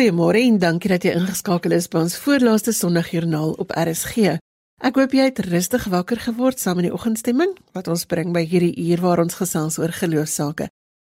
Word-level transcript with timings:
Goeiemôre 0.00 0.40
en 0.40 0.54
dankie 0.56 0.88
dat 0.88 1.02
jy 1.04 1.10
ingeskakel 1.12 1.74
is 1.76 1.84
by 1.92 1.98
ons 2.00 2.14
voorlaaste 2.22 2.72
Sondagjoernaal 2.72 3.50
op 3.60 3.74
RSG. 3.76 4.38
Ek 4.80 4.96
hoop 4.96 5.12
jy 5.12 5.26
het 5.26 5.42
rustig 5.44 5.82
wakker 5.92 6.22
geword 6.24 6.56
saam 6.56 6.78
met 6.80 6.86
die 6.86 6.92
oggendstemming 6.96 7.50
wat 7.76 7.90
ons 7.92 8.06
bring 8.08 8.30
by 8.32 8.40
hierdie 8.48 8.72
uur 8.86 9.02
waar 9.04 9.20
ons 9.20 9.36
gesels 9.36 9.76
oor 9.76 9.92
geloofsake. 9.92 10.70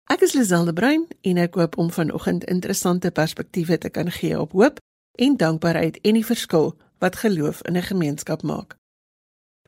Ek 0.08 0.24
is 0.24 0.32
Liselde 0.32 0.72
Bruin 0.72 1.04
en 1.20 1.40
ek 1.44 1.58
hoop 1.60 1.76
om 1.76 1.90
vanoggend 1.92 2.46
interessante 2.48 3.12
perspektiewe 3.12 3.76
te 3.76 3.92
kan 3.92 4.08
gee 4.08 4.40
op 4.40 4.56
hoop 4.56 4.80
en 5.20 5.36
dankbaarheid 5.36 6.00
en 6.00 6.16
die 6.16 6.24
verskil 6.24 6.72
wat 7.04 7.20
geloof 7.20 7.60
in 7.68 7.76
'n 7.76 7.88
gemeenskap 7.92 8.42
maak. 8.42 8.78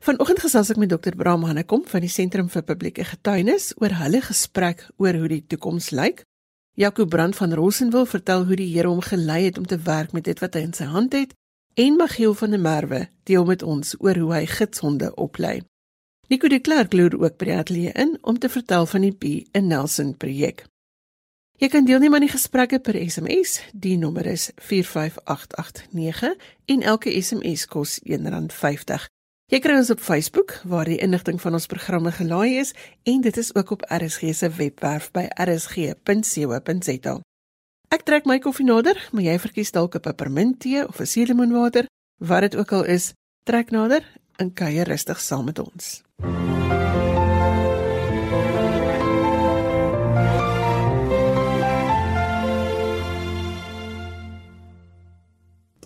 Vanoggend 0.01 0.39
gesels 0.39 0.71
ek 0.73 0.81
met 0.81 0.89
Dr. 0.89 1.13
Bram 1.15 1.43
Hannekom 1.43 1.85
van 1.85 2.01
die 2.01 2.09
Sentrum 2.09 2.49
vir 2.49 2.63
Publieke 2.63 3.03
Getuienis 3.03 3.73
oor 3.77 3.93
hulle 4.01 4.21
gesprek 4.21 4.89
oor 4.97 5.13
hoe 5.13 5.27
die 5.27 5.45
toekoms 5.47 5.91
lyk 5.91 6.25
Jaco 6.73 7.05
Brand 7.05 7.35
van 7.35 7.53
Rosenwil 7.53 8.05
vertel 8.05 8.45
hoe 8.45 8.55
die 8.55 8.69
Here 8.71 8.87
hom 8.87 9.01
gelei 9.01 9.43
het 9.43 9.57
om 9.57 9.65
te 9.67 9.77
werk 9.77 10.11
met 10.11 10.23
dit 10.23 10.39
wat 10.39 10.53
hy 10.55 10.61
in 10.63 10.73
sy 10.73 10.87
hand 10.87 11.13
het 11.13 11.33
en 11.73 11.95
Magiel 11.99 12.33
van 12.33 12.55
der 12.55 12.59
Merwe 12.63 13.01
deel 13.27 13.45
met 13.45 13.63
ons 13.63 13.95
oor 13.99 14.15
hoe 14.15 14.33
hy 14.33 14.45
gidshonde 14.47 15.11
oplei. 15.15 15.61
Nico 16.31 16.47
de 16.47 16.59
Klerk 16.59 16.93
loer 16.93 17.17
ook 17.19 17.35
by 17.37 17.49
die 17.49 17.55
ateljee 17.55 17.91
in 17.99 18.17
om 18.21 18.39
te 18.39 18.49
vertel 18.49 18.85
van 18.87 19.03
die 19.03 19.11
B 19.11 19.23
in 19.51 19.67
Nelson 19.67 20.15
projek. 20.17 20.63
Jy 21.59 21.67
kan 21.67 21.85
deelneem 21.85 22.15
aan 22.15 22.23
die 22.23 22.31
gesprekke 22.31 22.79
per 22.79 22.95
SMS. 22.95 23.59
Die 23.73 23.97
nommer 23.97 24.25
is 24.25 24.49
45889 24.55 26.31
en 26.71 26.81
elke 26.81 27.11
SMS 27.21 27.67
kos 27.67 27.99
R1.50. 28.07 29.11
Jy 29.51 29.59
kry 29.59 29.73
ons 29.75 29.89
op 29.91 29.99
Facebook 29.99 30.53
waar 30.63 30.87
die 30.87 31.01
inligting 31.03 31.35
van 31.43 31.57
ons 31.57 31.67
programme 31.67 32.13
gelaai 32.15 32.61
is 32.61 32.69
en 33.03 33.19
dit 33.25 33.37
is 33.37 33.49
ook 33.51 33.73
op 33.75 33.81
RSG 33.91 34.31
se 34.31 34.47
webwerf 34.47 35.09
by 35.11 35.25
rsg.co.za. 35.27 37.15
Ek 37.91 38.05
trek 38.07 38.29
my 38.31 38.39
koffie 38.39 38.63
nader, 38.63 38.95
maar 39.11 39.27
jy 39.27 39.35
verkies 39.43 39.75
dalk 39.75 39.99
'n 39.99 40.07
peppermint 40.07 40.59
tee 40.59 40.87
of 40.87 41.01
'n 41.01 41.05
suurlemoenwater, 41.05 41.85
wat 42.23 42.41
dit 42.41 42.55
ook 42.55 42.71
al 42.71 42.85
is, 42.85 43.11
trek 43.43 43.71
nader 43.71 44.07
en 44.39 44.53
kuier 44.53 44.87
rustig 44.87 45.19
saam 45.19 45.45
met 45.45 45.59
ons. 45.59 46.01
MUZIEK 46.23 47.00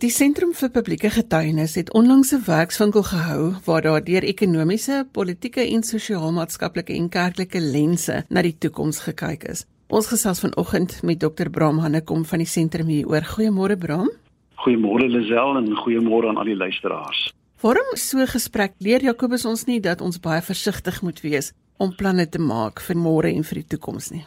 Die 0.04 0.10
Sentrum 0.12 0.50
vir 0.52 0.74
Publieke 0.76 1.08
Getuienis 1.08 1.78
het 1.80 1.94
onlangs 1.96 2.34
'n 2.34 2.44
werkswinkel 2.46 3.04
gehou 3.04 3.54
waar 3.66 3.82
daar 3.82 4.04
deur 4.04 4.24
ekonomiese, 4.24 5.08
politieke 5.12 5.62
en 5.62 5.84
sosio-maatskaplike 5.84 6.94
en 6.94 7.10
kerklike 7.10 7.60
lense 7.60 8.26
na 8.30 8.42
die 8.42 8.58
toekoms 8.58 9.00
gekyk 9.00 9.44
is. 9.44 9.66
Ons 9.88 10.08
gesels 10.08 10.40
vanoggend 10.40 11.04
met 11.04 11.20
Dr. 11.20 11.50
Bram 11.50 11.78
Hannekom 11.80 12.26
van 12.26 12.40
die 12.40 12.48
sentrum 12.48 12.88
hier 12.88 13.08
oor. 13.08 13.22
Goeiemôre 13.22 13.78
Bram. 13.78 14.12
Goeiemôre 14.56 15.08
Lisel 15.08 15.58
en 15.58 15.76
goeiemôre 15.76 16.28
aan 16.28 16.38
al 16.38 16.46
die 16.46 16.58
luisteraars. 16.58 17.34
Waarom 17.62 17.96
so 17.96 18.26
gesprek 18.26 18.74
leer 18.80 19.02
Jakobus 19.02 19.46
ons 19.46 19.66
nie 19.66 19.80
dat 19.80 20.02
ons 20.02 20.20
baie 20.20 20.42
versigtig 20.42 21.02
moet 21.02 21.22
wees 21.22 21.54
om 21.78 21.96
planne 21.96 22.30
te 22.30 22.40
maak 22.40 22.82
vir 22.82 22.96
môre 22.98 23.32
en 23.32 23.44
vir 23.44 23.56
die 23.56 23.68
toekoms 23.68 24.12
nie? 24.12 24.26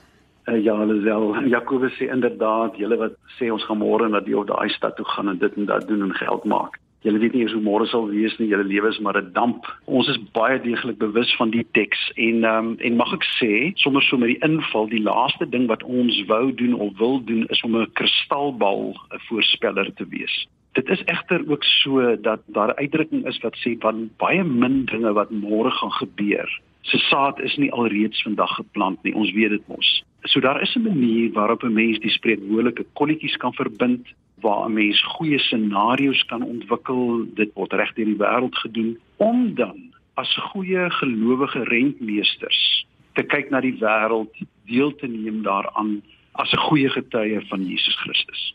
Uh, 0.48 0.64
ja, 0.64 0.84
Lisel, 0.84 1.34
Jakobus 1.52 1.92
sê 1.98 2.08
inderdaad, 2.08 2.76
julle 2.80 2.96
wat 2.96 3.16
sê 3.36 3.50
ons 3.52 3.64
gaan 3.68 3.82
môre 3.82 4.06
na 4.08 4.22
die 4.24 4.36
of 4.38 4.46
daai 4.48 4.70
stad 4.72 4.94
toe 4.96 5.04
gaan 5.12 5.28
en 5.28 5.40
dit 5.42 5.56
en 5.60 5.66
dat 5.68 5.84
doen 5.88 6.06
en 6.06 6.14
geld 6.16 6.46
maak. 6.48 6.78
Julle 7.04 7.20
weet 7.20 7.34
nie 7.36 7.42
eens 7.44 7.52
hoe 7.52 7.62
môre 7.62 7.84
sal 7.86 8.08
wees 8.08 8.32
nie, 8.40 8.48
julle 8.48 8.64
lewe 8.64 8.88
is 8.88 8.98
maar 9.04 9.18
'n 9.20 9.32
damp. 9.32 9.68
Ons 9.84 10.08
is 10.08 10.18
baie 10.32 10.56
deeglik 10.60 10.98
bewus 10.98 11.34
van 11.36 11.50
die 11.50 11.66
teks 11.72 12.00
en 12.16 12.44
um, 12.44 12.76
en 12.80 12.96
mag 12.96 13.12
ek 13.12 13.26
sê, 13.36 13.72
sommer 13.76 14.02
so 14.02 14.16
met 14.16 14.32
die 14.32 14.42
inval, 14.48 14.88
die 14.88 15.04
laaste 15.04 15.46
ding 15.48 15.68
wat 15.68 15.82
ons 15.82 16.24
wou 16.26 16.54
doen 16.54 16.74
of 16.74 16.96
wil 16.98 17.20
doen 17.24 17.44
is 17.48 17.62
om 17.62 17.76
'n 17.76 17.92
kristalbal 17.92 18.96
'n 18.96 19.20
voorspeller 19.28 19.92
te 19.94 20.06
wees. 20.08 20.48
Dit 20.78 20.88
is 20.88 21.04
egter 21.04 21.42
ook 21.50 21.64
so 21.64 22.20
dat 22.20 22.40
daar 22.46 22.68
'n 22.68 22.80
uitdrukking 22.82 23.26
is 23.26 23.38
wat 23.38 23.56
sê 23.56 23.70
van 23.78 24.10
baie 24.16 24.44
min 24.44 24.84
dinge 24.84 25.12
wat 25.12 25.30
môre 25.30 25.70
gaan 25.70 25.92
gebeur. 25.92 26.60
Se 26.80 26.98
saad 26.98 27.40
is 27.40 27.56
nie 27.56 27.72
alreeds 27.72 28.22
vandag 28.22 28.54
geplant 28.54 29.02
nie. 29.02 29.14
Ons 29.14 29.32
weet 29.32 29.50
dit 29.50 29.68
mos. 29.68 30.04
So 30.22 30.40
daar 30.40 30.62
is 30.62 30.76
'n 30.76 30.82
manier 30.82 31.32
waarop 31.32 31.62
'n 31.62 31.72
mens 31.72 31.98
die 31.98 32.10
spreekwoordelike 32.10 32.86
kolletjies 32.92 33.36
kan 33.36 33.54
verbind 33.54 34.06
waar 34.40 34.68
'n 34.68 34.72
mens 34.72 35.02
goeie 35.02 35.38
scenario's 35.38 36.24
kan 36.24 36.42
ontwikkel. 36.42 37.26
Dit 37.34 37.50
word 37.54 37.72
reg 37.72 37.92
deur 37.94 38.04
die 38.04 38.22
wêreld 38.24 38.56
gedoen 38.56 38.98
om 39.16 39.54
dan 39.54 39.78
as 40.14 40.36
goeie 40.36 40.90
gelowige 40.90 41.64
rentmeesters 41.64 42.86
te 43.12 43.22
kyk 43.22 43.50
na 43.50 43.60
die 43.60 43.78
wêreld, 43.80 44.34
deel 44.66 44.94
te 44.94 45.06
neem 45.06 45.42
daaraan 45.42 46.02
as 46.32 46.52
'n 46.52 46.64
goeie 46.68 46.88
getuie 46.88 47.40
van 47.48 47.66
Jesus 47.66 47.96
Christus. 47.96 48.54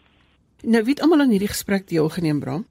Nou 0.64 0.80
weet 0.84 1.02
almal 1.04 1.20
aan 1.20 1.32
hierdie 1.36 1.52
gesprek 1.52 1.90
deelgeneem, 1.92 2.40
Bram. 2.40 2.62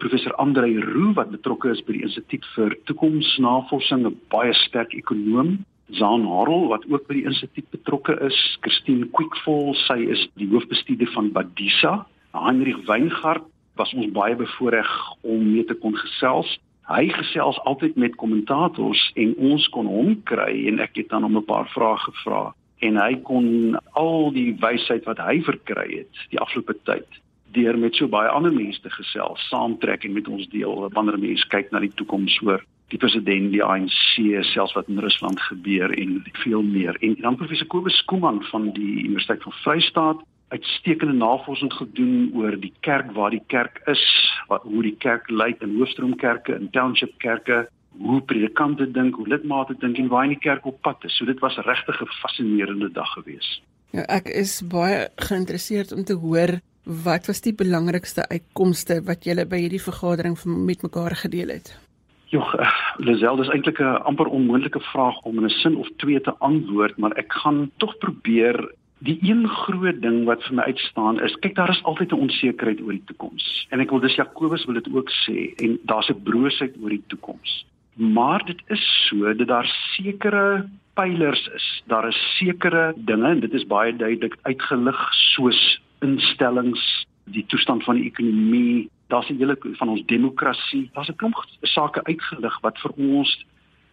Professor 0.00 0.32
Andre 0.40 0.70
Roo 0.80 1.10
wat 1.12 1.28
betrokke 1.30 1.68
is 1.68 1.82
by 1.84 1.92
die 1.98 2.06
Instituut 2.06 2.46
vir 2.54 2.72
Toekomsnavorsing, 2.88 4.06
'n 4.08 4.16
baie 4.32 4.54
sterk 4.56 4.94
ekonom, 4.96 5.58
Zaan 5.90 6.24
Harel 6.24 6.68
wat 6.68 6.86
ook 6.88 7.06
by 7.06 7.14
die 7.14 7.26
instituut 7.28 7.68
betrokke 7.70 8.16
is, 8.24 8.38
Christine 8.60 9.04
Quickfall, 9.12 9.74
sy 9.74 9.98
is 10.14 10.28
die 10.40 10.48
hoofbestuurder 10.48 11.12
van 11.12 11.28
Badisa. 11.32 12.06
Heinrich 12.32 12.86
Weingart 12.86 13.44
was 13.76 13.92
ons 13.92 14.08
baie 14.12 14.36
bevoorreg 14.36 14.88
om 15.20 15.52
mee 15.52 15.64
te 15.64 15.74
kon 15.74 15.96
gesels. 15.96 16.58
Hy 16.88 17.08
gesels 17.08 17.60
altyd 17.68 17.96
met 17.96 18.16
kommentators 18.16 19.12
en 19.14 19.36
ons 19.36 19.68
kon 19.68 19.86
hom 19.86 20.22
kry 20.24 20.68
en 20.68 20.80
ek 20.80 20.96
het 20.96 21.08
dan 21.08 21.22
hom 21.22 21.36
'n 21.36 21.44
paar 21.44 21.68
vrae 21.68 21.98
gevra 21.98 22.54
en 22.80 22.96
hy 22.96 23.14
kon 23.22 23.78
al 23.92 24.32
die 24.32 24.56
wysheid 24.58 25.04
wat 25.04 25.18
hy 25.18 25.40
verkry 25.46 25.86
het 25.98 26.24
die 26.30 26.40
afgelope 26.40 26.74
tyd 26.88 27.21
deur 27.52 27.78
met 27.78 27.94
so 27.94 28.08
baie 28.08 28.28
ander 28.28 28.52
mense 28.52 28.80
te 28.80 28.90
gesels, 28.90 29.48
saamtrek 29.48 30.04
en 30.04 30.12
met 30.12 30.28
ons 30.28 30.48
deel 30.48 30.88
wanneer 30.92 31.18
mense 31.18 31.48
kyk 31.48 31.70
na 31.72 31.80
die 31.80 31.94
toekoms 31.94 32.38
hoor 32.44 32.64
die 32.92 33.00
president 33.00 33.52
die 33.54 33.62
ANC 33.64 34.20
selfs 34.52 34.74
wat 34.76 34.88
in 34.92 35.00
Rusland 35.00 35.40
gebeur 35.40 35.92
en 35.96 36.20
veel 36.44 36.62
meer. 36.62 36.96
En 37.00 37.16
dan 37.20 37.38
professor 37.40 37.66
Kobus 37.66 37.96
Skuman 38.02 38.42
van 38.50 38.70
die 38.76 39.04
Universiteit 39.04 39.42
van 39.42 39.52
Vryheid 39.62 40.26
uitstekende 40.52 41.14
navorsing 41.16 41.72
gedoen 41.72 42.30
oor 42.36 42.58
die 42.60 42.72
kerk 42.84 43.12
waar 43.16 43.32
die 43.32 43.44
kerk 43.46 43.80
is 43.88 44.02
wat 44.50 44.66
hoe 44.68 44.82
die 44.84 44.96
kerk 45.00 45.30
lyk 45.30 45.62
in 45.64 45.78
hoofstroomkerke 45.78 46.52
en 46.54 46.68
township 46.76 47.14
kerke 47.24 47.62
hoe 47.96 48.20
predikante 48.28 48.84
dink 48.90 49.16
hoe 49.16 49.28
lidmate 49.28 49.76
dink 49.80 49.96
en 49.96 50.10
waar 50.12 50.28
in 50.28 50.34
die 50.34 50.44
kerk 50.44 50.66
op 50.68 50.80
pad 50.84 51.04
is. 51.08 51.16
So 51.16 51.24
dit 51.24 51.40
was 51.40 51.56
regtig 51.56 52.02
'n 52.02 52.12
fascinerende 52.20 52.92
dag 52.92 53.12
geweest. 53.16 53.62
Ja 53.92 54.04
ek 54.08 54.28
is 54.28 54.60
baie 54.68 55.08
geïnteresseerd 55.16 55.92
om 55.92 56.04
te 56.04 56.14
hoor 56.14 56.60
wat 56.84 57.26
was 57.26 57.40
die 57.40 57.54
belangrikste 57.54 58.28
uitkomste 58.28 59.02
wat 59.06 59.24
julle 59.24 59.46
by 59.46 59.56
hierdie 59.56 59.82
vergadering 59.82 60.36
met 60.44 60.82
mekaar 60.82 61.14
gedeel 61.16 61.48
het 61.48 61.74
Jog, 62.32 62.54
uh, 62.56 62.68
Lisel, 62.96 63.36
dis 63.36 63.50
eintlik 63.52 63.80
'n 63.80 64.00
amper 64.08 64.26
onmoontlike 64.26 64.80
vraag 64.80 65.18
om 65.28 65.38
in 65.38 65.44
'n 65.44 65.58
sin 65.60 65.76
of 65.76 65.88
twee 65.96 66.20
te 66.20 66.32
antwoord, 66.38 66.96
maar 66.96 67.12
ek 67.12 67.32
gaan 67.32 67.70
tog 67.76 67.98
probeer. 67.98 68.72
Die 68.98 69.18
een 69.20 69.48
groot 69.48 70.00
ding 70.00 70.24
wat 70.24 70.42
vir 70.42 70.54
my 70.54 70.62
uitstaan 70.62 71.20
is, 71.20 71.36
kyk 71.40 71.54
daar 71.54 71.68
is 71.70 71.82
altyd 71.82 72.12
'n 72.12 72.24
onsekerheid 72.24 72.80
oor 72.80 72.92
die 72.92 73.04
toekoms. 73.04 73.66
En 73.70 73.80
ek 73.80 73.90
wil 73.90 74.00
dis 74.00 74.14
Jakobus 74.14 74.64
wil 74.64 74.74
dit 74.74 74.88
ook 74.94 75.10
sê 75.10 75.52
en 75.56 75.78
daar's 75.84 76.08
'n 76.08 76.22
broosheid 76.22 76.74
oor 76.82 76.90
die 76.90 77.04
toekoms. 77.06 77.66
Maar 77.96 78.44
dit 78.44 78.62
is 78.66 79.06
so 79.08 79.34
dat 79.34 79.48
daar 79.48 79.68
sekere 79.96 80.68
pylers 80.94 81.48
is. 81.54 81.82
Daar 81.86 82.08
is 82.08 82.36
sekere 82.38 82.94
dinge 82.96 83.28
en 83.28 83.40
dit 83.40 83.52
is 83.52 83.66
baie 83.66 83.96
duidelik 83.96 84.36
uitgelig 84.42 85.08
soos 85.12 85.80
instellings, 86.02 87.06
die 87.24 87.46
toestand 87.46 87.84
van 87.84 88.00
die 88.00 88.10
ekonomie, 88.10 88.90
daar's 89.08 89.30
'n 89.30 89.38
hele 89.38 89.56
van 89.60 89.88
ons 89.88 90.04
demokrasie. 90.06 90.90
Daar's 90.92 91.08
'n 91.08 91.16
klomp 91.16 91.36
sake 91.60 92.04
uitgelig 92.04 92.60
wat 92.60 92.78
vir 92.78 92.92
ons 92.96 93.44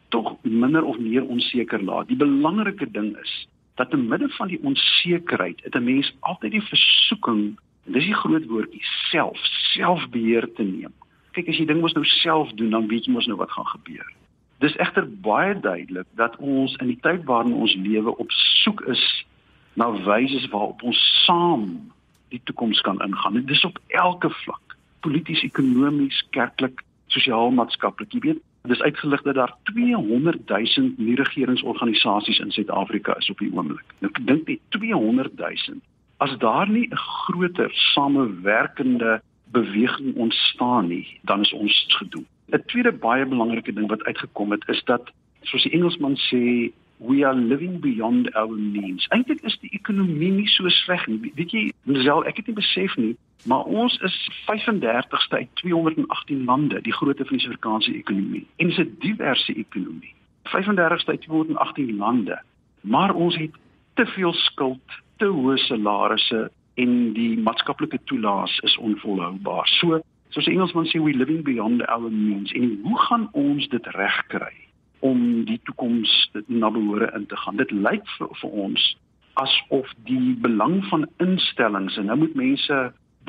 tog 0.10 0.38
minder 0.42 0.84
of 0.84 0.98
meer 1.00 1.26
onseker 1.26 1.84
laat. 1.84 2.08
Die 2.08 2.18
belangrike 2.18 2.92
ding 2.92 3.18
is 3.18 3.48
dat 3.76 3.90
te 3.90 3.98
midde 3.98 4.30
van 4.30 4.48
die 4.48 4.60
onsekerheid, 4.64 5.64
het 5.64 5.76
'n 5.76 5.84
mens 5.84 6.16
altyd 6.20 6.52
die 6.52 6.62
versoeking, 6.62 7.58
en 7.86 7.92
dis 7.92 8.06
die 8.06 8.14
groot 8.14 8.46
woordjie, 8.46 8.84
self, 9.10 9.40
selfbeheer 9.74 10.54
te 10.54 10.64
neem. 10.64 10.94
Kyk, 11.32 11.48
as 11.48 11.58
jy 11.58 11.66
ding 11.66 11.82
mos 11.82 11.94
nou 11.94 12.06
self 12.06 12.52
doen, 12.52 12.70
dan 12.70 12.88
weet 12.88 13.06
jy 13.06 13.12
mos 13.12 13.26
nou 13.26 13.38
wat 13.38 13.52
gaan 13.52 13.66
gebeur. 13.66 14.14
Dis 14.60 14.76
egter 14.76 15.08
baie 15.22 15.60
duidelik 15.60 16.08
dat 16.16 16.36
ons 16.38 16.76
in 16.76 16.88
die 16.88 17.00
tyd 17.02 17.24
waarin 17.24 17.54
ons 17.54 17.76
lewe 17.76 18.18
op 18.18 18.32
soek 18.32 18.82
is 18.82 19.26
na 19.74 19.92
wyse 19.92 20.50
waarop 20.50 20.84
ons 20.84 21.24
saam 21.26 21.92
die 22.30 22.42
toekoms 22.44 22.82
kan 22.82 23.02
ingaan. 23.02 23.34
Dit 23.34 23.50
is 23.50 23.66
op 23.66 23.80
elke 23.88 24.30
vlak 24.30 24.78
polities, 25.00 25.44
ekonomies, 25.44 26.24
kerklik, 26.36 26.82
sosiaal-maatskaplik. 27.08 28.12
Jy 28.14 28.20
weet, 28.20 28.42
dis 28.68 28.82
uitgelig 28.82 29.22
dat 29.22 29.36
daar 29.36 29.54
200 29.72 30.48
000 30.48 30.94
nie-regeringsorganisasies 30.98 32.40
in 32.40 32.52
Suid-Afrika 32.52 33.16
is 33.18 33.30
op 33.30 33.40
die 33.40 33.52
oomblik. 33.54 33.96
Nou 34.00 34.12
ek 34.12 34.20
dink 34.28 34.46
dit 34.50 34.60
200 34.76 35.38
000. 35.38 35.80
As 36.20 36.36
daar 36.38 36.70
nie 36.70 36.88
'n 36.92 36.96
groter 36.96 37.72
samewerkende 37.94 39.22
beweging 39.52 40.16
ontstaan 40.16 40.88
nie, 40.88 41.20
dan 41.22 41.42
is 41.42 41.54
ons 41.54 41.86
gedoen. 41.88 42.28
'n 42.52 42.64
Tweede 42.66 42.92
baie 42.92 43.26
belangrike 43.26 43.74
ding 43.74 43.88
wat 43.88 44.04
uitgekom 44.04 44.52
het 44.52 44.64
is 44.68 44.84
dat 44.84 45.12
soos 45.42 45.64
die 45.64 45.72
Engelsman 45.72 46.18
sê, 46.18 46.72
we 47.00 47.24
are 47.26 47.36
living 47.36 47.80
beyond 47.80 48.34
our 48.36 48.58
means. 48.58 49.08
Eintlik 49.08 49.42
is 49.48 49.58
die 49.60 49.72
ekonomie 49.72 50.32
nie 50.32 50.48
so 50.52 50.70
sleg 50.70 51.08
nie. 51.08 51.32
Weet 51.36 51.54
jy, 51.56 51.64
Lisel, 51.88 52.26
ek 52.28 52.42
het 52.42 52.52
nie 52.52 52.58
besef 52.60 52.96
nie, 53.00 53.14
maar 53.48 53.64
ons 53.64 53.96
is 54.04 54.18
35ste 54.50 55.40
uit 55.40 55.52
218 55.64 56.44
lande, 56.46 56.82
die 56.84 56.94
grootte 56.94 57.26
van 57.26 57.38
die 57.38 57.46
Suid-Afrikaanse 57.46 57.96
ekonomie. 57.96 58.46
En 58.58 58.68
dit 58.68 58.78
is 58.78 58.84
'n 58.84 58.96
diverse 59.00 59.56
ekonomie. 59.56 60.14
35ste 60.52 61.12
uit 61.16 61.22
218 61.22 61.96
lande. 61.98 62.42
Maar 62.82 63.14
ons 63.14 63.38
het 63.38 63.56
te 63.94 64.06
veel 64.06 64.34
skuld, 64.34 65.02
te 65.18 65.26
hoë 65.26 65.58
salarisse 65.58 66.52
en 66.74 67.14
die 67.14 67.40
maatskaplike 67.40 68.00
toelaas 68.04 68.60
is 68.60 68.78
onvolhoubaar. 68.78 69.68
So, 69.68 70.00
soos 70.30 70.46
die 70.46 70.54
Engelsman 70.54 70.88
sê, 70.88 71.02
we 71.04 71.14
living 71.14 71.44
beyond 71.44 71.86
our 71.88 72.12
means. 72.12 72.52
En 72.52 72.80
hoe 72.84 73.00
gaan 73.00 73.30
ons 73.32 73.68
dit 73.68 73.88
regkry? 73.88 74.69
Om 75.00 75.46
die 75.46 75.60
toekoms 75.64 76.32
na 76.48 76.70
behoore 76.70 77.12
in 77.16 77.26
te 77.26 77.38
gaan. 77.38 77.58
Dit 77.58 77.72
lyk 77.72 78.08
vir, 78.18 78.28
vir 78.42 78.50
ons 78.50 78.98
asof 79.40 79.92
die 80.08 80.36
belang 80.42 80.82
van 80.90 81.08
instellings 81.24 81.98
en 81.98 82.10
nou 82.12 82.18
moet 82.18 82.36
mense 82.36 82.80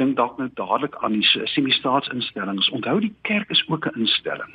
dink 0.00 0.16
dalk 0.16 0.38
nou 0.38 0.48
dadelik 0.54 0.96
aan 1.04 1.18
die 1.18 1.46
semi-staatsinstellings. 1.52 2.70
Onthou 2.74 2.98
die 3.00 3.14
kerk 3.28 3.50
is 3.50 3.62
ook 3.68 3.86
'n 3.86 4.00
instelling. 4.00 4.52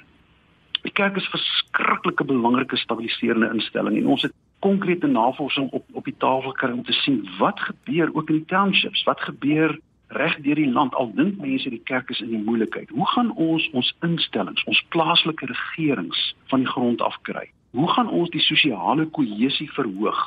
Die 0.81 0.91
kerk 0.91 1.15
is 1.15 1.25
'n 1.25 1.37
verskriklike 1.37 2.23
belangrike 2.23 2.77
stabiliserende 2.77 3.49
instelling 3.53 3.97
en 3.97 4.07
ons 4.07 4.21
het 4.21 4.33
konkrete 4.59 5.07
navorsing 5.07 5.69
op 5.71 5.83
op 5.93 6.03
die 6.03 6.17
tafel 6.17 6.51
kry 6.51 6.71
om 6.71 6.83
te 6.83 6.93
sien 6.93 7.29
wat 7.37 7.59
gebeur 7.59 8.09
ook 8.15 8.29
in 8.29 8.35
die 8.35 8.45
townships. 8.45 9.03
Wat 9.03 9.21
gebeur 9.21 9.79
reg 10.15 10.37
deur 10.45 10.59
die 10.59 10.71
land 10.71 10.95
al 10.95 11.11
dink 11.15 11.37
mense 11.41 11.69
die 11.69 11.83
kerk 11.89 12.09
is 12.09 12.21
in 12.23 12.31
die 12.33 12.43
moeilikheid. 12.47 12.89
Hoe 12.89 13.07
gaan 13.13 13.31
ons 13.35 13.67
ons 13.73 13.91
instellings, 14.07 14.63
ons 14.65 14.83
plaaslike 14.95 15.45
regerings 15.51 16.21
van 16.51 16.63
die 16.63 16.71
grond 16.71 17.01
af 17.01 17.17
kry? 17.27 17.49
Hoe 17.75 17.89
gaan 17.91 18.09
ons 18.09 18.31
die 18.31 18.43
sosiale 18.43 19.05
kohesie 19.05 19.69
verhoog 19.75 20.23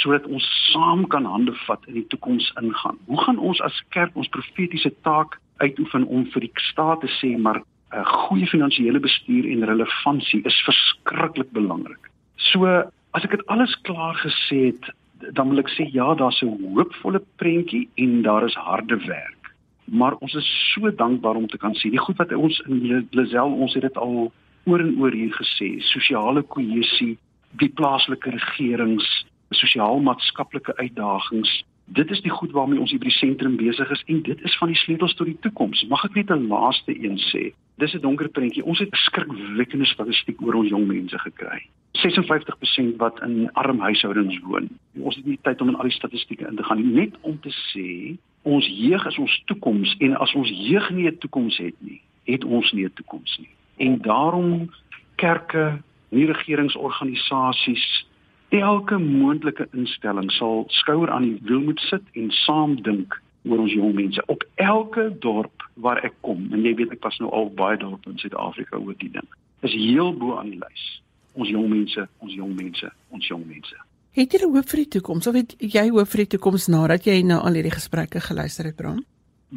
sodat 0.00 0.24
ons 0.30 0.44
saam 0.70 1.02
kan 1.12 1.26
hande 1.26 1.52
vat 1.66 1.82
in 1.90 1.98
die 1.98 2.06
toekoms 2.12 2.52
ingaan? 2.60 2.98
Hoe 3.06 3.20
gaan 3.24 3.38
ons 3.38 3.60
as 3.60 3.82
kerk 3.96 4.14
ons 4.16 4.30
profetiese 4.32 4.92
taak 5.02 5.36
uitoefen 5.60 6.06
om 6.06 6.24
vir 6.32 6.46
die 6.46 6.52
staat 6.70 7.02
te 7.04 7.10
sê 7.18 7.34
maar 7.36 7.60
'n 7.60 7.98
uh, 7.98 8.06
goeie 8.06 8.46
finansiële 8.46 9.00
bestuur 9.00 9.44
en 9.50 9.66
relevantie 9.66 10.42
is 10.46 10.62
verskriklik 10.68 11.50
belangrik. 11.50 12.10
So 12.36 12.66
as 13.10 13.24
ek 13.24 13.30
dit 13.30 13.46
alles 13.46 13.74
klaar 13.82 14.14
gesê 14.14 14.70
het, 14.70 14.84
dan 15.32 15.48
wil 15.48 15.62
ek 15.62 15.70
sê 15.70 15.86
ja, 15.92 16.14
daar's 16.14 16.42
'n 16.42 16.74
hoopvolle 16.74 17.22
prentjie 17.36 17.88
en 17.94 18.22
daar 18.22 18.44
is 18.44 18.54
harde 18.54 18.96
werk. 19.06 19.54
Maar 19.84 20.14
ons 20.14 20.34
is 20.34 20.72
so 20.74 20.90
dankbaar 20.94 21.34
om 21.34 21.46
te 21.46 21.58
kan 21.58 21.74
sien 21.74 21.90
die 21.90 21.98
goed 21.98 22.16
wat 22.16 22.32
ons 22.32 22.62
in 22.68 23.08
Lazel 23.10 23.52
ons 23.52 23.74
het 23.74 23.82
dit 23.82 23.96
al 23.96 24.32
oor 24.64 24.80
en 24.80 24.98
oor 25.00 25.12
hier 25.12 25.32
gesê, 25.32 25.80
sosiale 25.80 26.42
kohesie, 26.42 27.18
die 27.58 27.68
plaaslike 27.68 28.30
regerings, 28.30 29.26
sosiaal-maatskaplike 29.50 30.76
uitdagings. 30.76 31.64
Dit 31.84 32.10
is 32.10 32.20
die 32.22 32.30
goed 32.30 32.52
waarmee 32.52 32.80
ons 32.80 32.90
hier 32.90 33.00
by 33.00 33.08
die 33.08 33.18
sentrum 33.18 33.56
besig 33.56 33.90
is 33.90 34.02
en 34.06 34.22
dit 34.22 34.44
is 34.46 34.56
van 34.58 34.68
die 34.68 34.78
sleutels 34.78 35.14
tot 35.14 35.26
die 35.26 35.38
toekoms. 35.42 35.82
Mag 35.88 36.04
ek 36.04 36.14
net 36.14 36.30
'n 36.30 36.46
laaste 36.46 36.94
een 36.94 37.18
sê? 37.18 37.52
Dis 37.80 37.94
'n 37.94 38.00
donker 38.00 38.28
prentjie. 38.28 38.64
Ons 38.64 38.78
het 38.78 38.88
skrikwekkende 38.92 39.86
statistiek 39.86 40.40
oor 40.42 40.54
ons 40.54 40.68
jong 40.68 40.86
mense 40.86 41.18
gekry. 41.18 41.66
56% 41.92 42.96
wat 42.96 43.20
in 43.20 43.52
arm 43.52 43.80
huishoudings 43.80 44.38
woon. 44.38 44.68
Ons 45.00 45.16
het 45.16 45.24
nie 45.24 45.38
tyd 45.42 45.60
om 45.60 45.68
in 45.68 45.76
al 45.76 45.88
die 45.88 45.96
statistieke 45.96 46.46
in 46.46 46.56
te 46.56 46.62
gaan 46.62 46.76
nie, 46.76 46.92
net 46.94 47.16
om 47.20 47.40
te 47.40 47.52
sê 47.72 48.16
ons 48.42 48.66
jeug 48.66 49.06
is 49.06 49.18
ons 49.18 49.42
toekoms 49.44 49.96
en 49.98 50.16
as 50.16 50.34
ons 50.34 50.48
jeug 50.48 50.90
nie 50.90 51.06
'n 51.08 51.18
toekoms 51.18 51.56
het 51.56 51.74
nie, 51.78 52.00
het 52.24 52.44
ons 52.44 52.72
nie 52.72 52.84
'n 52.84 52.92
toekoms 52.94 53.38
nie. 53.38 53.50
En 53.76 53.98
daarom 53.98 54.70
kerke, 55.16 55.82
nie 56.08 56.26
regeringsorganisasies, 56.26 58.06
elke 58.48 58.98
moontlike 58.98 59.68
instelling 59.72 60.30
sal 60.30 60.64
skouer 60.68 61.10
aan 61.10 61.22
die 61.22 61.38
wiel 61.42 61.60
moet 61.60 61.80
sit 61.80 62.02
en 62.12 62.30
saam 62.30 62.82
dink 62.82 63.22
oor 63.44 63.58
ons 63.58 63.72
jong 63.72 63.94
mense 63.94 64.22
op 64.26 64.44
elke 64.54 65.16
dorp 65.18 65.59
waar 65.80 66.04
ek 66.04 66.14
kom. 66.20 66.48
En 66.52 66.62
jy 66.62 66.74
weet 66.74 66.92
ek 66.92 67.04
was 67.04 67.18
nou 67.18 67.30
al 67.30 67.50
baie 67.50 67.76
dorpe 67.76 68.10
in 68.10 68.18
Suid-Afrika 68.18 68.76
oor 68.76 68.94
die 68.98 69.10
ding. 69.10 69.28
Is 69.60 69.72
heel 69.72 70.12
bo 70.16 70.36
aan 70.36 70.50
die 70.50 70.60
lys 70.60 71.00
ons 71.38 71.50
jong 71.52 71.68
mense, 71.70 72.06
ons 72.24 72.34
jong 72.34 72.52
mense, 72.56 72.90
ons 73.14 73.30
jong 73.30 73.46
mense. 73.46 73.78
Het 74.18 74.34
jy 74.34 74.46
hoop 74.50 74.66
vir 74.72 74.82
die 74.82 74.90
toekoms 74.96 75.28
of 75.30 75.36
het 75.38 75.54
jy 75.62 75.86
hoop 75.92 76.10
vir 76.10 76.24
die 76.24 76.32
toekoms 76.34 76.66
nadat 76.72 77.06
jy 77.06 77.20
na 77.26 77.38
al 77.46 77.58
hierdie 77.58 77.74
gesprekke 77.74 78.22
geluister 78.24 78.66
het, 78.66 78.76
Bram? 78.78 79.04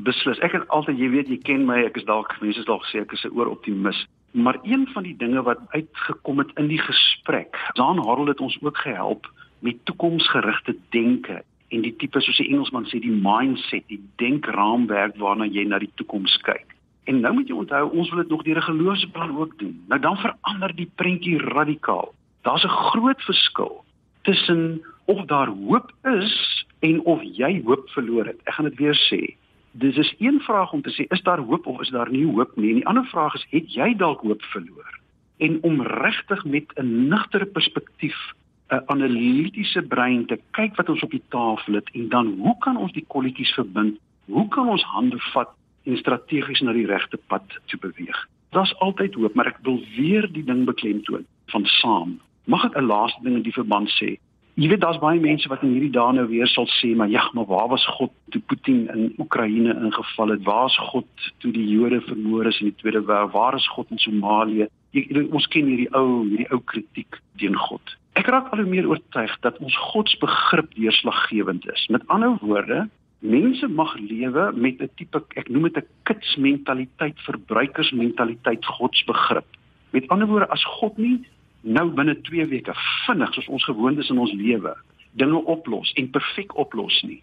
Beslis. 0.06 0.40
Ek 0.46 0.56
het 0.58 0.68
altyd, 0.74 0.98
jy 1.02 1.10
weet, 1.14 1.30
jy 1.30 1.40
ken 1.46 1.66
my, 1.70 1.80
ek 1.88 1.98
is 2.02 2.06
dalk 2.10 2.34
mense 2.42 2.62
is 2.62 2.70
dalk 2.70 2.86
gesê 2.86 3.02
ek 3.02 3.14
is 3.14 3.26
'n 3.26 3.34
ooroptimis, 3.34 4.06
maar 4.34 4.58
een 4.64 4.88
van 4.94 5.04
die 5.04 5.18
dinge 5.18 5.42
wat 5.42 5.60
uitgekom 5.74 6.40
het 6.40 6.52
in 6.58 6.68
die 6.68 6.82
gesprek, 6.82 7.58
Dan 7.76 7.98
Harold 7.98 8.28
het 8.28 8.42
ons 8.42 8.58
ook 8.62 8.78
gehelp 8.78 9.30
met 9.62 9.86
toekomsgerigte 9.86 10.76
denke 10.90 11.44
en 11.74 11.82
die 11.82 11.96
tipe 11.98 12.22
soos 12.22 12.38
die 12.38 12.50
Engelsman 12.52 12.86
sê 12.86 13.00
die 13.02 13.14
mindset, 13.14 13.86
die 13.90 14.02
denkraamwerk 14.22 15.18
waarna 15.22 15.48
jy 15.50 15.66
na 15.66 15.80
die 15.82 15.92
toekoms 16.00 16.38
kyk. 16.46 16.76
En 17.10 17.20
nou 17.20 17.34
moet 17.36 17.50
jy 17.50 17.58
onthou, 17.58 17.84
ons 17.92 18.12
wil 18.12 18.22
dit 18.22 18.30
nog 18.32 18.44
deur 18.44 18.58
'n 18.58 18.70
geloofsplan 18.70 19.38
ook 19.38 19.58
doen. 19.60 19.76
Nou 19.88 20.00
dan 20.00 20.18
verander 20.18 20.76
die 20.76 20.92
prentjie 20.96 21.38
radikaal. 21.38 22.14
Daar's 22.44 22.64
'n 22.64 22.78
groot 22.92 23.22
verskil 23.22 23.84
tussen 24.22 24.82
of 25.06 25.26
daar 25.26 25.48
hoop 25.48 25.92
is 26.04 26.66
en 26.80 27.02
of 27.02 27.20
jy 27.24 27.62
hoop 27.66 27.90
verloor 27.90 28.26
het. 28.26 28.40
Ek 28.44 28.54
gaan 28.54 28.70
dit 28.70 28.78
weer 28.78 28.98
sê. 29.12 29.36
Dis 29.72 29.98
is 29.98 30.16
een 30.20 30.40
vraag 30.40 30.72
om 30.74 30.82
te 30.82 30.92
sê 30.92 31.08
is 31.10 31.22
daar 31.22 31.40
hoop 31.40 31.66
of 31.66 31.82
is 31.82 31.90
daar 31.90 32.12
nie 32.12 32.26
hoop 32.26 32.56
nie. 32.56 32.70
En 32.70 32.76
die 32.76 32.88
ander 32.88 33.06
vraag 33.06 33.36
is 33.36 33.46
het 33.50 33.74
jy 33.74 33.96
dalk 33.96 34.22
hoop 34.22 34.42
verloor? 34.42 35.00
En 35.38 35.58
om 35.62 35.82
regtig 35.82 36.46
met 36.46 36.66
'n 36.76 37.08
nugtere 37.08 37.46
perspektief 37.46 38.34
'n 38.74 38.84
analitiese 38.94 39.82
brein 39.82 40.26
te 40.26 40.40
kyk 40.52 40.76
wat 40.76 40.90
ons 40.90 41.04
op 41.04 41.12
die 41.12 41.28
tafel 41.30 41.74
het 41.74 41.90
en 41.94 42.10
dan 42.10 42.34
hoe 42.40 42.58
kan 42.60 42.78
ons 42.78 42.92
die 42.92 43.06
kolletjies 43.08 43.54
verbind? 43.54 44.00
Hoe 44.26 44.48
kan 44.48 44.70
ons 44.70 44.84
hande 44.84 45.20
vat 45.34 45.50
en 45.84 45.98
strategies 45.98 46.62
na 46.64 46.74
die 46.76 46.88
regte 46.88 47.20
pad 47.28 47.46
te 47.72 47.78
beweeg. 47.80 48.20
Daar's 48.56 48.74
altyd 48.86 49.18
hoop, 49.20 49.36
maar 49.36 49.50
ek 49.52 49.64
wil 49.66 49.82
weer 49.96 50.28
die 50.32 50.46
ding 50.46 50.64
beklemtoon 50.70 51.26
van 51.54 51.66
saam. 51.80 52.20
Mag 52.46 52.66
ek 52.66 52.78
'n 52.78 52.88
laaste 52.88 53.24
ding 53.24 53.36
in 53.36 53.48
die 53.48 53.60
verband 53.60 53.90
sê? 54.00 54.18
Jy 54.56 54.70
weet 54.70 54.82
daar's 54.82 55.00
baie 55.00 55.20
mense 55.20 55.50
wat 55.50 55.64
in 55.64 55.74
hierdie 55.74 55.92
dae 55.92 56.14
nou 56.14 56.28
weer 56.28 56.48
sal 56.48 56.68
sê, 56.68 56.96
maar 56.96 57.10
ja, 57.10 57.30
maar 57.34 57.46
waar 57.46 57.68
was 57.70 57.86
God 57.86 58.12
toe 58.30 58.42
Putin 58.42 58.88
in 58.94 59.14
Oekraïne 59.18 59.74
ingeval 59.74 60.30
het? 60.30 60.44
Waar 60.44 60.66
is 60.66 60.78
God 60.78 61.08
toe 61.40 61.52
die 61.52 61.68
Jode 61.68 62.02
vermoor 62.02 62.46
is 62.46 62.60
in 62.60 62.70
die 62.70 62.76
Tweede 62.76 63.02
Wêreld? 63.02 63.32
Waar 63.32 63.56
is 63.56 63.68
God 63.68 63.90
in 63.90 63.98
Somalië? 63.98 64.68
Jy 64.92 65.28
ons 65.32 65.48
ken 65.48 65.66
hierdie 65.66 65.90
ou, 65.94 66.30
hierdie 66.30 66.52
ou 66.52 66.60
kritiek 66.60 67.20
teen 67.38 67.56
God. 67.56 67.98
Ek 68.14 68.28
raak 68.30 68.52
al 68.54 68.62
hoe 68.62 68.70
meer 68.70 68.88
oortuig 68.88 69.32
dat 69.42 69.58
ons 69.58 69.78
godsbegrip 69.92 70.76
deurslaggewend 70.76 71.66
is. 71.74 71.88
Met 71.90 72.06
ander 72.14 72.38
woorde, 72.42 72.88
mense 73.20 73.68
mag 73.68 73.96
lewe 73.98 74.52
met 74.56 74.82
'n 74.82 74.90
tipe 74.96 75.24
ek 75.36 75.50
noem 75.50 75.64
dit 75.64 75.78
'n 75.78 75.88
kitsmentaliteit, 76.04 77.18
verbruikersmentaliteit, 77.22 78.66
godsbegrip. 78.66 79.46
Met 79.90 80.08
ander 80.08 80.28
woorde, 80.28 80.50
as 80.50 80.64
God 80.64 80.98
nie 80.98 81.26
nou 81.62 81.90
binne 81.90 82.22
2 82.22 82.46
weke 82.46 82.74
vinnig 83.06 83.34
soos 83.34 83.48
ons 83.48 83.64
gewoond 83.64 83.98
is 83.98 84.10
in 84.10 84.20
ons 84.20 84.32
lewe 84.32 84.76
dinge 85.12 85.46
oplos 85.46 85.94
en 85.94 86.10
perfek 86.10 86.58
oplos 86.58 87.02
nie, 87.02 87.22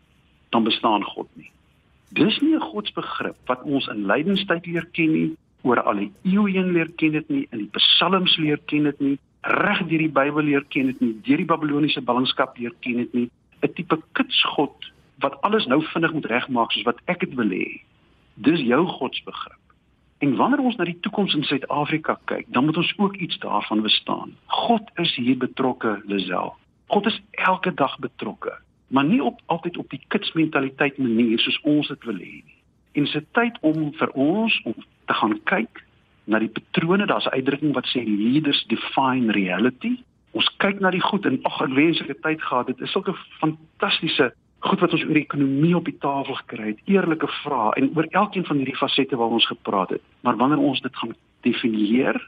dan 0.50 0.64
bestaan 0.64 1.04
God 1.04 1.28
nie. 1.34 1.50
Dis 2.08 2.40
nie 2.40 2.54
'n 2.54 2.60
godsbegrip 2.72 3.36
wat 3.46 3.62
ons 3.62 3.86
in 3.86 4.06
lydenstyd 4.06 4.66
leer 4.66 4.86
ken 4.92 5.12
nie, 5.12 5.36
oor 5.62 5.82
al 5.82 5.94
die 5.94 6.12
eeue 6.22 6.50
heen 6.50 6.72
leer 6.72 6.90
ken 6.96 7.12
dit 7.12 7.28
nie, 7.28 7.46
in 7.52 7.58
die 7.58 7.70
psalms 7.72 8.36
leer 8.36 8.58
ken 8.66 8.84
dit 8.84 9.00
nie, 9.00 9.18
reg 9.40 9.84
deur 9.88 9.98
die 10.04 10.12
Bybel 10.12 10.44
leer 10.44 10.64
ken 10.68 10.90
dit 10.92 11.00
nie, 11.00 11.14
deur 11.24 11.40
die 11.40 11.48
Babiloniese 11.48 12.02
ballingskap 12.04 12.58
leer 12.58 12.74
ken 12.80 12.96
dit 12.96 13.12
nie, 13.14 13.30
'n 13.62 13.72
tipe 13.74 13.96
kitsgod 14.12 14.92
wat 15.20 15.40
alles 15.42 15.66
nou 15.66 15.82
vinnig 15.82 16.12
moet 16.12 16.26
regmaak 16.26 16.72
soos 16.72 16.84
wat 16.84 17.00
ek 17.06 17.20
dit 17.20 17.34
wil 17.34 17.48
hê. 17.48 17.80
Dis 18.34 18.60
jou 18.60 18.86
godsbegrip. 18.86 19.60
En 20.18 20.36
wanneer 20.36 20.60
ons 20.60 20.76
na 20.76 20.84
die 20.84 20.98
toekoms 21.00 21.34
in 21.34 21.44
Suid-Afrika 21.44 22.18
kyk, 22.24 22.46
dan 22.52 22.64
moet 22.64 22.76
ons 22.76 22.92
ook 22.96 23.16
iets 23.16 23.38
daarvan 23.38 23.80
verstaan. 23.80 24.36
God 24.46 24.90
is 24.96 25.14
hier 25.16 25.36
betrokke, 25.36 26.02
Lisel. 26.04 26.56
God 26.86 27.06
is 27.06 27.20
elke 27.30 27.74
dag 27.74 27.98
betrokke, 27.98 28.52
maar 28.86 29.04
nie 29.04 29.22
op 29.24 29.40
altyd 29.46 29.76
op 29.76 29.90
die 29.90 30.02
kitsmentaliteit 30.08 30.98
manier 30.98 31.38
soos 31.38 31.60
ons 31.62 31.88
dit 31.88 32.04
wil 32.04 32.16
hê 32.16 32.40
nie. 32.44 32.58
En 32.92 33.04
dit 33.04 33.14
is 33.14 33.28
tyd 33.32 33.58
om 33.60 33.92
vir 33.92 34.10
ons 34.10 34.60
om 34.64 34.74
te 35.06 35.14
gaan 35.14 35.36
kyk 35.44 35.84
na 36.24 36.38
die 36.38 36.48
patrone. 36.48 37.06
Daar's 37.06 37.26
'n 37.26 37.36
uitdrukking 37.38 37.74
wat 37.74 37.86
sê 37.86 38.04
leaders 38.04 38.64
define 38.68 39.32
reality. 39.32 40.02
Ons 40.32 40.50
kyk 40.58 40.80
na 40.80 40.90
die 40.90 41.00
goed 41.00 41.26
en 41.26 41.40
ag, 41.42 41.60
ek 41.60 41.74
wens 41.74 42.00
ek 42.00 42.08
het 42.08 42.22
tyd 42.22 42.42
gehad. 42.42 42.66
Dit 42.66 42.80
is 42.80 42.92
sulke 42.92 43.14
fantastiese 43.40 44.32
goed 44.60 44.80
wat 44.80 44.92
ons 44.92 45.04
oor 45.04 45.16
die 45.16 45.24
ekonomie 45.24 45.76
op 45.76 45.84
die 45.88 45.98
tafel 45.98 46.36
gekry 46.42 46.66
het, 46.72 46.80
eerlike 46.84 47.28
vrae 47.40 47.72
en 47.80 47.90
oor 47.96 48.06
elkeen 48.10 48.44
van 48.44 48.60
hierdie 48.60 48.76
fasette 48.76 49.16
waar 49.16 49.32
ons 49.32 49.46
gepraat 49.46 49.90
het. 49.96 50.02
Maar 50.20 50.36
wanneer 50.36 50.58
ons 50.58 50.80
dit 50.80 50.96
gaan 50.96 51.14
definieer, 51.40 52.20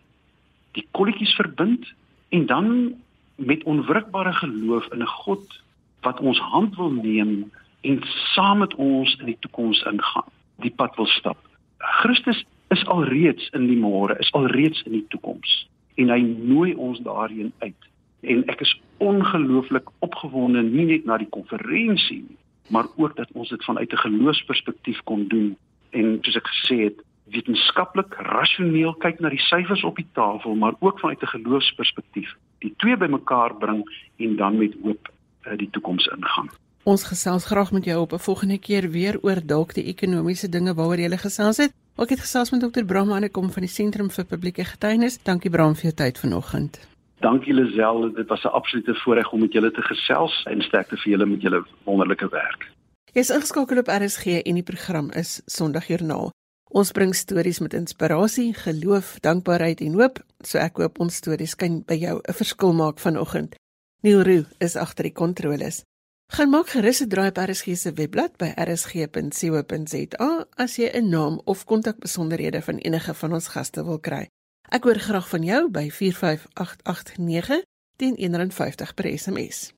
die 0.72 0.86
kolletjies 0.96 1.34
verbind 1.36 1.92
en 2.32 2.46
dan 2.46 2.94
met 3.36 3.64
onwrikbare 3.64 4.32
geloof 4.32 4.88
in 4.92 5.02
'n 5.02 5.14
God 5.24 5.62
wat 6.00 6.20
ons 6.20 6.38
hand 6.38 6.76
wil 6.76 6.90
neem 6.90 7.50
en 7.80 8.00
saam 8.34 8.58
met 8.58 8.74
ons 8.74 9.16
in 9.20 9.26
die 9.26 9.38
toekoms 9.40 9.82
ingaan, 9.82 10.30
die 10.56 10.70
pad 10.70 10.96
wil 10.96 11.06
stap. 11.06 11.38
Christus 11.78 12.44
is 12.72 12.84
alreeds 12.86 13.48
in 13.56 13.66
die 13.68 13.78
môre, 13.78 14.16
is 14.18 14.32
alreeds 14.32 14.82
in 14.88 14.92
die 14.98 15.06
toekoms 15.14 15.68
en 16.00 16.08
hy 16.08 16.20
nooi 16.24 16.74
ons 16.74 17.00
daarheen 17.04 17.52
uit. 17.58 17.88
en 18.22 18.44
ek 18.46 18.60
is 18.62 18.70
ongelooflik 19.02 19.88
opgewonde 20.06 20.62
nie 20.62 20.84
net 20.86 21.06
na 21.10 21.16
die 21.18 21.30
konferensie 21.34 22.20
nie, 22.22 22.38
maar 22.70 22.86
ook 22.96 23.16
dat 23.16 23.30
ons 23.34 23.50
dit 23.50 23.64
vanuit 23.64 23.92
'n 23.92 24.04
geloofsperspektief 24.06 25.00
kon 25.04 25.26
doen 25.28 25.56
en 25.90 26.18
soos 26.22 26.36
ek 26.36 26.46
gesê 26.46 26.76
het, 26.86 27.02
wetenskaplik 27.32 28.14
rasioneel 28.14 28.94
kyk 28.94 29.20
na 29.20 29.28
die 29.28 29.42
syfers 29.42 29.84
op 29.84 29.96
die 29.96 30.08
tafel, 30.12 30.54
maar 30.54 30.74
ook 30.80 31.00
vanuit 31.00 31.22
'n 31.22 31.34
geloofsperspektief. 31.36 32.30
Die 32.58 32.74
twee 32.76 32.96
bymekaar 32.96 33.54
bring 33.56 33.82
en 34.16 34.36
dan 34.36 34.58
met 34.58 34.74
hoop 34.82 35.12
uh, 35.46 35.56
die 35.56 35.70
toekoms 35.70 36.06
ingaan. 36.06 36.48
Ons 36.82 37.04
gesels 37.04 37.44
graag 37.44 37.72
met 37.72 37.84
jou 37.84 38.00
op 38.00 38.12
'n 38.12 38.18
volgende 38.18 38.58
keer 38.58 38.90
weer 38.90 39.18
oor 39.22 39.46
dalk 39.46 39.74
die 39.74 39.84
ekonomiese 39.84 40.48
dinge 40.48 40.74
waaroor 40.74 40.98
jy 40.98 41.16
gesels 41.16 41.56
het. 41.56 41.72
Ek 42.00 42.08
het 42.08 42.22
gesels 42.24 42.48
met 42.50 42.62
Dr. 42.64 42.86
Bram 42.88 43.10
Hanekom 43.12 43.50
van 43.52 43.66
die 43.66 43.70
Sentrum 43.70 44.08
vir 44.10 44.24
Publieke 44.24 44.64
Getuienis. 44.64 45.18
Dankie 45.28 45.50
Bram 45.52 45.74
vir 45.76 45.90
jou 45.90 45.92
tyd 45.98 46.16
vanoggend. 46.18 46.78
Dankie 47.20 47.52
Lisel, 47.52 48.08
dit 48.16 48.28
was 48.28 48.44
'n 48.44 48.48
absolute 48.48 48.94
voorreg 49.04 49.32
om 49.32 49.40
met 49.40 49.52
julle 49.52 49.70
te 49.70 49.82
gesels 49.82 50.42
en 50.50 50.62
sterkte 50.62 50.96
vir 50.96 51.12
julle 51.12 51.26
met 51.26 51.42
julle 51.42 51.64
wonderlike 51.84 52.28
werk. 52.28 52.70
Jy 53.12 53.20
is 53.20 53.30
ingeskakel 53.30 53.78
op 53.78 53.88
RSG 53.88 54.26
en 54.26 54.54
die 54.54 54.62
program 54.62 55.10
is 55.10 55.42
Sondagjoernaal. 55.46 56.30
Ons 56.70 56.92
bring 56.92 57.14
stories 57.14 57.58
met 57.60 57.74
inspirasie, 57.74 58.54
geloof, 58.54 59.20
dankbaarheid 59.20 59.80
en 59.80 59.92
hoop. 59.92 60.18
So 60.40 60.58
ek 60.58 60.76
hoop 60.76 60.98
ons 61.00 61.14
stories 61.14 61.54
kan 61.54 61.82
by 61.86 61.94
jou 61.94 62.20
'n 62.24 62.32
verskil 62.32 62.72
maak 62.72 62.98
vanoggend. 62.98 63.54
Neil 64.00 64.22
Roo 64.22 64.44
is 64.58 64.76
agter 64.76 65.02
die 65.02 65.12
kontroles. 65.12 65.84
Gaan 66.32 66.48
maak 66.48 66.68
gerus 66.72 67.00
'n 67.04 67.08
draai 67.12 67.28
op 67.28 67.36
RSG 67.36 67.76
se 67.76 67.92
webblad 67.92 68.36
by 68.40 68.50
rsg.co.za 68.56 70.46
as 70.56 70.76
jy 70.76 70.88
'n 70.88 71.08
naam 71.08 71.40
of 71.44 71.64
kontakbesonderhede 71.64 72.62
van 72.62 72.76
enige 72.76 73.14
van 73.14 73.32
ons 73.32 73.48
gaste 73.48 73.84
wil 73.84 74.00
kry. 74.00 74.28
Ek 74.68 74.84
hoor 74.84 74.98
graag 74.98 75.28
van 75.28 75.42
jou 75.42 75.70
by 75.70 75.90
45889 75.90 77.62
teen 77.96 78.14
150 78.16 78.94
per 78.94 79.18
SMS. 79.18 79.72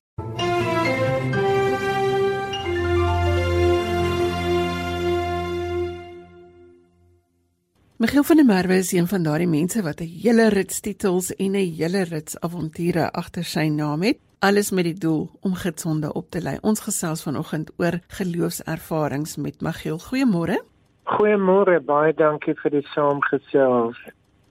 Michiel 7.97 8.23
van 8.23 8.35
der 8.35 8.45
Merwe 8.45 8.77
is 8.77 8.91
een 8.91 9.07
van 9.07 9.23
daardie 9.23 9.47
mense 9.47 9.81
wat 9.81 9.99
'n 9.99 10.19
hele 10.21 10.47
rits 10.47 10.79
titels 10.79 11.35
en 11.35 11.51
'n 11.51 11.75
hele 11.75 12.01
rits 12.03 12.39
avonture 12.39 13.11
agter 13.11 13.43
sy 13.43 13.67
naam 13.67 14.01
het, 14.01 14.17
alles 14.45 14.71
met 14.71 14.85
die 14.85 14.99
doel 15.05 15.29
om 15.41 15.53
gesonde 15.57 16.13
op 16.13 16.29
te 16.29 16.41
lei. 16.41 16.57
Ons 16.61 16.83
gesels 16.85 17.23
vanoggend 17.25 17.71
oor 17.77 17.99
geloofservarings 18.07 19.37
met 19.41 19.61
Michiel. 19.61 19.97
Goeiemôre. 19.99 20.59
Goeiemôre, 21.03 21.79
baie 21.85 22.13
dankie 22.13 22.53
vir 22.61 22.75
die 22.77 22.83
saamgesels. 22.93 23.97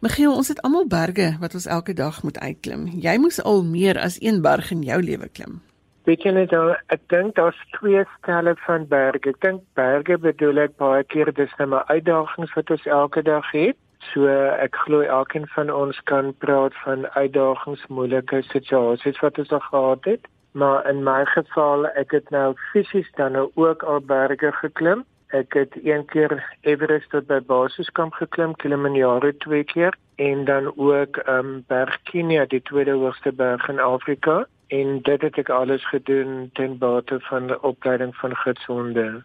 Michiel, 0.02 0.34
ons 0.34 0.50
het 0.50 0.62
almal 0.66 0.88
berge 0.90 1.28
wat 1.40 1.54
ons 1.54 1.68
elke 1.70 1.94
dag 1.94 2.22
moet 2.26 2.38
uitklim. 2.38 2.88
Jy 3.06 3.14
moes 3.22 3.38
al 3.42 3.62
meer 3.64 4.00
as 4.00 4.18
een 4.20 4.42
berg 4.42 4.72
in 4.74 4.82
jou 4.82 4.98
lewe 5.02 5.28
klim. 5.28 5.60
Weet 6.04 6.26
jy 6.26 6.34
net 6.36 6.52
al, 6.52 6.74
ek 6.92 7.06
dink 7.08 7.38
daar's 7.38 7.60
twee 7.78 8.02
stelle 8.18 8.56
van 8.66 8.88
berge. 8.90 9.30
Ek 9.30 9.40
dink 9.46 9.62
berge 9.78 10.18
bedoel 10.20 10.66
ek 10.66 10.74
baie 10.82 11.06
keer 11.06 11.30
dis 11.32 11.54
net 11.60 11.70
maar 11.70 11.86
uitdagings 11.88 12.52
wat 12.58 12.74
ons 12.74 12.90
elke 12.98 13.22
dag 13.22 13.46
het. 13.54 13.78
So 14.12 14.28
ek 14.28 14.76
glo 14.84 15.00
elkeen 15.00 15.46
van 15.54 15.70
ons 15.70 16.00
kan 16.10 16.34
praat 16.44 16.74
van 16.84 17.06
uitdagings, 17.16 17.86
moeilike 17.88 18.42
situasies 18.50 19.20
wat 19.22 19.38
ons 19.38 19.52
al 19.52 19.64
gehad 19.70 20.04
het. 20.04 20.28
Maar 20.52 20.86
in 20.90 21.02
my 21.02 21.24
geval, 21.32 21.88
ek 21.98 22.12
het 22.14 22.30
nou 22.30 22.54
fisies 22.70 23.10
dan 23.18 23.32
nou 23.32 23.50
ook 23.54 23.82
al 23.82 24.00
berge 24.00 24.52
geklim. 24.60 25.04
Ek 25.34 25.54
het 25.58 25.74
een 25.82 26.04
keer 26.06 26.36
Everest 26.62 27.10
tot 27.10 27.26
by 27.26 27.40
basiskamp 27.42 28.14
geklim, 28.20 28.54
Kilimanjaro 28.62 29.32
twee 29.42 29.64
keer 29.64 29.96
en 30.22 30.44
dan 30.44 30.70
ook 30.76 31.16
ehm 31.16 31.38
um, 31.38 31.64
Berg 31.66 31.96
Kenia, 32.02 32.44
die 32.46 32.62
tweede 32.62 32.92
hoogste 32.92 33.32
berg 33.32 33.68
in 33.68 33.80
Afrika 33.80 34.44
en 34.68 35.00
dit 35.02 35.22
het 35.22 35.38
ek 35.38 35.48
alles 35.48 35.82
gedoen 35.88 36.50
ten 36.52 36.78
bate 36.78 37.18
van 37.20 37.46
die 37.46 37.62
opleiding 37.62 38.14
van 38.16 38.36
gidsonde. 38.36 39.22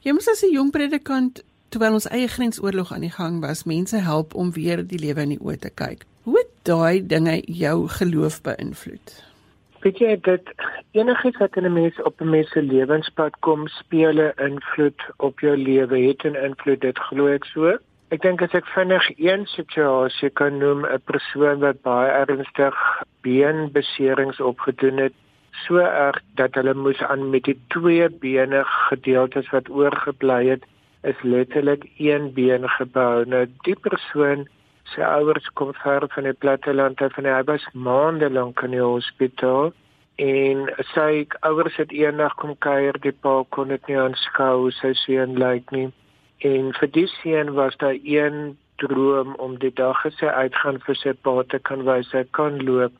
Jy 0.00 0.12
moes 0.12 0.28
as 0.28 0.42
'n 0.42 0.52
jong 0.52 0.70
predikant 0.70 1.44
terwyl 1.70 1.98
ons 1.98 2.08
eie 2.10 2.28
grensoorlog 2.28 2.92
aan 2.92 3.06
die 3.06 3.14
gang 3.14 3.40
was, 3.40 3.64
mense 3.64 3.96
help 4.02 4.34
om 4.34 4.52
weer 4.52 4.82
die 4.86 4.98
lewe 4.98 5.22
in 5.22 5.34
die 5.36 5.42
oë 5.42 5.58
te 5.62 5.70
kyk. 5.70 6.06
Hoe 6.26 6.38
het 6.38 6.50
daai 6.68 7.06
dinge 7.06 7.40
jou 7.46 7.88
geloof 7.98 8.40
beïnvloed? 8.46 9.12
Weet 9.80 10.00
jy 10.02 10.16
dit 10.26 10.50
enigiets 10.98 11.38
wat 11.40 11.56
in 11.56 11.64
'n 11.64 11.72
mens 11.72 12.02
op 12.02 12.20
'n 12.20 12.30
mens 12.30 12.50
se 12.50 12.62
lewenspad 12.62 13.38
kom, 13.40 13.68
speel 13.68 14.18
'n 14.18 14.32
invloed 14.36 15.00
op 15.16 15.40
jou 15.40 15.56
lewe, 15.56 15.98
het 16.08 16.24
'n 16.24 16.36
invloed, 16.36 16.80
dit 16.80 16.98
glo 16.98 17.26
ek 17.26 17.44
so. 17.44 17.78
Ek 18.10 18.22
dink 18.22 18.42
as 18.42 18.54
ek 18.54 18.66
vinnig 18.66 19.18
een 19.18 19.46
situasie 19.46 20.30
kan 20.30 20.58
noem, 20.58 20.84
'n 20.84 21.02
persoon 21.04 21.58
wat 21.58 21.82
baie 21.82 22.10
ernstig 22.10 22.74
beenbeserings 23.22 24.40
opgedoen 24.40 24.98
het, 24.98 25.12
so 25.50 25.76
erg 25.78 26.20
dat 26.34 26.54
hulle 26.54 26.74
moes 26.74 27.02
aan 27.02 27.30
met 27.30 27.44
die 27.44 27.58
twee 27.68 28.08
bene 28.08 28.64
gedeeltes 28.64 29.50
wat 29.50 29.70
oorgebly 29.70 30.48
het, 30.48 30.64
is 31.02 31.22
letterlik 31.22 31.84
een 31.98 32.32
been 32.32 32.68
gebou. 32.68 33.24
Nou 33.24 33.46
die 33.66 33.76
persoon 33.76 34.48
se 34.84 35.04
ouers 35.04 35.50
kom 35.54 35.74
ver 35.74 36.06
van 36.14 36.26
die 36.28 36.32
platteland 36.32 37.00
af 37.02 37.16
en 37.18 37.28
hy 37.28 37.42
was 37.48 37.66
maande 37.72 38.30
lank 38.30 38.62
in 38.66 38.74
die 38.74 38.82
hospitaal 38.82 39.72
en 40.20 40.66
sy 40.92 41.24
ouers 41.48 41.76
het 41.80 41.92
eendag 41.96 42.34
kom 42.42 42.52
kuier, 42.58 42.96
die 43.00 43.14
pa 43.24 43.40
kon 43.56 43.70
dit 43.72 43.86
nie 43.88 43.96
aanskou 43.96 44.70
sy 44.76 44.92
seun 45.06 45.38
lyk 45.40 45.70
nie. 45.72 45.88
En 46.44 46.72
vir 46.76 46.90
die 46.96 47.06
seun 47.20 47.54
was 47.56 47.76
daar 47.80 47.96
een 48.04 48.58
droom 48.82 49.34
om 49.44 49.56
die 49.62 49.72
dag 49.76 50.04
as 50.08 50.18
hy 50.20 50.28
uitgaan 50.28 50.80
vir 50.84 50.98
sy 51.00 51.14
pa 51.24 51.42
te 51.48 51.60
kan 51.68 51.86
wys 51.88 52.12
hy 52.16 52.24
kan 52.36 52.60
loop. 52.68 52.92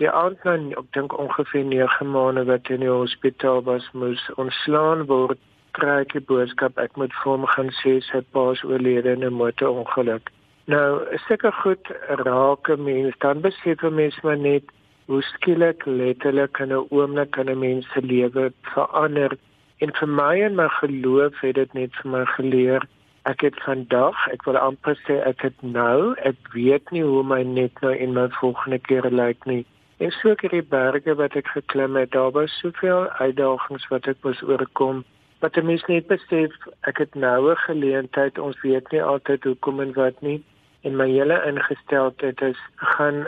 Die 0.00 0.10
aand 0.10 0.44
nou, 0.44 0.56
ek 0.76 0.92
dink 0.92 1.16
ongeveer 1.16 1.64
9 1.64 2.08
maande 2.12 2.44
wat 2.48 2.68
hy 2.68 2.76
in 2.76 2.84
die 2.84 2.92
hospitaal 2.92 3.62
was, 3.64 3.88
moes 3.96 4.20
ontslaan 4.36 5.06
word. 5.08 5.40
Kry 5.78 6.00
ek 6.04 6.12
die 6.16 6.24
boodskap 6.30 6.78
ek 6.82 6.96
moet 6.96 7.12
vir 7.20 7.32
hom 7.32 7.46
gaan 7.54 7.72
sê 7.82 7.98
sy 8.08 8.22
pa 8.32 8.50
is 8.52 8.64
oorlede 8.64 9.12
in 9.16 9.24
'n 9.24 9.38
motorongeluk. 9.40 10.30
Nou, 10.66 11.04
seker 11.28 11.52
goed 11.62 11.84
raak 12.24 12.70
'n 12.70 12.84
mens 12.84 13.14
dan 13.18 13.40
besef 13.40 13.82
'n 13.82 13.94
mens 13.94 14.20
maar 14.22 14.38
net 14.38 14.64
hoe 15.06 15.22
skielik 15.22 15.86
letterlik 15.86 16.58
in 16.58 16.72
'n 16.72 16.86
oomblik 16.90 17.36
in 17.36 17.50
'n 17.50 17.58
mens 17.58 17.84
se 17.92 18.00
lewe 18.02 18.52
verander 18.74 19.36
En 19.84 19.92
vir 19.92 20.08
my 20.08 20.34
en 20.40 20.54
my 20.56 20.68
geloof 20.72 21.40
het 21.44 21.54
dit 21.58 21.72
net 21.76 21.96
vir 22.00 22.10
my 22.10 22.24
geleer. 22.32 22.84
Ek 23.28 23.42
het 23.44 23.56
vandag, 23.60 24.16
ek 24.32 24.46
wil 24.48 24.56
amper 24.56 24.96
sê 25.04 25.18
ek 25.28 25.42
het 25.44 25.56
nou, 25.60 26.14
ek 26.24 26.38
weet 26.54 26.92
nie 26.96 27.02
hoe 27.04 27.24
my 27.26 27.42
net 27.44 27.82
nou 27.84 27.92
in 27.92 28.14
my 28.16 28.24
volgende 28.38 28.78
keer 28.78 29.04
lyk 29.12 29.44
nie. 29.44 29.66
En 30.00 30.14
so 30.16 30.32
ek 30.32 30.46
die 30.52 30.62
berge 30.64 31.16
wat 31.20 31.36
ek 31.36 31.50
geklim 31.52 31.98
het, 32.00 32.14
daar 32.16 32.32
was 32.32 32.56
soveel 32.62 33.04
uitdagings 33.20 33.84
wat 33.92 34.08
ek 34.08 34.24
moes 34.24 34.40
oorkom. 34.48 35.04
Wat 35.40 35.56
ek 35.56 35.64
mis 35.64 35.84
net 35.86 36.06
besef, 36.06 36.52
ek 36.88 36.98
het 36.98 37.14
nou 37.14 37.50
'n 37.52 37.56
geleentheid, 37.56 38.38
ons 38.38 38.60
weet 38.60 38.90
nie 38.92 39.02
altyd 39.02 39.44
hoe 39.44 39.54
kom 39.54 39.80
en 39.80 39.92
wat 39.92 40.20
nie. 40.20 40.42
En 40.82 40.96
my 40.96 41.08
hele 41.10 41.42
ingesteldheid 41.46 42.40
is 42.40 42.60
gaan 42.76 43.26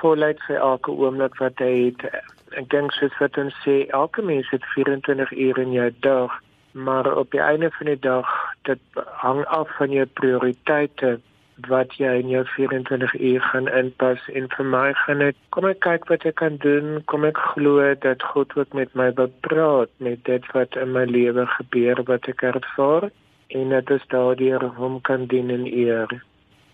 voluit 0.00 0.40
vir 0.46 0.56
elke 0.56 0.90
oomblik 0.90 1.38
wat 1.38 1.58
hy 1.58 1.74
het 1.90 2.22
ek 2.56 2.68
dink 2.72 2.92
soos 2.92 3.16
wat 3.20 3.36
ons 3.40 3.56
sê 3.64 3.86
elke 3.96 4.22
mens 4.22 4.48
het 4.50 4.64
24 4.74 5.32
ure 5.32 5.62
in 5.62 5.72
jou 5.72 5.90
dag 6.00 6.32
maar 6.72 7.08
op 7.16 7.30
die 7.30 7.40
einde 7.40 7.70
van 7.70 7.86
die 7.86 8.00
dag 8.00 8.28
dit 8.68 8.80
hang 9.22 9.44
af 9.44 9.70
van 9.76 9.90
jou 9.90 10.06
prioriteite 10.20 11.18
wat 11.66 11.96
jy 11.98 12.12
in 12.20 12.28
jou 12.30 12.44
24 12.54 13.14
uur 13.20 13.40
gaan 13.50 13.68
inpas 13.80 14.22
en 14.40 14.46
vir 14.54 14.68
my 14.74 14.92
gaan 15.02 15.24
dit 15.24 15.36
kom 15.56 15.66
ek 15.70 15.80
kyk 15.86 16.06
wat 16.12 16.26
ek 16.30 16.38
kan 16.42 16.56
doen 16.62 17.02
kom 17.10 17.26
ek 17.28 17.40
glo 17.52 17.82
dat 18.06 18.22
God 18.32 18.54
ook 18.56 18.76
met 18.78 18.94
my 18.94 19.10
wil 19.18 19.32
praat 19.48 19.90
met 19.98 20.22
dit 20.30 20.46
wat 20.54 20.78
in 20.78 20.94
my 20.94 21.04
lewe 21.10 21.46
gebeur 21.58 22.02
wat 22.06 22.30
ek 22.30 22.46
ervaar 22.52 23.10
en 23.48 23.76
dit 23.76 23.90
is 23.90 24.08
daardeur 24.14 24.68
hom 24.78 25.00
kan 25.00 25.26
dien 25.26 25.50
in 25.50 25.66
eer 25.66 26.20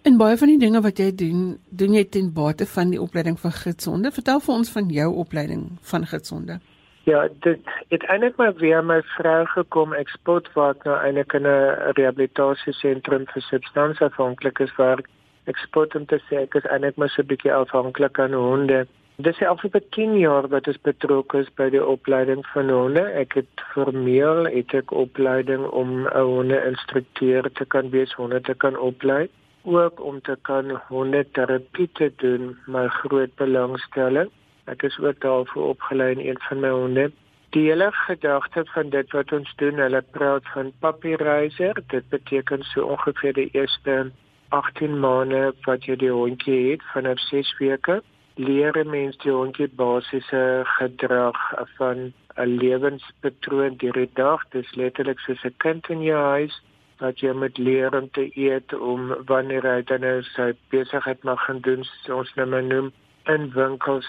En 0.04 0.18
baie 0.20 0.36
van 0.36 0.50
die 0.52 0.60
dinge 0.60 0.82
wat 0.84 0.98
jy 1.00 1.14
doen, 1.16 1.44
doen 1.72 1.94
jy 1.96 2.02
ten 2.12 2.26
bate 2.36 2.66
van 2.68 2.90
die 2.92 3.00
opleiding 3.00 3.38
van 3.40 3.54
gidsonde. 3.56 4.10
Vertel 4.12 4.42
vir 4.44 4.52
ons 4.54 4.70
van 4.74 4.90
jou 4.92 5.06
opleiding 5.22 5.62
van 5.80 6.04
gidsonde. 6.10 6.58
Ja, 7.04 7.28
dit 7.44 7.60
het 7.88 8.04
eintlik 8.08 8.36
maar 8.36 8.54
weer 8.54 8.84
my 8.84 9.02
vrou 9.02 9.46
gekom 9.46 9.92
eksport 9.92 10.46
wat 10.52 10.84
nou 10.88 10.96
eintlik 10.96 11.32
in 11.36 11.46
'n 11.46 11.92
rehabilitasiesentrum 11.98 13.26
vir 13.32 13.42
substansieafhanklikes 13.42 14.76
werk. 14.76 15.08
Eksport 15.44 15.94
om 15.94 16.06
te 16.06 16.18
sê 16.28 16.36
ek 16.42 16.54
is 16.54 16.66
eintlik 16.66 16.96
maar 16.96 17.08
so 17.08 17.22
'n 17.22 17.26
bietjie 17.26 17.54
afhanklik 17.54 18.18
aan 18.18 18.32
honde. 18.32 18.86
Dis 19.16 19.42
al 19.42 19.56
vir 19.56 19.82
10 19.90 20.18
jaar 20.18 20.48
wat 20.48 20.68
ek 20.68 20.82
betrokke 20.82 21.38
is 21.38 21.50
by 21.54 21.68
die 21.70 21.84
opleiding 21.86 22.46
van 22.46 22.70
honde. 22.70 23.00
Ek 23.00 23.34
het 23.34 23.52
formeel 23.74 24.44
het 24.44 24.74
ek 24.74 24.90
opleiding 24.90 25.66
om 25.66 26.06
'n 26.06 26.20
honde-instrukteur 26.20 27.52
te 27.52 27.64
kan 27.64 27.90
wees, 27.90 28.12
honde 28.12 28.40
te 28.40 28.54
kan 28.54 28.76
oplei 28.76 29.28
ook 29.64 30.00
om 30.00 30.20
te 30.20 30.36
kan 30.42 30.80
hondeterapie 30.88 31.88
te 31.92 32.12
doen, 32.16 32.56
my 32.66 32.88
groot 32.88 33.34
belangstelling. 33.34 34.30
Ek 34.64 34.82
is 34.82 34.98
ook 34.98 35.20
daarvoor 35.20 35.68
opgelei 35.68 36.10
in 36.12 36.26
een 36.28 36.40
van 36.48 36.60
my 36.60 36.70
honde. 36.70 37.10
Die 37.50 37.68
hele 37.68 37.90
gedagte 37.92 38.64
van 38.64 38.88
dit 38.90 39.12
wat 39.12 39.32
ons 39.32 39.52
doen, 39.56 39.78
hulle 39.78 40.02
praat 40.02 40.48
van 40.54 40.72
papierreiser. 40.80 41.82
Dit 41.86 42.08
beteken 42.08 42.62
so 42.62 42.86
ongeveer 42.96 43.32
die 43.32 43.48
eerste 43.52 44.10
18 44.48 44.98
maande 45.00 45.52
wat 45.64 45.84
jy 45.84 45.96
die 45.96 46.10
hondjie 46.10 46.70
het 46.70 46.82
vanaf 46.92 47.20
6 47.28 47.54
weke 47.58 48.02
leer 48.34 48.76
'n 48.78 48.90
mens 48.90 49.16
die 49.22 49.32
hondjie 49.32 49.68
basiese 49.68 50.62
gedrag 50.64 51.38
van 51.76 52.12
'n 52.36 52.56
lewenspatroon 52.62 53.76
deur 53.76 53.92
die 53.92 54.10
dag. 54.14 54.40
Dis 54.50 54.74
letterlik 54.74 55.18
soos 55.18 55.44
'n 55.44 55.54
kind 55.56 55.88
in 55.88 56.02
jou 56.02 56.22
huis 56.22 56.62
wat 56.98 57.20
jy 57.20 57.32
moet 57.32 57.58
leer 57.58 57.94
om 58.00 58.10
te 58.10 58.30
eet 58.34 58.74
om 58.74 59.14
wanneer 59.26 59.62
hy 59.62 59.82
dan 59.82 60.00
nou 60.00 60.22
sy 60.22 60.52
besigheid 60.70 61.22
mag 61.22 61.44
gaan 61.44 61.60
doen, 61.60 61.84
ons 62.08 62.34
nou 62.34 62.46
maar 62.48 62.62
noem 62.62 62.92
in 63.26 63.50
winkels 63.54 64.06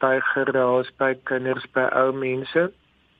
by 0.00 0.18
geraas 0.34 0.90
by 0.98 1.14
kinders 1.30 1.66
by 1.74 1.88
ou 2.02 2.12
mense. 2.12 2.68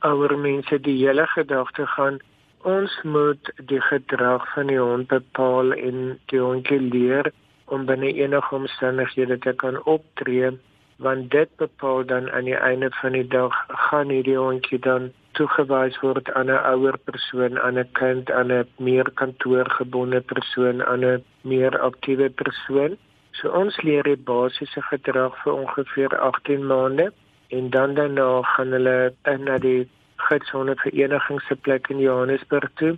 Ouer 0.04 0.36
mense 0.38 0.78
die 0.86 0.96
hele 1.02 1.26
gedagte 1.34 1.86
gaan 1.96 2.20
ons 2.66 2.94
moet 3.04 3.50
die 3.70 3.80
gedrag 3.80 4.46
van 4.54 4.66
die 4.66 4.80
hond 4.80 5.08
bepaal 5.08 5.72
en 5.72 6.18
die 6.32 6.40
hond 6.40 6.70
leer 6.70 7.30
om 7.66 7.86
binne 7.86 8.10
enige 8.14 8.54
omstandighede 8.54 9.38
te 9.38 9.52
kan 9.52 9.78
optree 9.84 10.50
want 10.98 11.30
dit 11.30 11.50
bepaal 11.56 12.04
dan 12.04 12.30
aan 12.30 12.44
die 12.44 12.58
einde 12.58 12.90
van 13.00 13.12
die 13.12 13.26
dag 13.26 13.54
gaan 13.68 14.10
hierdie 14.10 14.38
hondjie 14.38 14.78
dan 14.82 15.12
toegewys 15.38 15.98
word 16.02 16.30
aan 16.38 16.50
'n 16.50 16.64
ouer 16.72 16.98
persoon, 17.08 17.58
aan 17.58 17.78
'n 17.78 17.90
kind, 17.92 18.30
aan 18.30 18.50
'n 18.52 18.66
meer 18.76 19.06
kantoorgebonde 19.20 20.20
persoon, 20.20 20.82
aan 20.82 21.04
'n 21.04 21.24
meer 21.42 21.78
aktiewe 21.78 22.28
persoon. 22.30 22.96
So 23.38 23.50
ons 23.54 23.76
leer 23.86 24.02
die 24.02 24.18
basiese 24.28 24.82
gedrag 24.82 25.34
vir 25.44 25.52
ongeveer 25.54 26.14
18 26.28 26.64
maande 26.66 27.12
en 27.58 27.68
dan 27.70 27.94
daarna 27.94 28.42
gaan 28.42 28.72
hulle 28.74 28.96
in 29.32 29.44
na 29.48 29.58
die 29.62 29.88
gidsonde 30.28 30.74
vereniging 30.80 31.38
se 31.46 31.56
plek 31.66 31.86
in 31.94 32.00
Johannesburg 32.02 32.72
toe 32.80 32.96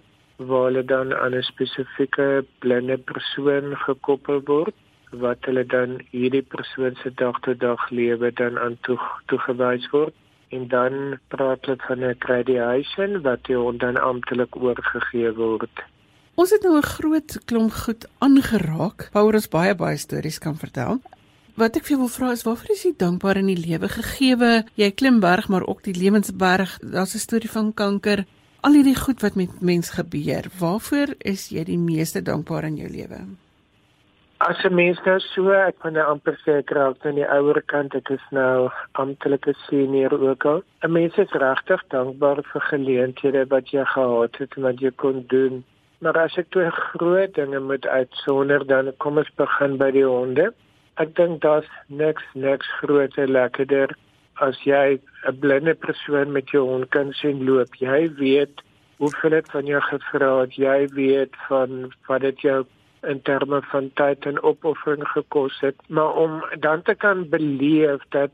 waar 0.50 0.64
hulle 0.68 0.84
dan 0.92 1.12
aan 1.14 1.36
'n 1.36 1.48
spesifieke 1.50 2.28
blinde 2.64 2.96
persoon 3.10 3.76
gekoppel 3.84 4.40
word 4.52 4.74
wat 5.24 5.44
hulle 5.44 5.66
dan 5.66 6.00
hierdie 6.10 6.46
persoon 6.56 6.96
se 7.02 7.14
dag 7.14 7.40
tot 7.40 7.60
dag 7.60 7.90
lewe 7.90 8.32
dan 8.32 8.58
aan 8.58 8.78
toe 8.88 8.98
toegewys 9.26 9.90
word 9.90 10.14
en 10.56 10.68
dan 10.68 11.18
praat 11.28 11.66
hulle 11.66 11.84
van 11.86 12.04
'n 12.04 12.20
graduation 12.26 13.22
wat 13.22 13.46
hond 13.46 13.80
dan 13.80 13.96
amptelik 13.96 14.56
oorgegee 14.56 15.32
word. 15.32 15.89
Ons 16.40 16.54
het 16.54 16.62
nou 16.64 16.76
'n 16.76 16.92
groot 16.96 17.32
klomp 17.44 17.72
goed 17.84 18.04
aangeraak 18.18 19.10
waaroor 19.12 19.36
ons 19.40 19.48
baie 19.48 19.74
baie 19.74 19.96
stories 19.96 20.38
kan 20.38 20.56
vertel. 20.56 21.00
Wat 21.54 21.76
ek 21.76 21.84
vir 21.84 21.92
jou 21.94 21.98
wil 21.98 22.14
vra 22.16 22.30
is 22.32 22.44
waarvoor 22.46 22.70
is 22.70 22.84
jy 22.84 22.92
dankbaar 22.96 23.36
in 23.36 23.46
die 23.46 23.62
lewe 23.68 23.88
gegeewe? 23.88 24.64
Jy 24.74 24.90
klim 24.90 25.20
berg 25.20 25.48
maar 25.48 25.66
ook 25.66 25.82
die 25.82 25.98
lewensberg. 26.02 26.78
Daar's 26.78 27.14
'n 27.14 27.18
storie 27.18 27.50
van 27.50 27.74
kanker. 27.74 28.24
Al 28.60 28.72
hierdie 28.72 28.96
goed 28.96 29.20
wat 29.20 29.34
met 29.34 29.60
mens 29.60 29.90
gebeur, 29.90 30.44
waarvoor 30.58 31.08
is 31.18 31.48
jy 31.48 31.64
die 31.64 31.78
meeste 31.78 32.22
dankbaar 32.22 32.64
in 32.64 32.76
jou 32.76 32.88
lewe? 32.88 33.18
As 34.38 34.64
'n 34.64 34.74
mens 34.74 34.98
nou 35.04 35.18
so, 35.20 35.50
ek 35.50 35.78
kan 35.78 35.92
nou 35.92 36.06
amper 36.06 36.40
sê 36.46 36.58
ek 36.58 36.70
raak 36.70 37.04
aan 37.06 37.14
die 37.14 37.28
ouer 37.28 37.62
kant, 37.66 37.94
ek 37.94 38.10
is 38.10 38.26
nou 38.30 38.70
amptelike 38.92 39.54
senior 39.68 40.12
ook 40.20 40.44
al. 40.44 40.62
'n 40.82 40.92
Mens 40.92 41.16
is 41.18 41.32
regtig 41.32 41.82
dankbaar 41.88 42.42
vir 42.42 42.60
geleenthede 42.60 43.46
wat 43.48 43.68
jy 43.70 43.84
gehad 43.84 44.36
het 44.36 44.56
en 44.56 44.62
wat 44.62 44.80
jy 44.80 44.90
kon 44.96 45.24
doen. 45.28 45.64
Maar 46.00 46.16
as 46.18 46.36
ek 46.40 46.48
twee 46.54 46.70
groot 46.70 47.34
dinge 47.36 47.60
moet 47.60 47.86
uitsonder, 47.86 48.66
dan 48.66 48.92
kom 49.04 49.20
ons 49.20 49.30
begin 49.36 49.76
by 49.80 49.90
die 49.92 50.06
honde. 50.06 50.50
Ek 51.02 51.12
dink 51.18 51.42
daar's 51.44 51.68
niks 51.86 52.24
niks 52.34 52.68
groter 52.80 53.28
lekkerder 53.28 53.92
as 54.40 54.56
jy 54.64 54.98
'n 55.28 55.38
blinde 55.40 55.74
persoon 55.74 56.32
met 56.32 56.48
jou 56.50 56.64
hond 56.64 56.88
kan 56.96 57.12
sien 57.12 57.44
loop. 57.44 57.74
Jy 57.76 58.08
weet 58.16 58.62
hoeveel 58.96 59.30
dit 59.30 59.50
van 59.50 59.66
jou 59.66 59.80
gevra 59.80 60.40
het. 60.40 60.54
Jy 60.56 60.88
weet 60.96 61.36
van 61.48 61.92
wat 62.08 62.20
dit 62.20 62.40
jou 62.40 62.64
in 63.02 63.22
terme 63.22 63.62
van 63.72 63.90
tyd 63.94 64.26
en 64.26 64.42
opoffering 64.42 65.06
gekos 65.08 65.60
het, 65.60 65.76
maar 65.88 66.12
om 66.14 66.44
dan 66.60 66.82
te 66.82 66.94
kan 66.94 67.28
beleef 67.28 68.02
dat 68.08 68.30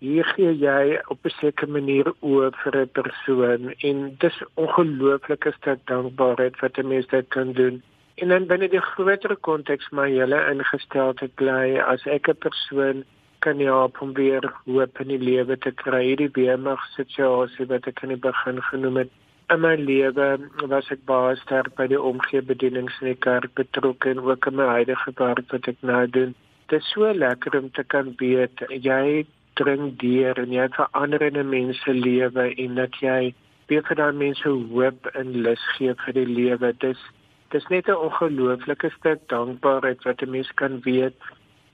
hier 0.00 0.24
gee 0.34 0.52
jy 0.56 0.98
op 1.12 1.26
'n 1.28 1.36
sekere 1.40 1.70
manier 1.76 2.08
oor 2.20 2.52
vir 2.62 2.76
'n 2.80 2.92
persoon 2.98 3.72
en 3.88 4.16
dis 4.24 4.42
ongelooflike 4.54 5.52
stuk 5.58 5.80
dankbaarheid 5.92 6.60
wat 6.60 6.78
'n 6.78 6.88
mens 6.88 7.06
dit 7.06 7.28
kan 7.28 7.52
doen. 7.52 7.82
En 8.14 8.28
dan 8.28 8.46
binne 8.46 8.68
die 8.68 8.80
groter 8.80 9.36
konteks 9.36 9.90
maar 9.90 10.08
julle 10.08 10.40
ingesteldheid 10.52 11.34
bly 11.34 11.78
as 11.92 12.06
ek 12.06 12.28
'n 12.28 12.42
persoon 12.46 13.04
kan 13.38 13.58
help 13.58 14.00
om 14.00 14.12
weer 14.12 14.52
hoop 14.64 15.00
in 15.00 15.08
die 15.08 15.24
lewe 15.30 15.58
te 15.58 15.70
kry. 15.70 16.02
Hierdie 16.04 16.32
weemag 16.32 16.82
situasie 16.96 17.66
wat 17.66 17.86
ek 17.86 18.02
aan 18.02 18.14
die 18.14 18.24
begin 18.28 18.62
genoem 18.62 18.96
het, 18.96 19.10
in 19.50 19.60
my 19.60 19.74
lewe 19.76 20.28
was 20.70 20.90
ek 20.90 21.04
baie 21.08 21.36
sterk 21.36 21.74
by 21.78 21.86
die 21.86 22.00
omgee 22.00 22.42
bedienings 22.42 23.00
in 23.00 23.06
die 23.06 23.22
kerk 23.26 23.54
betrokke 23.54 24.10
en 24.10 24.20
ook 24.20 24.46
in 24.46 24.56
my 24.56 24.66
huidige 24.76 25.12
werk 25.16 25.52
wat 25.52 25.68
ek 25.68 25.76
nou 25.82 26.06
doen. 26.06 26.34
Dit 26.68 26.80
is 26.80 26.90
so 26.94 27.12
lekker 27.12 27.58
om 27.58 27.70
te 27.70 27.84
kan 27.84 28.14
weet 28.18 28.62
jy 28.68 29.26
dring 29.54 29.96
deur 30.02 30.38
en 30.38 30.52
jy 30.52 30.68
verander 30.76 31.22
in 31.22 31.38
'n 31.38 31.48
mens 31.48 31.82
se 31.82 31.92
lewe 31.92 32.54
en 32.54 32.74
dat 32.74 32.94
jy 33.00 33.34
weer 33.68 33.82
vir 33.88 33.96
daai 33.96 34.12
mense 34.12 34.48
hoop 34.48 35.06
en 35.14 35.32
lus 35.46 35.64
gee 35.76 35.94
vir 36.04 36.12
die 36.12 36.26
lewe. 36.26 36.72
Dis 36.78 37.02
dis 37.50 37.66
net 37.68 37.88
'n 37.88 38.02
ongelooflike 38.06 38.90
stuk 38.98 39.20
dankbaarheid 39.28 40.02
wat 40.04 40.22
'n 40.22 40.30
mens 40.30 40.50
kan 40.54 40.80
weet. 40.80 41.16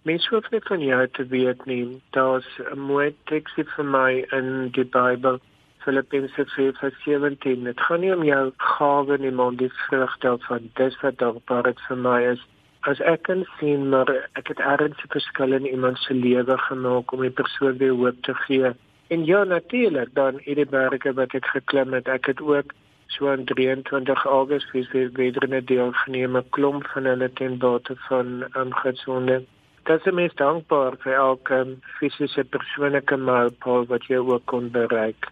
Mense 0.02 0.28
hoef 0.30 0.50
net 0.50 0.64
van 0.64 0.80
jou 0.80 1.08
te 1.08 1.26
weet 1.26 1.64
nie. 1.66 2.00
Daar's 2.10 2.48
'n 2.72 2.78
mooi 2.78 3.14
teksie 3.24 3.64
vir 3.64 3.84
my 3.84 4.24
in 4.32 4.70
die 4.70 4.84
Bybel 4.84 5.40
Filippense 5.86 6.44
4:17. 6.46 7.64
Dit 7.64 7.80
gaan 7.80 8.00
nie 8.00 8.14
om 8.14 8.24
jou 8.24 8.52
gawe 8.56 9.18
nie, 9.18 9.30
maar 9.30 9.46
om 9.46 9.56
die 9.56 9.72
vrug 9.72 10.18
daarvan. 10.18 10.70
Dis 10.74 11.00
wat 11.00 11.18
dankbaarheid 11.18 11.80
vir 11.88 11.96
my 11.96 12.22
is. 12.32 12.46
As 12.90 13.00
ek 13.10 13.24
kan 13.26 13.40
sien 13.58 13.88
maar 13.92 14.10
ek 14.38 14.50
het 14.52 14.60
ergens 14.72 15.00
'n 15.04 15.14
verskil 15.14 15.52
in 15.58 15.66
iemand 15.66 15.98
se 15.98 16.14
lewe 16.14 16.56
gemaak 16.66 17.12
om 17.12 17.24
'n 17.24 17.38
persoon 17.40 17.76
weer 17.78 17.96
hoop 18.00 18.18
te 18.22 18.34
gee. 18.34 18.70
En 19.08 19.24
ja, 19.24 19.44
natuurlik, 19.44 20.14
dan 20.14 20.38
in 20.38 20.54
die 20.54 20.66
berge 20.66 21.12
wat 21.12 21.34
ek 21.34 21.46
geklim 21.46 21.92
het, 21.92 22.08
ek 22.08 22.26
het 22.26 22.40
ook 22.40 22.72
so 23.06 23.30
aan 23.30 23.44
23 23.44 24.24
Augustus 24.24 24.90
weer 24.92 25.10
weer 25.12 25.46
'n 25.48 25.64
deel 25.64 25.92
geneem 25.92 26.36
'n 26.36 26.50
klomp 26.50 26.86
van 26.86 27.04
hulle 27.04 27.32
ten 27.32 27.58
bate 27.58 27.94
van 28.08 28.44
aangesonde. 28.52 29.44
Dit 29.82 30.06
is 30.06 30.12
mens 30.12 30.34
dankbaar 30.34 30.92
vir 30.98 31.12
elke 31.12 31.76
fisiese 31.98 32.44
persoonlike 32.44 33.16
mylpaal 33.16 33.86
wat 33.86 34.06
jy 34.06 34.16
ook 34.16 34.44
kon 34.44 34.70
bereik. 34.70 35.26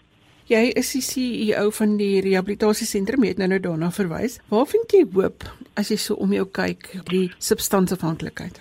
Jy 0.45 0.75
is 0.77 0.91
die 0.93 1.01
CEO 1.01 1.71
van 1.73 1.95
die 1.97 2.19
rehabilitasiesentrum, 2.21 3.23
het 3.25 3.39
nou 3.41 3.47
nou 3.49 3.59
daarna 3.65 3.89
verwys. 3.97 4.35
Waar 4.53 4.67
vind 4.69 4.93
jy 4.93 5.07
hoop 5.15 5.47
as 5.81 5.89
jy 5.89 5.97
so 5.97 6.19
om 6.21 6.35
jou 6.37 6.45
kyk, 6.45 6.85
die 7.09 7.31
substansieafhanklikheid? 7.41 8.59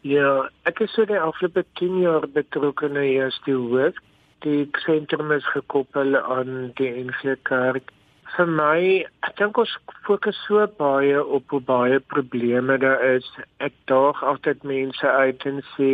Ja, 0.00 0.46
ek 0.64 0.80
is 0.86 0.94
so 0.96 1.04
die 1.04 1.18
afgelope 1.20 1.66
10 1.76 1.98
jaar 2.00 2.24
betrokke 2.32 2.88
na 2.88 3.02
hierdie 3.04 3.56
hoof. 3.58 3.98
Die 4.46 4.62
sentrum 4.80 5.34
is 5.36 5.44
gekoppel 5.52 6.16
aan 6.16 6.70
die 6.80 6.88
NG 7.02 7.36
Kerk. 7.44 7.92
Vir 8.38 8.48
my, 8.56 9.04
ek 9.28 9.36
dink 9.36 9.60
ons 9.60 9.76
fokus 10.08 10.40
so 10.46 10.64
baie 10.80 11.20
op 11.20 11.52
hoe 11.52 11.60
baie 11.60 12.00
probleme 12.14 12.78
daar 12.80 13.04
is. 13.10 13.28
Ek 13.60 13.76
daag 13.92 14.24
altyd 14.24 14.64
mense 14.64 15.04
uit 15.04 15.46
en 15.52 15.60
sê, 15.74 15.92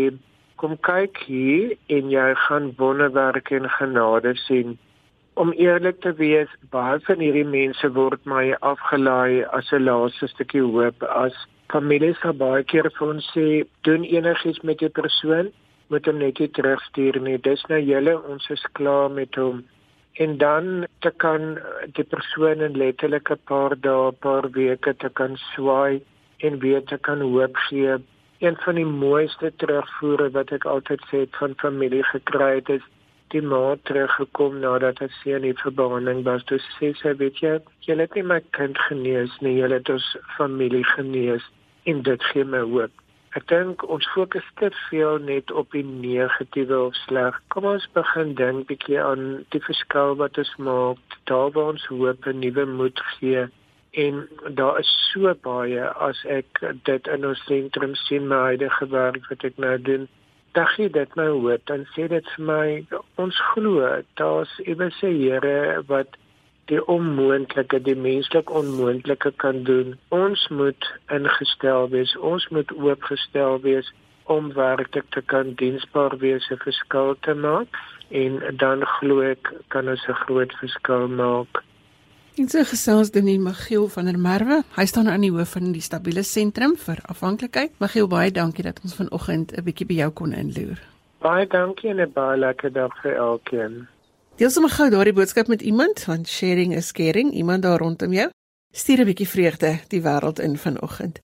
kom 0.63 0.79
kyk 0.87 1.19
hier 1.27 1.75
en 1.91 2.15
jy 2.15 2.31
gaan 2.47 2.71
wonderwerke 2.79 3.59
en 3.59 3.71
genade 3.81 4.39
sien 4.47 4.79
om 5.35 5.53
eerlik 5.53 6.01
te 6.01 6.13
wees, 6.19 6.49
baie 6.71 7.01
van 7.07 7.23
hierdie 7.25 7.47
mense 7.49 7.89
word 7.97 8.25
maar 8.29 8.57
afgelaai 8.61 9.45
as 9.59 9.73
'n 9.73 9.85
laaste 9.85 10.29
stukkie 10.29 10.63
hoop. 10.63 11.03
As 11.03 11.35
families 11.73 12.19
sal 12.21 12.33
baie 12.33 12.65
keer 12.65 12.91
vir 12.99 13.09
ons 13.09 13.31
sê 13.35 13.65
doen 13.83 14.05
enigiets 14.05 14.63
met 14.63 14.83
'n 14.83 14.91
persoon 15.01 15.53
moet 15.91 16.07
hom 16.07 16.19
net 16.19 16.41
terugstuur 16.57 17.21
nie. 17.21 17.39
Dis 17.39 17.65
nou 17.69 17.81
julle 17.81 18.15
ons 18.33 18.51
is 18.51 18.65
klaar 18.73 19.11
met 19.11 19.35
hom. 19.35 19.65
En 20.21 20.39
dan 20.39 20.87
te 21.01 21.11
kan 21.25 21.59
die 21.97 22.05
persoon 22.05 22.61
in 22.61 22.77
letterlik 22.77 23.31
'n 23.31 23.41
paar 23.45 23.75
dae, 23.81 24.13
paar 24.13 24.51
weke 24.51 24.95
te 24.97 25.09
kan 25.09 25.37
swaai 25.37 26.03
en 26.41 26.59
weer 26.59 26.83
te 26.85 26.99
kan 26.99 27.21
hoop 27.21 27.57
gee. 27.69 27.97
Een 28.39 28.57
van 28.65 28.75
die 28.75 28.85
mooiste 28.85 29.53
terugvoere 29.57 30.31
wat 30.31 30.53
ek 30.53 30.65
altyd 30.65 31.01
sê 31.11 31.27
van 31.39 31.55
familie 31.57 32.05
gekry 32.05 32.55
het 32.55 32.69
is 32.69 32.83
die 33.35 33.43
ma 33.43 33.77
teruggekom 33.89 34.59
nadat 34.63 35.01
hy 35.03 35.09
seun 35.19 35.47
in 35.49 35.59
verbanding 35.61 36.23
was. 36.29 36.45
Toe 36.49 36.59
sê 36.65 36.93
sy, 37.01 37.15
weet 37.21 37.41
jy, 37.45 37.55
jy 37.87 37.97
het 38.01 38.17
nie 38.19 38.27
my 38.31 38.41
kind 38.59 38.81
genees 38.89 39.37
nie, 39.45 39.59
jy 39.61 39.71
het 39.73 39.93
ons 39.93 40.09
familie 40.39 40.85
genees 40.95 41.47
en 41.91 42.03
dit 42.09 42.29
gee 42.31 42.45
my 42.45 42.63
hoop. 42.75 42.93
Ek 43.37 43.47
dink 43.49 43.83
ons 43.89 44.07
fokus 44.13 44.45
te 44.61 44.69
veel 44.91 45.23
net 45.25 45.51
op 45.57 45.73
die 45.73 45.85
negatiewe 45.87 46.83
of 46.91 46.99
sleg. 47.07 47.39
Kom 47.55 47.65
ons 47.71 47.89
begin 47.97 48.35
dink 48.37 48.69
bietjie 48.69 49.01
aan 49.01 49.47
die 49.57 49.63
verskil 49.65 50.19
wat 50.21 50.37
ons 50.43 50.53
maak. 50.61 51.01
Daar 51.31 51.49
waar 51.57 51.73
ons 51.73 51.89
hoop 51.89 52.29
en 52.29 52.43
nuwe 52.45 52.69
moed 52.69 53.01
gee 53.17 53.49
en 53.93 54.29
daar 54.49 54.79
is 54.79 54.91
so 55.13 55.35
baie 55.45 55.85
as 55.85 56.21
ek 56.25 56.61
dit 56.89 57.09
in 57.13 57.27
ons 57.29 57.41
sentrum 57.45 57.95
sien 58.07 58.29
my 58.29 58.39
huidige 58.53 58.89
werk 58.89 59.27
wat 59.29 59.45
ek 59.45 59.59
nou 59.61 59.75
doen 59.89 60.07
dan 60.53 60.67
gee 60.75 60.91
dit 60.91 61.15
my 61.21 61.29
hoop 61.29 61.67
dan 61.71 61.87
sê 61.95 62.09
dit 62.09 62.35
vir 62.35 62.45
my 62.51 62.67
ons 63.25 63.41
glo 63.53 63.89
daar's 64.21 64.53
iewers 64.67 65.03
'n 65.03 65.17
Here 65.23 65.83
wat 65.87 66.19
die 66.71 66.83
onmoontlike 66.97 67.83
die 67.89 67.99
menslik 68.09 68.51
onmoontlike 68.51 69.33
kan 69.45 69.65
doen 69.65 69.99
ons 70.09 70.49
moet 70.49 70.93
ingestel 71.19 71.89
wees 71.97 72.17
ons 72.17 72.49
moet 72.49 72.73
oopgestel 72.73 73.61
wees 73.61 73.93
om 74.25 74.53
werklik 74.53 75.09
te 75.11 75.23
kan 75.23 75.55
diensbaar 75.55 76.17
wees 76.19 76.49
en 76.51 76.59
verskil 76.59 77.17
te 77.21 77.35
maak 77.35 77.83
en 78.13 78.41
dan 78.57 78.85
glo 78.99 79.21
ek 79.25 79.53
kan 79.69 79.89
ons 79.89 80.07
'n 80.09 80.21
groot 80.25 80.53
verskil 80.61 81.09
maak. 81.09 81.63
En 82.35 82.49
so 82.49 82.65
gesels 82.65 83.11
Denis 83.11 83.39
Magiel 83.39 83.89
van 83.93 84.07
der 84.09 84.19
Merwe. 84.19 84.63
Hy 84.73 84.85
staan 84.89 85.09
aan 85.09 85.21
die 85.21 85.31
hoof 85.31 85.51
van 85.53 85.67
die 85.75 85.83
Stabiele 85.85 86.23
Sentrum 86.25 86.79
vir 86.81 87.03
Afhanklikheid. 87.13 87.75
Magiel, 87.77 88.07
baie 88.09 88.31
dankie 88.33 88.65
dat 88.65 88.81
ons 88.81 88.95
vanoggend 88.97 89.53
'n 89.53 89.65
bietjie 89.65 89.87
by 89.87 89.95
jou 89.95 90.11
kon 90.11 90.33
inloer. 90.33 90.81
Baie 91.21 91.47
dankie 91.47 91.91
en 91.91 92.01
'n 92.01 92.13
baie 92.13 92.39
lekker 92.39 92.73
dag 92.73 92.93
vir 93.03 93.15
elkeen. 93.17 93.87
Deel 94.37 94.51
sommer 94.51 94.71
gou 94.71 94.91
daardie 94.91 95.13
boodskap 95.13 95.47
met 95.47 95.63
iemand, 95.63 96.05
want 96.05 96.29
sharing 96.29 96.75
is 96.75 96.93
caring. 96.93 97.33
Iemand 97.35 97.63
daar 97.63 97.79
rondom 97.79 98.13
jou. 98.13 98.31
Stuur 98.73 99.01
'n 99.01 99.05
bietjie 99.05 99.29
vreugde 99.29 99.79
die 99.89 100.03
wêreld 100.03 100.41
in 100.41 100.57
vanoggend. 100.57 101.21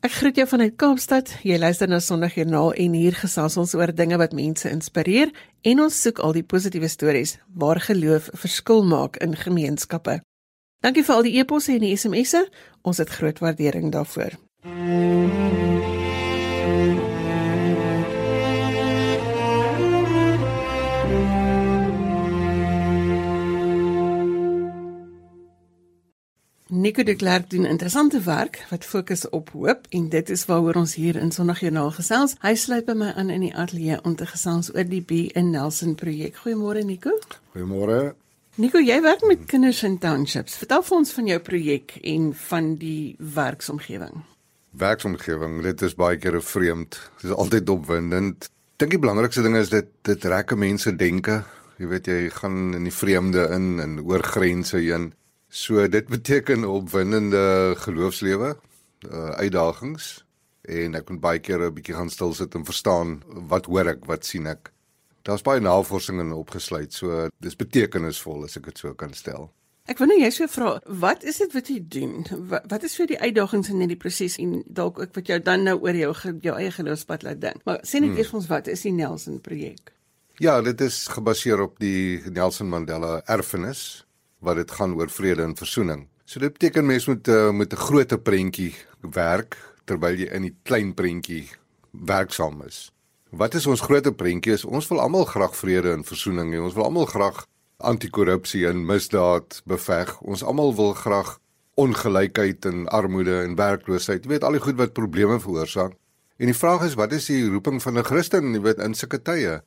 Ek 0.00 0.12
groet 0.12 0.36
jou 0.36 0.46
vanuit 0.46 0.76
Kaapstad. 0.76 1.38
Jy 1.42 1.58
luister 1.58 1.88
na 1.88 1.98
Sondagjoernaal 1.98 2.72
en 2.72 2.92
hier 2.92 3.14
gesels 3.14 3.56
ons 3.56 3.74
oor 3.74 3.94
dinge 3.94 4.16
wat 4.16 4.32
mense 4.32 4.70
inspireer 4.70 5.30
en 5.62 5.80
ons 5.80 6.02
soek 6.02 6.18
al 6.18 6.32
die 6.32 6.42
positiewe 6.42 6.88
stories 6.88 7.38
waar 7.54 7.80
geloof 7.80 8.28
verskil 8.32 8.84
maak 8.84 9.16
in 9.16 9.36
gemeenskappe. 9.36 10.20
Dankie 10.80 11.02
vir 11.02 11.14
al 11.14 11.24
die 11.26 11.38
e-posse 11.40 11.72
en 11.74 11.82
die 11.82 11.96
SMS'e. 11.96 12.44
Ons 12.86 13.00
het 13.02 13.10
groot 13.10 13.40
waardering 13.42 13.90
daarvoor. 13.92 14.38
Nico 26.68 27.02
de 27.02 27.14
Klerk 27.14 27.50
doen 27.50 27.64
interessante 27.64 28.20
werk 28.20 28.66
wat 28.70 28.84
fokus 28.84 29.28
op 29.28 29.50
hoop 29.50 29.86
en 29.88 30.08
dit 30.08 30.30
is 30.30 30.44
waaroor 30.44 30.74
ons 30.74 30.94
hier 30.94 31.16
in 31.16 31.32
Sondagjoernaal 31.32 31.90
gesels. 31.90 32.36
Hy 32.44 32.54
sluit 32.54 32.86
by 32.86 32.94
my 32.94 33.10
aan 33.16 33.34
in 33.34 33.48
die 33.48 33.54
ateljee 33.56 33.98
om 34.04 34.14
te 34.14 34.28
gesels 34.30 34.70
oor 34.74 34.86
die 34.86 35.02
B 35.02 35.26
in 35.34 35.50
Nelson 35.50 35.96
projek. 35.98 36.38
Goeiemôre 36.44 36.84
Nico. 36.84 37.18
Goeiemôre. 37.56 38.14
Nico, 38.58 38.80
jy 38.82 38.96
werk 39.04 39.20
met 39.22 39.44
kinders 39.46 39.84
in 39.86 40.00
townships. 40.02 40.56
Vertel 40.58 40.80
vir 40.82 40.94
ons 40.96 41.12
van 41.14 41.26
jou 41.30 41.36
projek 41.46 41.92
en 42.10 42.24
van 42.48 42.72
die 42.80 43.14
werksomgewing. 43.36 44.24
Werksomgewing, 44.82 45.60
dit 45.62 45.82
is 45.86 45.94
baie 45.94 46.18
keer 46.18 46.40
vreemd. 46.42 46.98
Dit 47.20 47.28
is 47.28 47.34
altyd 47.36 47.70
opwindend. 47.70 48.48
Dink 48.82 48.96
die 48.96 48.98
belangrikste 48.98 49.44
ding 49.46 49.54
is 49.60 49.70
dit 49.70 49.92
dit 50.08 50.26
rek 50.32 50.56
mense 50.58 50.90
denke. 50.98 51.36
Jy 51.78 51.90
weet 51.92 52.10
jy 52.10 52.16
gaan 52.34 52.74
in 52.74 52.88
die 52.90 52.94
vreemde 52.96 53.44
in 53.54 53.68
en 53.84 53.94
oor 54.02 54.26
grense 54.26 54.82
heen. 54.82 55.12
So 55.46 55.86
dit 55.86 56.10
beteken 56.16 56.66
opwindende 56.66 57.76
geloofslewe, 57.84 58.56
uh, 59.06 59.28
uitdagings 59.38 60.16
en 60.66 60.98
ek 60.98 61.14
moet 61.14 61.22
baie 61.22 61.38
keer 61.38 61.62
'n 61.62 61.78
bietjie 61.78 61.94
gaan 61.94 62.10
stil 62.10 62.34
sit 62.34 62.58
en 62.58 62.66
verstaan 62.66 63.20
wat 63.54 63.70
hoor 63.70 63.94
ek, 63.94 64.02
wat 64.10 64.26
sien 64.26 64.50
ek. 64.50 64.72
Daar's 65.28 65.44
baie 65.44 65.60
navorsing 65.60 66.22
in 66.22 66.32
opgesluit, 66.32 66.94
so 66.96 67.26
dis 67.44 67.56
betekenisvol 67.58 68.46
as 68.46 68.56
ek 68.56 68.70
dit 68.70 68.78
so 68.80 68.94
kan 68.96 69.12
stel. 69.12 69.50
Ek 69.88 70.00
wou 70.00 70.08
net 70.08 70.22
jy 70.22 70.30
so 70.32 70.48
vra, 70.52 70.70
wat 71.00 71.22
is 71.28 71.40
dit 71.42 71.52
wat 71.56 71.68
jy 71.68 71.78
doen? 71.92 72.14
Wat, 72.48 72.64
wat 72.68 72.82
is 72.84 72.96
vir 72.96 73.10
die 73.10 73.20
uitdagings 73.20 73.68
in 73.72 73.82
hierdie 73.84 74.00
proses 74.00 74.38
en 74.40 74.58
dalk 74.66 75.00
ook 75.00 75.14
wat 75.16 75.28
jou 75.28 75.38
dan 75.44 75.64
nou 75.68 75.78
oor 75.84 75.96
jou 75.96 76.10
jou 76.44 76.56
eie 76.56 76.72
geloofspad 76.72 77.24
laat 77.28 77.40
dink. 77.44 77.60
Maar 77.68 77.80
sê 77.84 78.00
net 78.00 78.14
hmm. 78.14 78.20
eers 78.20 78.34
ons 78.40 78.48
wat 78.48 78.68
is 78.72 78.84
die 78.84 78.92
Nelson 78.96 79.40
projek? 79.44 79.92
Ja, 80.40 80.60
dit 80.64 80.80
is 80.84 81.06
gebaseer 81.12 81.60
op 81.64 81.80
die 81.82 82.20
Nelson 82.28 82.68
Mandela 82.72 83.18
erfenis 83.28 84.04
wat 84.44 84.60
dit 84.60 84.76
gaan 84.80 84.94
oor 84.96 85.12
vrede 85.12 85.44
en 85.44 85.56
versoening. 85.58 86.06
So 86.28 86.40
dit 86.40 86.52
beteken 86.56 86.88
mense 86.88 87.10
moet 87.10 87.28
uh, 87.28 87.50
met 87.52 87.72
'n 87.72 87.84
groter 87.88 88.20
prentjie 88.20 88.74
werk 89.00 89.56
terwyl 89.84 90.16
jy 90.16 90.28
in 90.32 90.48
die 90.48 90.56
klein 90.62 90.94
prentjie 90.94 91.48
werksaam 91.92 92.62
is. 92.64 92.92
Wat 93.30 93.54
is 93.54 93.66
ons 93.68 93.80
groot 93.84 94.08
prentjie? 94.16 94.56
Ons 94.64 94.86
wil 94.88 95.00
almal 95.04 95.26
graag 95.28 95.52
vrede 95.56 95.92
en 95.92 96.04
versoening 96.04 96.54
hê. 96.54 96.60
Ons 96.64 96.72
wil 96.72 96.86
almal 96.88 97.08
graag 97.10 97.42
anti-korrupsie 97.76 98.64
en 98.66 98.86
misdaad 98.88 99.60
beveg. 99.68 100.14
Ons 100.24 100.42
almal 100.42 100.72
wil 100.74 100.94
graag 100.96 101.36
ongelykheid 101.76 102.64
en 102.64 102.86
armoede 102.88 103.42
en 103.42 103.56
werkloosheid. 103.58 104.24
Jy 104.24 104.32
weet 104.32 104.46
al 104.48 104.56
die 104.56 104.62
goed 104.64 104.78
wat 104.80 104.96
probleme 104.96 105.36
veroorsaak. 105.40 105.92
En 106.38 106.48
die 106.48 106.56
vraag 106.56 106.86
is 106.86 106.96
wat 106.96 107.12
is 107.12 107.28
die 107.28 107.44
roeping 107.50 107.82
van 107.82 107.98
'n 107.98 108.04
Christen, 108.04 108.54
jy 108.54 108.60
weet 108.60 108.78
in 108.78 108.94
sulke 108.94 109.20
tye? 109.22 109.60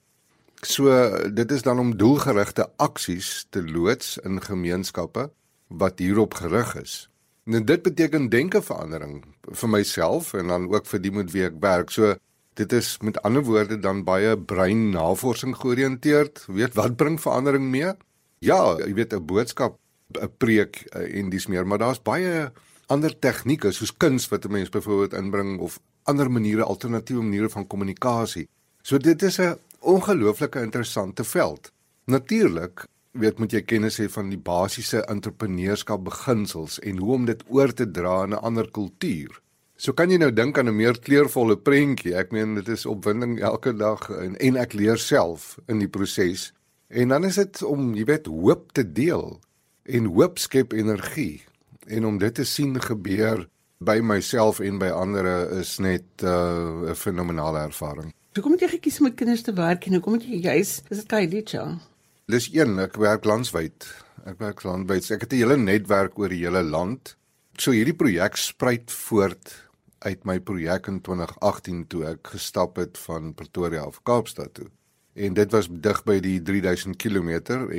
So 0.63 0.89
dit 1.29 1.51
is 1.51 1.61
dan 1.61 1.79
om 1.79 1.97
doelgerigte 1.97 2.67
aksies 2.77 3.45
te 3.49 3.61
loods 3.63 4.17
in 4.17 4.41
gemeenskappe 4.41 5.29
wat 5.67 5.99
hierop 5.99 6.33
gerig 6.33 6.75
is. 6.75 7.09
En 7.45 7.65
dit 7.65 7.81
beteken 7.81 8.29
denke 8.29 8.61
verandering 8.61 9.23
vir 9.51 9.69
myself 9.69 10.33
en 10.33 10.47
dan 10.47 10.73
ook 10.73 10.85
vir 10.85 11.01
die 11.01 11.11
met 11.11 11.31
wie 11.31 11.45
ek 11.45 11.59
werk. 11.59 11.89
So 11.89 12.15
Dit 12.53 12.73
is 12.75 12.97
met 12.99 13.21
ander 13.21 13.43
woorde 13.43 13.79
dan 13.79 14.03
baie 14.03 14.37
breinnavorsing 14.37 15.55
georiënteerd. 15.55 16.45
Weet 16.47 16.73
wat 16.75 16.95
bring 16.95 17.21
verandering 17.21 17.69
mee? 17.71 17.93
Ja, 18.39 18.77
jy 18.77 18.93
weet 18.93 19.13
'n 19.13 19.25
boodskap, 19.25 19.77
'n 20.19 20.31
preek 20.37 20.83
eh, 20.91 21.19
en 21.19 21.29
dis 21.29 21.47
meer, 21.47 21.67
maar 21.67 21.77
daar's 21.77 22.01
baie 22.01 22.51
ander 22.87 23.19
tegnieke 23.19 23.71
soos 23.71 23.97
kuns 23.97 24.27
wat 24.29 24.45
'n 24.45 24.51
mens 24.51 24.69
byvoorbeeld 24.69 25.13
inbring 25.13 25.59
of 25.59 25.79
ander 26.03 26.31
maniere, 26.31 26.63
alternatiewe 26.63 27.21
maniere 27.21 27.49
van 27.49 27.67
kommunikasie. 27.67 28.47
So 28.81 28.97
dit 28.97 29.21
is 29.21 29.39
'n 29.39 29.57
ongelooflike 29.79 30.61
interessante 30.61 31.23
veld. 31.23 31.71
Natuurlik 32.05 32.85
weet 33.11 33.39
moet 33.39 33.51
jy 33.51 33.61
kennis 33.61 33.99
hê 33.99 34.07
van 34.09 34.29
die 34.29 34.39
basiese 34.39 35.05
entrepreneurskap 35.05 36.03
beginsels 36.03 36.79
en 36.79 36.97
hoe 36.97 37.13
om 37.13 37.25
dit 37.25 37.43
oor 37.47 37.73
te 37.73 37.91
dra 37.91 38.23
in 38.23 38.29
'n 38.29 38.43
ander 38.43 38.71
kultuur. 38.71 39.41
So 39.81 39.95
kan 39.97 40.11
jy 40.13 40.19
nou 40.21 40.29
dink 40.29 40.59
aan 40.61 40.69
'n 40.69 40.77
meer 40.77 40.93
kleurvolle 40.93 41.57
prentjie. 41.57 42.13
Ek 42.13 42.31
meen 42.31 42.53
dit 42.53 42.67
is 42.67 42.85
opwinding 42.85 43.39
elke 43.41 43.73
dag 43.73 44.09
en 44.09 44.37
en 44.37 44.57
ek 44.57 44.73
leer 44.73 44.97
self 44.97 45.57
in 45.67 45.79
die 45.79 45.87
proses. 45.87 46.53
En 46.87 47.07
dan 47.07 47.23
is 47.25 47.35
dit 47.35 47.63
om, 47.63 47.95
jy 47.95 48.05
weet, 48.05 48.27
hoop 48.27 48.71
te 48.73 48.91
deel. 48.91 49.39
En 49.85 50.05
hoop 50.05 50.37
skep 50.37 50.73
energie. 50.73 51.41
En 51.87 52.05
om 52.05 52.17
dit 52.17 52.33
te 52.33 52.43
sien 52.43 52.81
gebeur 52.81 53.47
by 53.79 53.99
myself 53.99 54.59
en 54.59 54.77
by 54.77 54.89
ander 54.89 55.49
is 55.57 55.79
net 55.79 56.05
uh, 56.23 56.29
'n 56.29 56.89
uh, 56.89 56.93
fenominale 56.93 57.59
ervaring. 57.59 58.13
Hoe 58.33 58.43
kom 58.43 58.55
jy 58.59 58.67
gekies 58.67 58.99
om 58.99 59.05
met 59.05 59.15
kinders 59.15 59.41
te 59.41 59.53
werk 59.53 59.85
en 59.85 59.93
hoe 59.93 60.01
kom 60.01 60.19
jy 60.19 60.41
juis 60.41 60.83
is 60.89 60.97
dit 60.97 61.07
Kailicha? 61.07 61.79
Dis 62.27 62.53
een, 62.53 62.79
ek 62.79 62.95
werk 62.97 63.25
landwyd. 63.25 63.95
Ek 64.25 64.37
werk 64.37 64.63
landwyd. 64.63 65.11
Ek 65.11 65.21
het 65.21 65.33
'n 65.33 65.35
hele 65.35 65.57
netwerk 65.57 66.19
oor 66.19 66.29
die 66.29 66.45
hele 66.45 66.63
land. 66.63 67.17
So 67.57 67.71
hierdie 67.71 67.97
projek 67.97 68.37
spruit 68.37 68.91
voort 68.91 69.70
uit 70.01 70.23
my 70.25 70.39
projek 70.39 70.87
in 70.89 71.01
2018 71.05 71.85
toe 71.87 72.05
ek 72.13 72.33
gestap 72.33 72.79
het 72.81 72.97
van 73.05 73.33
Pretoria 73.37 73.85
af 73.85 74.01
Kaapstad 74.07 74.53
toe. 74.57 74.67
En 75.13 75.35
dit 75.37 75.51
was 75.51 75.67
dig 75.69 76.03
by 76.07 76.19
die 76.23 76.37
3000 76.41 76.97
km 76.97 77.31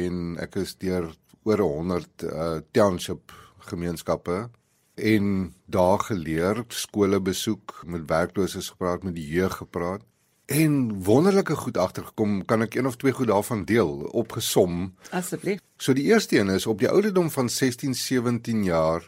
en 0.04 0.36
ek 0.42 0.60
is 0.62 0.76
deur 0.78 1.08
oor 1.48 1.62
100 1.64 2.26
uh, 2.28 2.60
township 2.76 3.32
gemeenskappe 3.70 4.48
en 4.94 5.54
daar 5.72 5.98
geleer, 6.04 6.64
skole 6.68 7.20
besoek, 7.20 7.80
met 7.86 8.04
werklooses 8.10 8.74
gepraat, 8.74 9.06
met 9.08 9.16
die 9.16 9.26
jeug 9.26 9.56
gepraat 9.62 10.04
en 10.52 11.02
wonderlike 11.04 11.56
goed 11.56 11.76
agtergekom, 11.76 12.42
kan 12.44 12.64
ek 12.66 12.76
een 12.76 12.86
of 12.86 12.98
twee 13.00 13.14
goed 13.16 13.30
daarvan 13.30 13.64
deel 13.64 13.90
opgesom. 14.12 14.92
Asseblief. 15.10 15.62
So 15.76 15.94
die 15.96 16.04
eerste 16.10 16.38
een 16.38 16.52
is 16.52 16.66
op 16.66 16.82
die 16.82 16.90
ouderdom 16.90 17.30
van 17.30 17.48
16, 17.48 17.94
17 17.94 18.64
jaar 18.64 19.06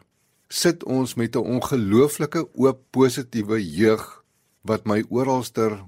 sit 0.55 0.85
ons 0.85 1.15
met 1.15 1.35
'n 1.37 1.47
ongelooflike 1.57 2.49
oop 2.55 2.81
positiewe 2.91 3.59
jeug 3.59 4.25
wat 4.63 4.87
my 4.87 5.05
oralster 5.09 5.85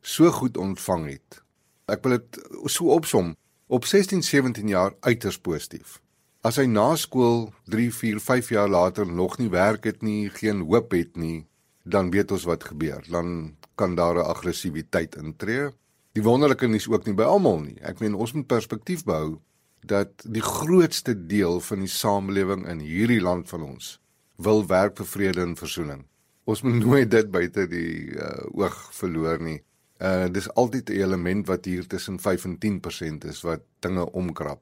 so 0.00 0.30
goed 0.30 0.56
ontvang 0.56 1.06
het. 1.06 1.42
Ek 1.88 2.02
wil 2.02 2.18
dit 2.18 2.40
so 2.64 2.84
opsom 2.92 3.36
op 3.66 3.84
16, 3.84 4.22
17 4.22 4.68
jaar 4.68 4.92
uiters 5.00 5.38
positief. 5.38 6.00
As 6.42 6.56
hy 6.56 6.66
na 6.66 6.96
skool 6.96 7.52
3, 7.64 7.94
4, 7.94 8.20
5 8.20 8.48
jaar 8.48 8.68
later 8.68 9.06
nog 9.06 9.38
nie 9.38 9.48
werk 9.48 9.84
het 9.84 10.02
nie, 10.02 10.28
geen 10.28 10.60
hoop 10.60 10.90
het 10.90 11.16
nie, 11.16 11.46
dan 11.84 12.10
weet 12.10 12.30
ons 12.30 12.44
wat 12.44 12.64
gebeur. 12.64 13.04
Dan 13.08 13.56
kan 13.74 13.94
daar 13.94 14.14
'n 14.14 14.28
aggressiwiteit 14.28 15.16
intree. 15.16 15.70
Die 16.12 16.22
wonderlike 16.22 16.68
is 16.68 16.88
ook 16.88 17.06
nie 17.06 17.14
by 17.14 17.22
almal 17.22 17.60
nie. 17.60 17.78
Ek 17.80 18.00
meen 18.00 18.14
ons 18.14 18.32
moet 18.32 18.46
perspektief 18.46 19.04
behou 19.04 19.40
dat 19.80 20.10
die 20.28 20.42
grootste 20.42 21.26
deel 21.26 21.60
van 21.60 21.78
die 21.78 21.88
samelewing 21.88 22.68
in 22.68 22.78
hierdie 22.78 23.20
land 23.20 23.48
van 23.48 23.62
ons 23.62 24.01
wil 24.42 24.66
werk 24.66 24.96
vir 24.96 25.06
vrede 25.06 25.42
en 25.42 25.56
versoening. 25.56 26.04
Ons 26.44 26.62
moet 26.62 26.78
nooit 26.84 27.10
dit 27.10 27.30
buite 27.30 27.66
die 27.70 28.16
uh, 28.18 28.42
oog 28.58 28.78
verloor 28.96 29.38
nie. 29.42 29.60
Uh 30.02 30.26
dis 30.34 30.50
altyd 30.58 30.90
'n 30.90 31.00
element 31.04 31.46
wat 31.46 31.64
hier 31.64 31.86
tussen 31.86 32.18
5 32.18 32.44
en 32.44 32.58
10% 32.58 33.24
is 33.30 33.42
wat 33.42 33.62
dinge 33.78 34.10
omkrap. 34.12 34.60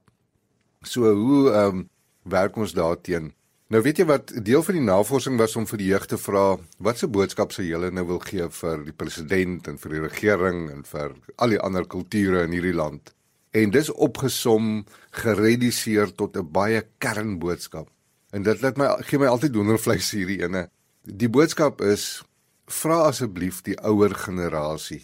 So 0.82 1.12
hoe 1.12 1.50
ehm 1.50 1.76
um, 1.76 1.88
werk 2.22 2.56
ons 2.56 2.72
daarteen? 2.72 3.32
Nou 3.70 3.82
weet 3.82 4.00
jy 4.02 4.04
wat 4.04 4.32
deel 4.44 4.62
van 4.66 4.74
die 4.74 4.82
navorsing 4.82 5.36
was 5.38 5.52
om 5.56 5.66
vir 5.70 5.78
die 5.78 5.90
jeug 5.92 6.06
te 6.10 6.16
vra 6.18 6.58
wat 6.82 6.98
se 6.98 7.06
boodskap 7.06 7.52
sou 7.54 7.62
julle 7.62 7.92
nou 7.94 8.02
wil 8.08 8.18
gee 8.18 8.48
vir 8.50 8.82
die 8.84 8.94
president 9.02 9.68
en 9.70 9.78
vir 9.78 9.90
die 9.94 10.00
regering 10.08 10.64
en 10.72 10.82
vir 10.84 11.14
al 11.36 11.54
die 11.54 11.60
ander 11.60 11.86
kulture 11.86 12.42
in 12.42 12.56
hierdie 12.56 12.74
land. 12.74 13.14
En 13.54 13.70
dis 13.70 13.90
opgesom 13.90 14.84
gereduseer 15.22 16.10
tot 16.14 16.36
'n 16.36 16.50
baie 16.52 16.82
kernboodskap. 16.98 17.88
En 18.30 18.42
dit 18.46 18.62
laat 18.62 18.76
my 18.78 18.90
gee 19.06 19.18
my 19.18 19.30
altyd 19.30 19.56
wondervleis 19.58 20.10
hierdie 20.14 20.40
ene. 20.44 20.68
Die 21.02 21.30
boodskap 21.32 21.80
is 21.82 22.22
vra 22.70 23.00
asseblief 23.08 23.62
die 23.66 23.76
ouer 23.82 24.14
generasie 24.14 25.02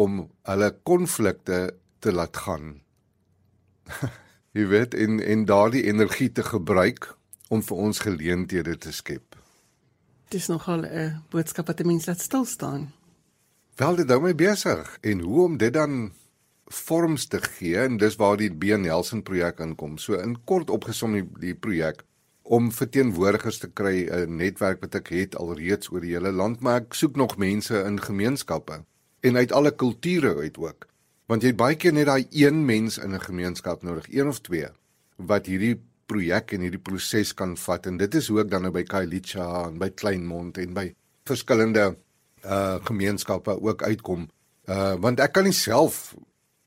om 0.00 0.26
hulle 0.48 0.70
konflikte 0.84 1.60
te 2.02 2.12
laat 2.12 2.36
gaan. 2.44 2.74
Jy 4.56 4.66
weet 4.68 4.94
en 4.94 5.20
en 5.20 5.44
daardie 5.48 5.86
energie 5.88 6.28
te 6.32 6.44
gebruik 6.44 7.08
om 7.48 7.62
vir 7.64 7.84
ons 7.86 8.02
geleenthede 8.04 8.76
te 8.76 8.92
skep. 8.92 9.36
Dis 10.32 10.48
nogal 10.48 10.84
'n 10.84 11.22
boodskap 11.30 11.66
wat 11.66 11.84
mense 11.84 12.10
laat 12.10 12.20
stil 12.20 12.44
staan. 12.44 12.92
Wel 13.76 13.96
dit 13.96 14.10
hou 14.10 14.20
my 14.20 14.34
besig 14.34 14.98
en 15.00 15.20
hoe 15.20 15.44
om 15.44 15.56
dit 15.56 15.72
dan 15.72 16.12
vorms 16.66 17.26
te 17.26 17.40
gee 17.40 17.76
en 17.76 17.96
dis 17.96 18.16
waar 18.16 18.36
die 18.36 18.50
B 18.50 18.76
Nelson 18.76 19.22
projek 19.22 19.60
inkom. 19.60 19.98
So 19.98 20.14
in 20.14 20.36
kort 20.44 20.70
opgesom 20.70 21.12
die, 21.12 21.24
die 21.40 21.54
projek 21.54 22.04
om 22.42 22.72
verteenwoordigers 22.72 23.58
te 23.58 23.68
kry 23.70 24.08
'n 24.10 24.36
netwerk 24.36 24.80
wat 24.80 24.94
ek 24.94 25.08
het 25.08 25.36
alreeds 25.36 25.90
oor 25.90 26.00
die 26.00 26.14
hele 26.14 26.32
land, 26.32 26.60
maar 26.60 26.80
ek 26.80 26.94
soek 26.94 27.16
nog 27.16 27.36
mense 27.36 27.84
in 27.84 28.00
gemeenskappe 28.00 28.84
en 29.20 29.36
uit 29.36 29.52
alle 29.52 29.70
kulture 29.70 30.36
uit 30.36 30.58
ook. 30.58 30.86
Want 31.26 31.42
jy 31.42 31.48
het 31.48 31.56
baie 31.56 31.76
keer 31.76 31.92
net 31.92 32.06
daai 32.06 32.26
een 32.30 32.64
mens 32.64 32.98
in 32.98 33.14
'n 33.14 33.20
gemeenskap 33.20 33.82
nodig, 33.82 34.06
een 34.10 34.28
of 34.28 34.40
twee 34.40 34.66
wat 35.16 35.46
hierdie 35.46 35.80
projek 36.06 36.52
en 36.52 36.60
hierdie 36.60 36.82
proses 36.82 37.34
kan 37.34 37.56
vat 37.56 37.86
en 37.86 37.96
dit 37.96 38.14
is 38.14 38.28
hoe 38.28 38.40
ek 38.40 38.50
dan 38.50 38.62
nou 38.62 38.72
by 38.72 38.82
Kailicha 38.82 39.68
en 39.68 39.78
by 39.78 39.90
Kleinmond 39.90 40.58
en 40.58 40.74
by 40.74 40.94
verskillende 41.24 41.96
uh 42.44 42.78
gemeenskappe 42.82 43.60
ook 43.60 43.82
uitkom. 43.82 44.28
Uh 44.68 44.94
want 44.98 45.20
ek 45.20 45.32
kan 45.32 45.44
nie 45.44 45.52
self 45.54 46.14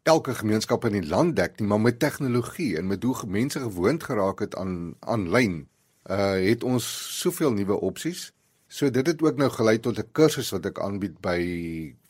elke 0.05 0.35
gemeenskap 0.37 0.85
in 0.85 0.99
die 0.99 1.07
land 1.09 1.33
dek 1.37 1.57
nie, 1.59 1.67
maar 1.67 1.81
met 1.81 1.99
tegnologie 1.99 2.75
en 2.77 2.87
met 2.87 3.03
hoe 3.03 3.15
mense 3.27 3.59
gewoond 3.59 4.03
geraak 4.05 4.43
het 4.45 4.55
aan 4.55 4.93
aanlyn, 4.99 5.63
uh 6.05 6.35
het 6.45 6.63
ons 6.63 6.85
soveel 7.21 7.55
nuwe 7.57 7.79
opsies. 7.81 8.29
So 8.67 8.89
dit 8.93 9.07
het 9.07 9.21
ook 9.21 9.41
nou 9.41 9.49
gelei 9.49 9.79
tot 9.79 9.97
'n 9.97 10.11
kursus 10.11 10.51
wat 10.53 10.65
ek 10.65 10.79
aanbied 10.79 11.17
by 11.21 11.39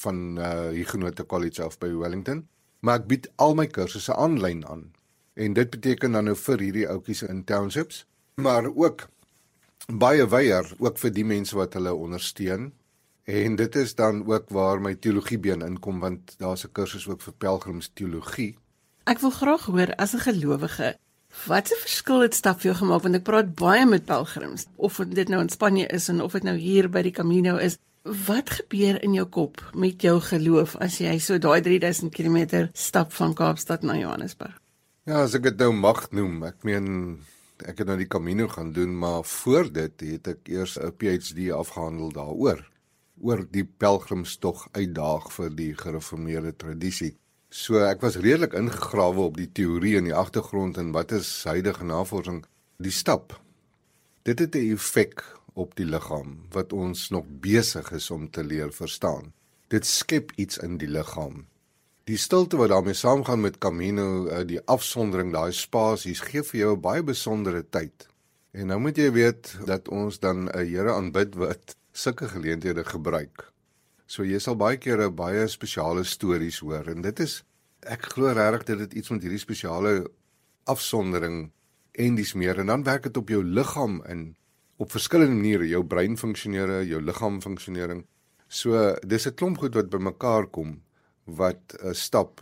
van 0.03 0.37
uh 0.37 0.75
Huguenot 0.75 1.25
College 1.25 1.65
of 1.65 1.77
by 1.79 1.91
Wellington, 1.95 2.47
maar 2.79 2.99
ek 2.99 3.07
bied 3.07 3.31
al 3.35 3.55
my 3.55 3.67
kursusse 3.67 4.15
aanlyn 4.15 4.67
aan. 4.67 4.91
En 5.33 5.53
dit 5.53 5.69
beteken 5.69 6.11
dan 6.11 6.23
nou 6.23 6.35
vir 6.35 6.59
hierdie 6.59 6.89
ouetjies 6.89 7.23
in 7.23 7.43
townships, 7.43 8.05
maar 8.35 8.65
ook 8.75 9.07
baie 9.87 10.27
weier 10.27 10.73
ook 10.77 10.97
vir 10.97 11.11
die 11.11 11.25
mense 11.25 11.55
wat 11.55 11.73
hulle 11.73 11.93
ondersteun 11.93 12.73
En 13.25 13.55
dit 13.55 13.75
is 13.75 13.95
dan 13.95 14.27
ook 14.27 14.49
waar 14.53 14.81
my 14.81 14.93
teologiebeen 14.95 15.61
inkom 15.65 15.99
want 15.99 16.35
daar's 16.37 16.65
'n 16.65 16.71
kursus 16.71 17.07
ook 17.07 17.21
vir 17.21 17.33
pelgrimsteologie. 17.33 18.57
Ek 19.03 19.19
wil 19.19 19.29
graag 19.29 19.65
hoor 19.65 19.95
as 19.95 20.13
'n 20.13 20.19
gelowige, 20.19 20.97
wat 21.45 21.69
'n 21.69 21.81
verskil 21.81 22.19
het 22.21 22.33
stap 22.33 22.61
vir 22.61 22.71
jou 22.71 22.75
gemaak 22.75 23.01
want 23.01 23.15
ek 23.15 23.23
praat 23.23 23.55
baie 23.55 23.85
met 23.85 24.05
pelgrims 24.05 24.65
of 24.75 25.01
dit 25.09 25.27
nou 25.27 25.41
in 25.41 25.49
Spanje 25.49 25.87
is 25.87 26.07
en 26.07 26.21
of 26.21 26.31
dit 26.31 26.43
nou 26.43 26.57
hier 26.57 26.89
by 26.89 27.01
die 27.01 27.11
Camino 27.11 27.55
is. 27.55 27.77
Wat 28.03 28.49
gebeur 28.49 29.03
in 29.03 29.13
jou 29.13 29.25
kop 29.25 29.69
met 29.73 30.01
jou 30.01 30.21
geloof 30.21 30.75
as 30.75 30.97
jy 30.97 31.17
so 31.17 31.37
daai 31.37 31.61
3000 31.61 32.11
km 32.11 32.69
stap 32.73 33.13
van 33.13 33.33
Kaapstad 33.33 33.81
na 33.81 33.97
Johannesburg? 33.97 34.61
Ja, 35.03 35.23
as 35.23 35.33
ek 35.33 35.43
dit 35.43 35.57
nou 35.57 35.73
mag 35.73 36.11
noem, 36.11 36.43
ek 36.43 36.63
meen 36.63 37.19
ek 37.65 37.77
het 37.77 37.87
nou 37.87 37.97
die 37.97 38.07
Camino 38.07 38.47
gaan 38.47 38.71
doen, 38.71 38.97
maar 38.97 39.23
voor 39.23 39.71
dit 39.71 40.01
het 40.01 40.27
ek 40.27 40.39
eers 40.47 40.77
'n 40.77 40.91
PhD 40.97 41.51
afgehandel 41.51 42.11
daaroor 42.11 42.74
oor 43.21 43.45
die 43.51 43.65
pelgrimstog 43.65 44.67
uitdaag 44.71 45.31
vir 45.31 45.49
die 45.55 45.73
gereformeerde 45.77 46.53
tradisie. 46.55 47.15
So 47.49 47.79
ek 47.85 48.01
was 48.03 48.17
redelik 48.19 48.53
ingegrawe 48.57 49.29
op 49.29 49.37
die 49.37 49.47
teorie 49.47 49.95
en 49.97 50.09
die 50.09 50.15
agtergrond 50.15 50.77
en 50.77 50.91
wat 50.91 51.13
is 51.15 51.29
huidige 51.47 51.85
navorsing 51.87 52.43
die 52.83 52.91
stap. 52.91 53.39
Dit 54.23 54.39
het 54.39 54.55
'n 54.55 54.73
effek 54.73 55.23
op 55.53 55.75
die 55.75 55.85
liggaam 55.85 56.47
wat 56.51 56.73
ons 56.73 57.09
nog 57.09 57.25
besig 57.27 57.91
is 57.91 58.11
om 58.11 58.29
te 58.29 58.43
leer 58.43 58.73
verstaan. 58.73 59.33
Dit 59.67 59.85
skep 59.85 60.31
iets 60.35 60.57
in 60.57 60.77
die 60.77 60.87
liggaam. 60.87 61.45
Die 62.05 62.17
stilte 62.17 62.57
wat 62.57 62.69
daarmee 62.69 62.93
saamgaan 62.93 63.41
met 63.41 63.57
Camino, 63.57 64.27
eh, 64.27 64.45
die 64.47 64.61
afsondering, 64.65 65.31
daai 65.33 65.51
spasies 65.51 66.19
gee 66.19 66.43
vir 66.43 66.59
jou 66.59 66.75
'n 66.75 66.81
baie 66.81 67.03
besondere 67.03 67.63
tyd. 67.69 68.07
En 68.51 68.67
nou 68.67 68.79
moet 68.79 68.97
jy 68.97 69.11
weet 69.11 69.57
dat 69.65 69.87
ons 69.87 70.19
dan 70.19 70.49
'n 70.49 70.67
Here 70.67 70.93
aanbid 70.93 71.35
wat 71.35 71.75
sulke 71.95 72.27
geleenthede 72.27 72.83
gebruik. 72.83 73.49
So 74.05 74.25
jy 74.27 74.39
sal 74.43 74.57
baie 74.59 74.77
kere 74.77 75.09
baie 75.09 75.47
spesiale 75.49 76.03
stories 76.05 76.59
hoor 76.61 76.91
en 76.91 77.01
dit 77.05 77.19
is 77.23 77.39
ek 77.89 78.11
glo 78.13 78.33
regtig 78.35 78.67
dat 78.67 78.83
dit 78.85 78.99
iets 79.01 79.13
met 79.13 79.23
hierdie 79.23 79.41
spesiale 79.41 79.93
afsondering 80.69 81.45
en 81.95 82.17
dis 82.19 82.33
meer 82.35 82.59
en 82.59 82.73
dan 82.73 82.83
werk 82.83 83.07
dit 83.07 83.17
op 83.17 83.31
jou 83.31 83.41
liggaam 83.43 84.01
in 84.11 84.35
op 84.77 84.91
verskillende 84.91 85.37
maniere, 85.37 85.69
jou 85.71 85.85
brein 85.87 86.17
funksioneer, 86.19 86.81
jou 86.83 86.99
liggaam 86.99 87.39
funksionering. 87.41 88.03
So 88.49 88.95
dis 89.07 89.27
'n 89.27 89.35
klomp 89.35 89.57
goed 89.57 89.73
wat 89.73 89.89
bymekaar 89.89 90.47
kom 90.51 90.81
wat 91.23 91.75
'n 91.79 91.93
stap 91.93 92.41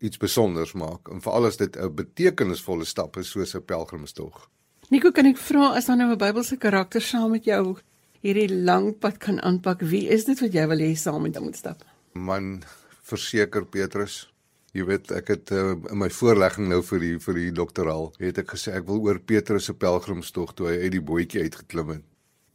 iets 0.00 0.16
spesiaals 0.16 0.74
maak 0.74 1.08
en 1.08 1.20
veral 1.20 1.46
as 1.46 1.56
dit 1.56 1.76
'n 1.76 1.94
betekenisvolle 1.94 2.84
stap 2.84 3.16
is 3.16 3.30
soos 3.30 3.54
'n 3.54 3.64
pelgrimstog. 3.64 4.48
Nico, 4.90 5.10
kan 5.10 5.26
ek 5.26 5.38
vra 5.38 5.74
as 5.76 5.86
dan 5.86 5.98
nou 5.98 6.12
'n 6.12 6.18
Bybelse 6.18 6.56
karakter 6.56 7.00
saam 7.00 7.30
met 7.30 7.44
jou 7.44 7.78
hierdie 8.22 8.50
lang 8.50 8.92
pad 9.02 9.18
kan 9.22 9.40
aanpak. 9.42 9.82
Wie 9.82 10.06
is 10.08 10.26
dit 10.28 10.38
wat 10.40 10.54
jy 10.54 10.66
wil 10.70 10.82
hê 10.84 10.92
saam 10.98 11.24
met 11.26 11.38
hom 11.38 11.50
moet 11.50 11.58
stap? 11.58 11.82
Man, 12.14 12.62
verseker 13.02 13.66
Petrus. 13.66 14.28
Jy 14.72 14.86
weet 14.88 15.10
ek 15.12 15.28
het 15.34 15.50
uh, 15.52 15.74
in 15.90 15.98
my 16.00 16.08
voorlegging 16.08 16.70
nou 16.70 16.80
vir 16.86 17.02
die 17.02 17.16
vir 17.20 17.36
die 17.36 17.50
doktoraal 17.52 18.08
het 18.22 18.38
ek 18.40 18.54
gesê 18.54 18.72
ek 18.78 18.86
wil 18.88 19.02
oor 19.04 19.18
Petrus 19.20 19.68
se 19.68 19.74
pelgrimstog 19.76 20.54
toe 20.56 20.70
hy 20.70 20.78
uit 20.86 20.94
die 20.94 21.04
bootjie 21.04 21.42
uitgeklim 21.44 21.92
het. 21.98 22.06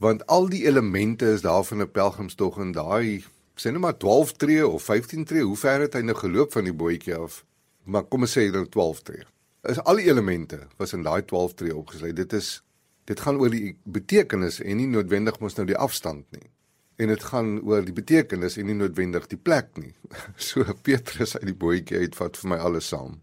Want 0.02 0.24
al 0.34 0.50
die 0.50 0.64
elemente 0.70 1.30
is 1.36 1.44
daar 1.46 1.66
van 1.66 1.82
'n 1.82 1.92
pelgrimstog 1.92 2.58
en 2.64 2.72
daai 2.74 3.26
sê 3.58 3.72
net 3.72 3.82
maar 3.82 3.98
12 3.98 4.34
tree 4.38 4.68
of 4.68 4.84
15 4.84 5.26
tree, 5.26 5.44
hoe 5.44 5.58
ver 5.58 5.82
het 5.82 5.94
hy 5.94 6.02
nou 6.02 6.16
geloop 6.16 6.52
van 6.54 6.64
die 6.64 6.74
bootjie 6.74 7.16
af? 7.16 7.46
Maar 7.84 8.04
kom 8.04 8.22
ons 8.22 8.38
sê 8.38 8.50
nou 8.52 8.66
12 8.66 9.02
tree. 9.02 9.24
Is 9.64 9.80
al 9.84 9.96
die 9.96 10.10
elemente 10.10 10.68
was 10.78 10.94
in 10.94 11.04
daai 11.04 11.26
12 11.26 11.54
tree 11.54 11.76
opgesluit. 11.76 12.16
Dit 12.16 12.34
is 12.34 12.62
dit 13.08 13.24
gaan 13.24 13.40
oor 13.40 13.54
die 13.54 13.76
betekenis 13.84 14.60
en 14.60 14.82
nie 14.82 14.90
noodwendig 14.92 15.40
mos 15.40 15.56
nou 15.58 15.66
die 15.70 15.80
afstand 15.80 16.26
nie. 16.36 16.50
En 16.98 17.12
dit 17.14 17.24
gaan 17.30 17.60
oor 17.62 17.86
die 17.86 17.96
betekenis 17.96 18.58
en 18.58 18.68
nie 18.68 18.76
noodwendig 18.76 19.30
die 19.32 19.40
plek 19.40 19.78
nie. 19.80 19.94
So 20.50 20.66
Petrus 20.84 21.38
uit 21.38 21.48
die 21.52 21.58
bootjie 21.58 22.04
uit 22.04 22.18
vat 22.18 22.40
vir 22.42 22.54
my 22.54 22.60
alles 22.70 22.90
saam. 22.92 23.22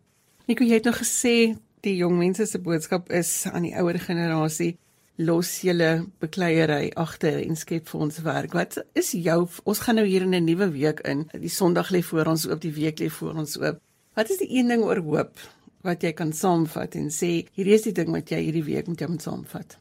Nico, 0.49 0.65
jy 0.65 0.79
het 0.79 0.89
nou 0.89 0.95
gesê 0.97 1.55
die 1.85 1.99
jong 1.99 2.17
mense 2.17 2.47
se 2.49 2.61
boodskap 2.65 3.11
is 3.13 3.45
aan 3.51 3.67
die 3.69 3.75
ouer 3.77 3.99
generasie 4.01 4.75
los 5.17 5.61
julle 5.63 6.07
bekleierery 6.19 6.91
agter 6.99 7.37
en 7.45 7.59
skep 7.59 7.87
vir 7.91 8.07
ons 8.07 8.23
werk. 8.25 8.55
Wat 8.57 8.81
is 8.99 9.13
jou 9.15 9.45
ons 9.63 9.83
gaan 9.85 10.01
nou 10.01 10.07
hier 10.07 10.23
in 10.23 10.35
'n 10.35 10.45
nuwe 10.45 10.71
week 10.73 11.01
in. 11.01 11.29
Die 11.33 11.53
Sondag 11.53 11.91
lê 11.91 12.03
voor 12.03 12.27
ons 12.27 12.49
oop, 12.49 12.61
die 12.61 12.73
week 12.73 12.99
lê 13.01 13.11
voor 13.11 13.35
ons 13.35 13.59
oop. 13.59 13.81
Wat 14.15 14.31
is 14.31 14.39
die 14.39 14.51
een 14.59 14.69
ding 14.69 14.83
oor 14.83 14.99
hoop 14.99 15.39
wat 15.85 16.05
jy 16.05 16.15
kan 16.17 16.33
saamvat 16.33 16.97
en 16.99 17.11
sê 17.13 17.33
hierdie 17.57 17.77
is 17.77 17.85
die 17.89 17.97
ding 17.97 18.13
wat 18.15 18.33
jy 18.33 18.41
hierdie 18.47 18.65
week 18.67 18.89
met 18.89 19.03
jou 19.05 19.11
moet 19.13 19.25
saamvat. 19.25 19.77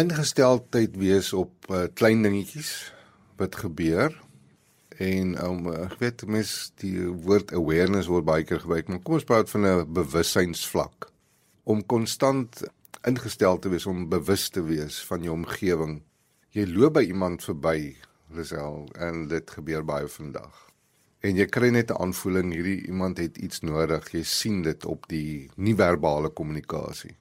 Ingesteldheid 0.00 0.96
wees 0.98 1.32
op 1.36 1.70
uh, 1.70 1.86
klein 1.94 2.24
dingetjies 2.26 2.72
wat 3.40 3.58
gebeur 3.62 4.14
en 5.00 5.36
om 5.46 5.70
um, 5.70 5.86
ek 5.86 5.96
weet 6.02 6.26
mens 6.28 6.72
die 6.82 7.06
woord 7.24 7.54
awareness 7.56 8.10
word 8.10 8.26
baie 8.28 8.44
keer 8.44 8.62
gebruik 8.64 8.90
maar 8.90 9.02
kom 9.04 9.16
ons 9.18 9.28
praat 9.28 9.50
van 9.54 9.66
'n 9.66 9.86
bewussynsvlak 9.96 11.10
om 11.64 11.86
konstant 11.86 12.64
ingestel 13.06 13.58
te 13.58 13.70
wees 13.72 13.86
om 13.86 14.08
bewus 14.08 14.48
te 14.50 14.62
wees 14.62 15.00
van 15.08 15.22
jou 15.22 15.32
omgewing. 15.32 16.02
Jy 16.52 16.66
loop 16.66 16.98
by 16.98 17.06
iemand 17.06 17.44
verby, 17.44 17.96
Lisel, 18.34 18.88
en 18.98 19.28
dit 19.28 19.50
gebeur 19.50 19.84
baie 19.86 20.08
vandag 20.08 20.69
en 21.20 21.36
jy 21.36 21.46
kry 21.52 21.68
net 21.68 21.90
'n 21.90 22.00
aanvoeling 22.00 22.52
hierdie 22.52 22.86
iemand 22.86 23.18
het 23.18 23.36
iets 23.36 23.60
nodig. 23.60 24.12
Jy 24.12 24.22
sien 24.22 24.62
dit 24.62 24.84
op 24.84 25.08
die 25.08 25.50
nie-verbale 25.56 26.30
kommunikasie. 26.30 27.16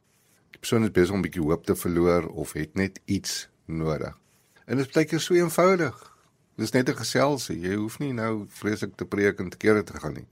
Die 0.51 0.59
persoon 0.59 0.83
is 0.83 0.91
besig 0.91 1.13
om 1.13 1.19
'n 1.19 1.27
bietjie 1.27 1.43
hoop 1.43 1.65
te 1.65 1.75
verloor 1.75 2.27
of 2.27 2.53
het 2.53 2.75
net 2.75 2.99
iets 3.05 3.49
nodig. 3.65 4.17
En 4.65 4.77
dit 4.77 4.85
is 4.85 4.93
baie 4.93 5.05
keer 5.05 5.19
so 5.19 5.33
eenvoudig. 5.33 6.15
Dis 6.55 6.71
net 6.71 6.89
'n 6.89 6.95
geselsie. 6.95 7.59
Jy 7.59 7.75
hoef 7.75 7.99
nie 7.99 8.13
nou 8.13 8.45
vreeslik 8.47 8.95
te 8.95 9.05
preek 9.05 9.39
en 9.39 9.49
te 9.49 9.57
kere 9.57 9.83
te 9.83 9.93
gaan 9.93 10.13
nie. 10.13 10.27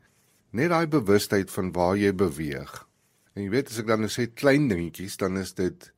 Net 0.51 0.69
daai 0.69 0.87
bewustheid 0.87 1.51
van 1.51 1.71
waar 1.71 1.97
jy 1.97 2.13
beweeg. 2.15 2.87
En 3.33 3.43
jy 3.43 3.49
weet 3.49 3.69
as 3.69 3.79
ek 3.79 3.87
dan 3.87 3.99
nou 3.99 4.09
sê 4.09 4.33
klein 4.33 4.67
dingetjies, 4.67 5.17
dan 5.17 5.37
is 5.37 5.53
dit 5.53 5.91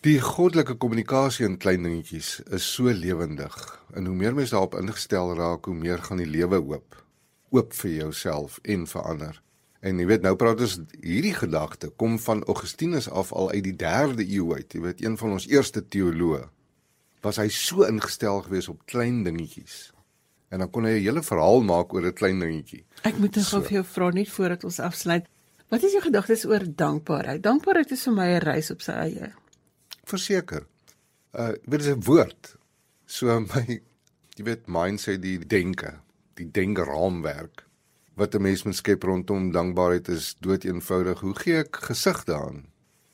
die 0.00 0.20
goddelike 0.20 0.74
kommunikasie 0.74 1.46
in 1.46 1.58
klein 1.58 1.82
dingetjies 1.82 2.40
is 2.50 2.72
so 2.74 2.84
lewendig. 2.84 3.80
En 3.94 4.06
hoe 4.06 4.14
meer 4.14 4.34
mense 4.34 4.50
daarop 4.50 4.74
ingestel 4.74 5.36
raak, 5.36 5.64
hoe 5.64 5.74
meer 5.74 5.98
gaan 5.98 6.16
die 6.16 6.26
lewe 6.26 6.62
oop 6.62 7.04
oop 7.50 7.74
vir 7.74 7.90
jouself 7.90 8.58
en 8.62 8.86
vir 8.86 9.02
ander. 9.02 9.42
En 9.80 9.98
jy 9.98 10.06
weet 10.06 10.22
nou 10.22 10.34
praat 10.36 10.60
ons 10.60 10.80
hierdie 11.00 11.34
gedagte 11.34 11.88
kom 11.96 12.18
van 12.20 12.42
Augustinus 12.44 13.08
af 13.08 13.32
al 13.32 13.50
uit 13.50 13.64
die 13.64 13.76
3de 13.80 14.26
eeu 14.28 14.52
uit. 14.54 14.74
Jy 14.74 14.80
weet 14.80 15.00
een 15.00 15.16
van 15.16 15.38
ons 15.38 15.46
eerste 15.48 15.80
teoloë 15.80 16.48
was 17.24 17.36
hy 17.40 17.48
so 17.52 17.84
ingestel 17.84 18.42
gewees 18.46 18.68
op 18.72 18.84
klein 18.88 19.22
dingetjies. 19.24 19.90
En 20.50 20.62
dan 20.64 20.70
kon 20.70 20.84
hy 20.84 20.96
'n 20.98 21.04
hele 21.04 21.22
verhaal 21.22 21.62
maak 21.62 21.92
oor 21.94 22.06
'n 22.06 22.12
klein 22.12 22.40
dingetjie. 22.40 22.84
Ek 23.02 23.18
moet 23.18 23.36
nog 23.36 23.44
so. 23.44 23.60
vir 23.60 23.72
jou 23.72 23.84
vra 23.84 24.10
net 24.10 24.28
voordat 24.28 24.64
ons 24.64 24.80
afsluit. 24.80 25.26
Wat 25.68 25.82
is 25.82 25.92
jou 25.92 26.02
gedagtes 26.02 26.44
oor 26.44 26.64
dankbaarheid? 26.76 27.42
Dankbaarheid 27.42 27.90
is 27.90 28.02
vir 28.02 28.12
my 28.12 28.26
'n 28.26 28.42
reis 28.42 28.70
op 28.70 28.80
sy 28.80 28.92
eie. 28.92 29.32
Verseker. 30.04 30.66
Uh 31.32 31.52
weet 31.64 31.84
jy 31.84 31.92
'n 31.92 32.02
woord. 32.02 32.56
So 33.06 33.40
my 33.54 33.80
jy 34.36 34.44
weet 34.44 34.66
mindset 34.66 35.22
die 35.22 35.38
denke, 35.38 36.00
die 36.40 36.50
denkraamwerk 36.56 37.66
wat 38.20 38.34
'n 38.34 38.42
mens 38.42 38.62
moet 38.64 38.76
skep 38.76 39.02
rondom 39.02 39.52
dankbaarheid 39.52 40.08
is 40.08 40.34
dood 40.40 40.64
eenvoudig. 40.64 41.20
Hoe 41.20 41.34
gee 41.34 41.56
ek 41.56 41.76
gesig 41.76 42.24
daaraan? 42.24 42.66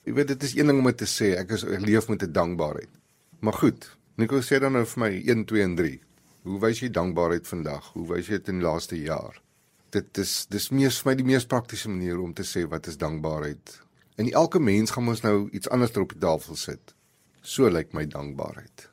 Jy 0.03 0.13
weet 0.13 0.29
dit 0.29 0.43
is 0.43 0.55
een 0.57 0.67
ding 0.67 0.79
om 0.79 0.95
te 0.95 1.07
sê 1.07 1.37
ek 1.39 1.51
is 1.51 1.65
ek 1.65 1.81
leef 1.81 2.09
met 2.09 2.23
'n 2.23 2.33
dankbaarheid. 2.33 2.93
Maar 3.39 3.53
goed, 3.53 3.97
Nico 4.17 4.41
sê 4.41 4.59
dan 4.59 4.73
nou 4.73 4.85
vir 4.87 5.01
my 5.01 5.23
1 5.27 5.45
2 5.45 5.63
en 5.63 5.75
3. 5.77 6.01
Hoe 6.43 6.61
wys 6.61 6.81
jy 6.81 6.91
dankbaarheid 6.91 7.47
vandag? 7.47 7.93
Hoe 7.93 8.07
wys 8.09 8.27
jy 8.27 8.39
dit 8.39 8.49
in 8.49 8.59
die 8.59 8.67
laaste 8.67 8.97
jaar? 9.03 9.43
Dit 9.91 10.19
is 10.19 10.47
dis 10.47 10.71
mees 10.71 11.01
vir 11.03 11.11
my 11.11 11.17
die 11.17 11.25
mees 11.25 11.47
praktiese 11.47 11.89
manier 11.89 12.21
om 12.21 12.33
te 12.35 12.43
sê 12.43 12.69
wat 12.69 12.87
is 12.87 12.97
dankbaarheid. 12.97 13.81
En 14.17 14.31
elke 14.31 14.59
mens 14.59 14.91
gaan 14.91 15.09
ons 15.09 15.23
nou 15.23 15.51
iets 15.51 15.69
anders 15.69 15.97
op 15.97 16.13
die 16.13 16.21
tafel 16.21 16.57
sit. 16.57 16.95
So 17.43 17.69
lyk 17.69 17.93
my 17.93 18.07
dankbaarheid. 18.07 18.89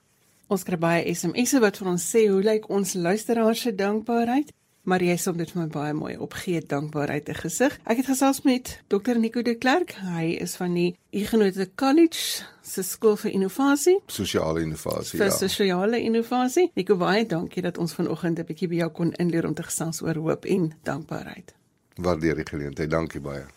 Ons 0.54 0.66
kry 0.68 0.78
baie 0.78 1.06
SMS'e 1.10 1.58
wat 1.64 1.80
vir 1.80 1.88
ons 1.90 2.04
sê 2.14 2.28
hoe 2.30 2.42
lyk 2.46 2.68
ons 2.70 2.92
luisteraars 2.94 3.64
se 3.66 3.72
dankbaarheid? 3.74 4.52
Maar 4.86 5.02
jy 5.02 5.16
som 5.18 5.38
dit 5.40 5.50
vir 5.50 5.62
my 5.64 5.66
baie 5.72 5.94
mooi 5.98 6.12
op 6.22 6.36
gee 6.38 6.60
dankbaarheid 6.62 7.26
te 7.26 7.34
gesig. 7.34 7.74
Ek 7.90 8.04
het 8.04 8.10
gesels 8.12 8.44
met 8.46 8.70
Dr 8.94 9.18
Nico 9.18 9.42
de 9.42 9.56
Klerk. 9.58 9.96
Hy 10.04 10.36
is 10.44 10.54
van 10.60 10.76
die 10.78 10.92
Ignote 11.10 11.66
College 11.80 12.44
se 12.62 12.86
skool 12.86 13.16
vir 13.24 13.32
innovasie, 13.32 13.96
sosiale 14.12 14.62
innovasie. 14.62 15.18
Vir 15.18 15.32
ja. 15.32 15.38
sosiale 15.40 16.04
innovasie. 16.04 16.68
Nico, 16.78 17.00
baie 17.02 17.26
dankie 17.26 17.64
dat 17.66 17.80
ons 17.82 17.98
vanoggend 17.98 18.40
'n 18.40 18.46
bietjie 18.46 18.70
by 18.70 18.84
jou 18.84 18.90
kon 18.92 19.14
inleer 19.18 19.48
om 19.48 19.56
te 19.58 19.66
gesels 19.66 20.04
oor 20.06 20.22
hoop 20.22 20.46
en 20.46 20.74
dankbaarheid. 20.84 21.56
Waardeer 21.98 22.36
die 22.36 22.46
geleentheid. 22.46 22.92
Dankie 22.92 23.22
baie. 23.22 23.48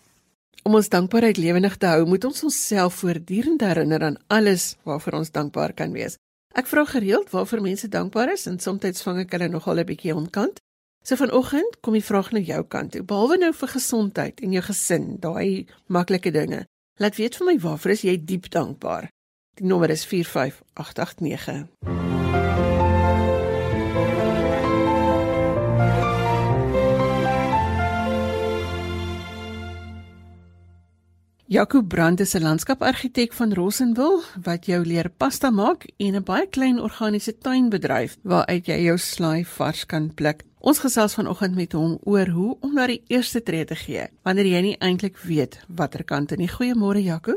Om 0.64 0.74
ons 0.74 0.88
dankbaarheid 0.88 1.36
lewendig 1.36 1.76
te 1.76 1.86
hou, 1.86 2.06
moet 2.06 2.24
ons 2.24 2.42
onsself 2.42 2.94
voortdurend 2.94 3.60
herinner 3.60 4.02
aan 4.02 4.16
alles 4.26 4.76
waarvoor 4.82 5.12
ons 5.12 5.30
dankbaar 5.30 5.72
kan 5.72 5.92
wees. 5.92 6.16
Ek 6.56 6.66
vra 6.66 6.86
gereeld 6.88 7.30
waarvoor 7.30 7.60
mense 7.60 7.88
dankbaar 7.88 8.32
is 8.32 8.46
en 8.48 8.56
soms 8.58 9.02
vang 9.04 9.18
ek 9.20 9.34
hulle 9.36 9.48
nogal 9.52 9.78
'n 9.78 9.84
bietjie 9.84 10.16
onkant. 10.16 10.56
So 11.04 11.16
vanoggend 11.16 11.80
kom 11.80 11.92
die 11.92 12.04
vraag 12.04 12.32
na 12.32 12.40
jou 12.40 12.64
kant 12.64 12.92
toe. 12.92 13.02
Behalwe 13.02 13.36
nou 13.36 13.52
vir 13.52 13.68
gesondheid 13.68 14.40
en 14.40 14.52
jou 14.52 14.62
gesin, 14.62 15.20
daai 15.20 15.66
maklike 15.86 16.30
dinge. 16.30 16.66
Laat 16.98 17.16
weet 17.16 17.36
vir 17.36 17.46
my 17.46 17.58
waarvoor 17.58 17.92
is 17.92 18.02
jy 18.02 18.24
diep 18.24 18.50
dankbaar? 18.50 19.10
Die 19.54 19.66
nommer 19.66 19.90
is 19.90 20.06
45889. 20.06 22.15
Jaco 31.48 31.80
Brand 31.80 32.20
is 32.20 32.34
'n 32.34 32.42
landskapargitek 32.42 33.32
van 33.32 33.52
Rossenwil 33.52 34.22
wat 34.42 34.66
jou 34.66 34.84
leer 34.84 35.10
pasta 35.16 35.50
maak 35.50 35.86
en 35.96 36.14
'n 36.14 36.22
baie 36.22 36.46
klein 36.46 36.80
organiese 36.80 37.38
tuinbedryf 37.38 38.16
waaruit 38.22 38.66
jy 38.66 38.82
jou 38.82 38.98
slaai 38.98 39.44
vars 39.44 39.86
kan 39.86 40.14
pluk. 40.14 40.42
Ons 40.58 40.78
gesels 40.78 41.14
vanoggend 41.14 41.54
met 41.54 41.72
hom 41.72 41.98
oor 42.02 42.26
hoe 42.26 42.56
om 42.60 42.74
na 42.74 42.86
die 42.86 43.02
eerste 43.06 43.42
tree 43.42 43.64
te 43.64 43.74
gee 43.74 44.08
wanneer 44.22 44.46
jy 44.46 44.60
nie 44.60 44.76
eintlik 44.78 45.18
weet 45.18 45.64
watter 45.68 46.04
kant 46.04 46.32
in 46.32 46.38
die 46.38 46.50
goeiemôre 46.50 47.02
Jaco. 47.02 47.34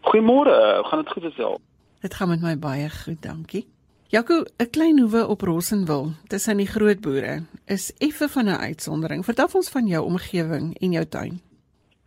Goeiemôre, 0.00 0.84
gaan 0.84 1.04
dit 1.04 1.12
goed 1.12 1.22
gesel? 1.22 1.60
Dit 2.00 2.14
gaan 2.14 2.28
met 2.28 2.40
my 2.40 2.58
baie 2.58 2.90
goed, 2.90 3.22
dankie. 3.22 3.66
Jaco, 4.08 4.44
'n 4.58 4.70
klein 4.70 4.98
hoewe 4.98 5.26
op 5.26 5.40
Rossenwil 5.40 6.12
tussen 6.26 6.56
die 6.56 6.66
groot 6.66 7.00
boere 7.00 7.42
is 7.66 7.92
effe 7.98 8.28
van 8.28 8.44
'n 8.48 8.60
uitsondering. 8.60 9.24
Vertel 9.24 9.48
ons 9.52 9.68
van 9.68 9.86
jou 9.86 10.04
omgewing 10.04 10.78
en 10.80 10.92
jou 10.92 11.04
tuin 11.04 11.40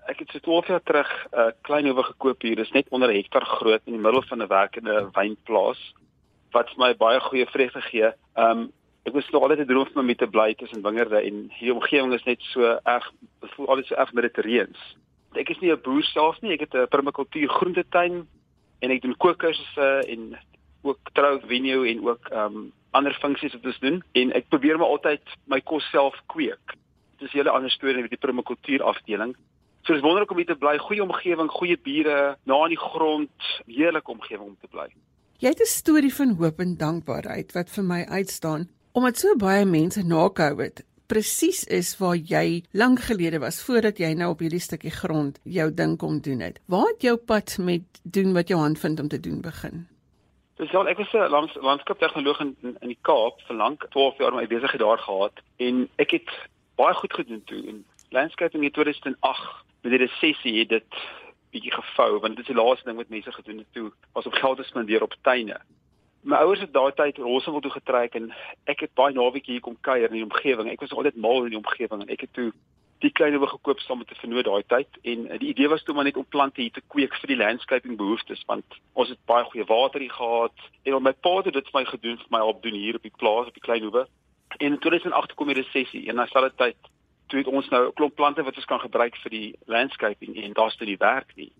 ek 0.09 0.19
het 0.23 0.31
so 0.33 0.39
12 0.39 0.67
jaar 0.67 0.83
terug 0.83 1.09
'n 1.31 1.39
uh, 1.39 1.51
klein 1.61 1.85
hoewe 1.85 2.03
gekoop 2.03 2.41
hier. 2.41 2.55
Dit 2.55 2.65
is 2.65 2.71
net 2.71 2.89
onder 2.89 3.09
'n 3.09 3.15
hektaar 3.15 3.45
groot 3.45 3.81
in 3.85 3.93
die 3.93 4.01
middel 4.01 4.21
van 4.21 4.41
'n 4.41 4.47
werkende 4.47 5.09
wynplaas 5.13 5.93
wat 6.51 6.77
my 6.77 6.95
baie 6.95 7.19
goeie 7.19 7.45
vreugde 7.45 7.81
gee. 7.81 8.11
Um 8.35 8.71
ek 9.03 9.13
was 9.13 9.29
nog 9.29 9.41
altyd 9.41 9.59
'n 9.59 9.65
droom 9.65 9.87
van 9.93 10.05
my 10.05 10.15
te 10.15 10.27
bly 10.27 10.53
tussen 10.53 10.81
wingerde 10.81 11.21
en 11.21 11.49
hierdie 11.49 11.73
omgewing 11.73 12.13
is 12.13 12.23
net 12.23 12.41
so 12.41 12.79
erg 12.83 13.11
voel 13.39 13.67
altyd 13.67 13.85
so 13.85 13.95
erg 13.95 14.13
mediterreens. 14.13 14.79
Ek 15.33 15.49
is 15.49 15.59
nie 15.59 15.71
'n 15.71 15.81
boer 15.81 16.03
self 16.03 16.41
nie. 16.41 16.51
Ek 16.51 16.59
het 16.59 16.73
'n 16.73 16.87
permakultuur 16.87 17.49
groentetuin 17.49 18.27
en 18.79 18.91
ek 18.91 19.01
doen 19.01 19.17
kookkursusse 19.17 20.03
en 20.07 20.37
ook 20.81 20.99
trou 21.13 21.39
vinio 21.47 21.83
en 21.83 22.07
ook 22.07 22.29
um 22.31 22.73
ander 22.91 23.13
funksies 23.13 23.53
wat 23.53 23.65
ons 23.65 23.79
doen 23.79 24.03
en 24.13 24.31
ek 24.33 24.49
probeer 24.49 24.77
my 24.77 24.85
altyd 24.85 25.21
my 25.45 25.61
kos 25.61 25.89
self 25.89 26.15
kweek. 26.25 26.75
Dit 27.17 27.27
is 27.27 27.33
'n 27.33 27.37
hele 27.37 27.51
ander 27.51 27.71
storie 27.71 28.01
met 28.01 28.09
die 28.09 28.25
permakultuur 28.25 28.83
afdeling. 28.83 29.35
So 29.89 29.95
dis 29.97 30.03
wonderlik 30.05 30.29
om 30.29 30.37
hier 30.37 30.45
te 30.45 30.53
bly, 30.53 30.75
goeie 30.77 31.01
omgewing, 31.01 31.47
goeie 31.49 31.75
bure, 31.81 32.35
na 32.45 32.57
in 32.67 32.75
die 32.75 32.77
grond, 32.77 33.45
heerlike 33.65 34.11
omgewing 34.13 34.51
om 34.51 34.57
te 34.61 34.67
bly. 34.69 34.85
Jy 35.41 35.49
het 35.49 35.61
'n 35.65 35.65
storie 35.65 36.13
van 36.13 36.35
hoop 36.37 36.59
en 36.59 36.75
dankbaarheid 36.77 37.55
wat 37.57 37.71
vir 37.73 37.83
my 37.83 38.05
uitstaan, 38.05 38.69
omdat 38.93 39.17
so 39.17 39.35
baie 39.35 39.65
mense 39.65 40.03
na 40.03 40.29
COVID 40.29 40.83
presies 41.07 41.63
is 41.63 41.97
waar 41.97 42.15
jy 42.15 42.63
lank 42.71 42.99
gelede 42.99 43.39
was 43.39 43.63
voordat 43.65 43.97
jy 43.97 44.13
nou 44.13 44.29
op 44.29 44.39
hierdie 44.39 44.61
stukkie 44.61 44.91
grond 44.91 45.39
jou 45.43 45.73
ding 45.73 45.97
kom 45.97 46.21
doen 46.21 46.39
het. 46.39 46.59
Waar 46.67 46.85
het 46.93 47.01
jou 47.01 47.17
pad 47.17 47.57
met 47.57 47.81
doen 48.03 48.33
wat 48.33 48.47
jou 48.47 48.59
hand 48.59 48.79
vind 48.79 48.99
om 48.99 49.07
te 49.07 49.19
doen 49.19 49.41
begin? 49.41 49.87
Dis 50.57 50.73
al 50.73 50.87
ek 50.87 50.97
was 50.97 51.13
'n 51.13 51.29
lands, 51.29 51.55
landskaptegnoloog 51.55 52.39
in, 52.39 52.55
in 52.61 52.77
in 52.81 52.87
die 52.87 53.01
Kaap 53.01 53.41
vir 53.47 53.55
lank 53.55 53.85
12 53.89 54.17
jaar 54.17 54.33
my 54.33 54.47
besigheid 54.47 54.81
daar 54.81 54.99
gehad 54.99 55.33
en 55.57 55.89
ek 55.95 56.11
het 56.11 56.29
baie 56.75 56.93
goed 56.93 57.13
gedoen 57.13 57.43
toe 57.45 57.67
en 57.67 57.85
landscaping 58.09 58.63
in 58.63 58.71
2008 58.71 59.68
met 59.81 59.91
die 59.91 60.01
resessie 60.05 60.59
het 60.59 60.69
dit 60.69 61.01
bietjie 61.53 61.73
gevou 61.73 62.19
want 62.19 62.35
dit 62.37 62.45
is 62.45 62.53
die 62.53 62.61
laaste 62.61 62.85
ding 62.89 62.97
wat 62.97 63.09
mense 63.13 63.31
gedoen 63.31 63.61
het 63.63 63.73
toe 63.73 63.91
was 64.13 64.25
om 64.25 64.37
geld 64.37 64.57
te 64.57 64.63
spandeer 64.63 65.03
op 65.03 65.15
tuine. 65.21 65.59
My 66.21 66.41
ouers 66.43 66.59
het 66.59 66.73
daai 66.73 66.91
tyd 66.93 67.17
Rossewil 67.17 67.63
toe 67.63 67.71
getrek 67.71 68.15
en 68.19 68.33
ek 68.67 68.83
het 68.85 68.93
baie 68.99 69.15
naweek 69.15 69.47
hier 69.47 69.63
kom 69.63 69.77
kuier 69.81 70.09
in 70.09 70.19
die 70.19 70.25
omgewing. 70.27 70.67
Ek 70.69 70.83
was 70.83 70.91
altyd 70.91 71.15
mal 71.15 71.45
in 71.45 71.55
die 71.55 71.61
omgewing 71.61 72.03
en 72.03 72.11
ek 72.11 72.27
het 72.27 72.33
toe 72.35 72.51
die 72.99 73.11
kleiner 73.15 73.47
gekoop 73.47 73.79
saam 73.79 74.01
met 74.03 74.11
'n 74.11 74.19
vernoot 74.21 74.45
daai 74.45 74.63
tyd 74.67 74.91
en 75.11 75.39
die 75.39 75.51
idee 75.53 75.69
was 75.69 75.83
toe 75.83 75.95
maar 75.95 76.03
net 76.03 76.17
om 76.17 76.25
plante 76.25 76.61
hier 76.61 76.71
te 76.71 76.83
kweek 76.87 77.15
vir 77.15 77.27
die 77.27 77.41
landscaping 77.43 77.95
behoeftes 77.97 78.43
want 78.47 78.65
ons 78.93 79.09
het 79.09 79.19
baie 79.25 79.45
goeie 79.45 79.65
water 79.65 79.99
hier 79.99 80.11
gehad 80.11 80.57
en 80.83 81.03
my 81.03 81.13
pa 81.13 81.35
het 81.37 81.53
dit 81.53 81.69
vir 81.71 81.79
my 81.79 81.85
gedoen 81.85 82.17
vir 82.17 82.31
my 82.35 82.39
op 82.39 82.61
doen 82.63 82.73
hier 82.73 82.95
op 82.95 83.01
die 83.01 83.17
plaas 83.17 83.47
op 83.47 83.53
die 83.53 83.67
klein 83.67 83.83
hoewe. 83.83 84.07
En 84.57 84.71
in 84.73 84.79
2008 84.79 85.33
kom 85.33 85.47
die 85.47 85.61
resessie 85.61 86.09
en 86.09 86.15
na 86.15 86.23
dieselfde 86.23 86.55
tyd 86.55 86.77
toe 87.29 87.39
het 87.39 87.47
ons 87.47 87.69
nou 87.69 87.87
'n 87.87 87.93
klomp 87.93 88.15
plante 88.15 88.43
wat 88.43 88.55
ons 88.55 88.65
kan 88.65 88.79
gebruik 88.79 89.15
vir 89.23 89.31
die 89.31 89.55
landscaping 89.65 90.35
en 90.43 90.53
daar's 90.53 90.75
toe 90.77 90.87
die 90.87 90.97
werk 90.97 91.35
nie. 91.35 91.51